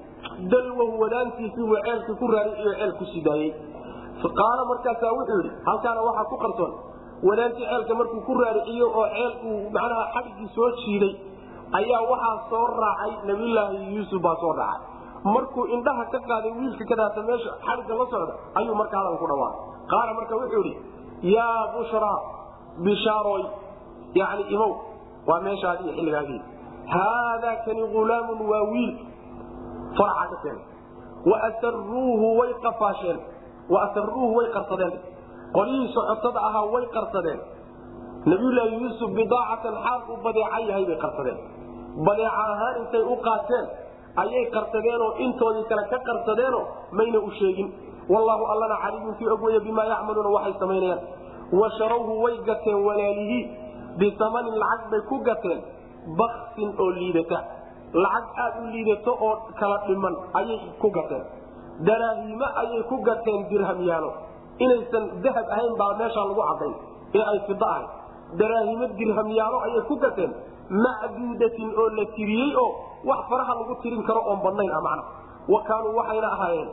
[0.52, 3.50] dalwahu wadaantiisii buu ceelkii ku raariciyo ceel ku sidaayey
[4.22, 6.72] qaala markaasaa wuxuu yidhi halkaana waxaa ku qarsoon
[7.28, 11.12] wadaantii ceelka markuu ku raariciyo oo ceel uu macnaha xadhigii soo jiiday
[11.80, 14.82] ayaa waxaa soo raacay nabiyulaahi yuusuf baa soo raacay.
[15.34, 19.60] Markuu indhaha ka qaaday wiilka kadaata meesha xadhigga la socda ayuu marka hadal ku dhawaaqay
[19.92, 22.18] qaala marka wuxuu yidhi yaa bushraa
[22.84, 23.42] bishaaroy
[24.20, 24.72] yani imow
[25.28, 26.40] waa meeshaadi iyo xilligaagii.
[26.94, 28.92] Haadaa kani hulaamun waa wiil
[29.98, 30.64] faraxa ka keenay.
[31.30, 33.18] Waasaruuhu way qafaasheen
[33.74, 34.94] waasaruuhu way qarsadeen.
[35.56, 37.40] Qolyihii socotada ahaa way qarsadeen.
[38.30, 41.38] Nabiyulaahi yuusuf bidaacatan xaal uu badeeca yahay bay qarsadeen.
[42.06, 43.66] Badeeca ahaan intay u qaateen
[44.22, 46.64] ayay qarsadeenoo intoodii kale ka qarsadeenoo
[46.98, 47.68] mayna u sheegin.
[48.12, 51.00] Wallaahu allana caliimun kii og weya bimaa yacmaluuna waxay samaynayaan.
[51.60, 53.42] Wa sharawhu way gateen walaalihii
[54.00, 55.60] bisamanin lacag bay ku gateen.
[56.20, 57.38] Baksin oo liidata.
[58.04, 61.24] Lacag aad u liidato oo kala dhiman ayay ku gateen
[61.84, 64.10] daraahiimo ayay ku gateen dirhamyaalo
[64.58, 66.74] inaysan dahab ahayn baa meeshaa lagu cadayn
[67.16, 67.88] ee ay fida ahayd.
[68.40, 70.32] Daraahimo dirhamyaalo ayay ku gateen.
[70.66, 72.70] Macduudatin oo la tiriyey oo
[73.04, 75.04] wax faraha lagu tirin karo oon badnayn a macna.
[75.46, 76.68] Wa kaanuu waxayna ahaayeen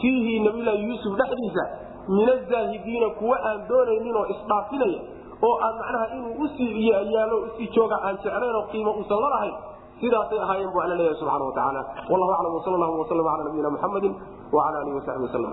[0.00, 1.64] fiihi nabiylahi yuusuf dhexdiisa
[2.08, 5.00] min azaahidiina kuwa aan doonaynin oo isdhaafinaya
[5.42, 9.18] oo aan macnaha inuu u sii yaalo u sii jooga aan jeclayn oo qiimo uusan
[9.18, 9.40] la
[10.00, 11.82] sidaasay ahaayeen bu alla leeyahay subxana wa tacaala.
[12.10, 14.10] Wallahu aclam wsal allahu waslam ala nabiyina muxamadi
[14.60, 15.52] alihi wasaxbi waslm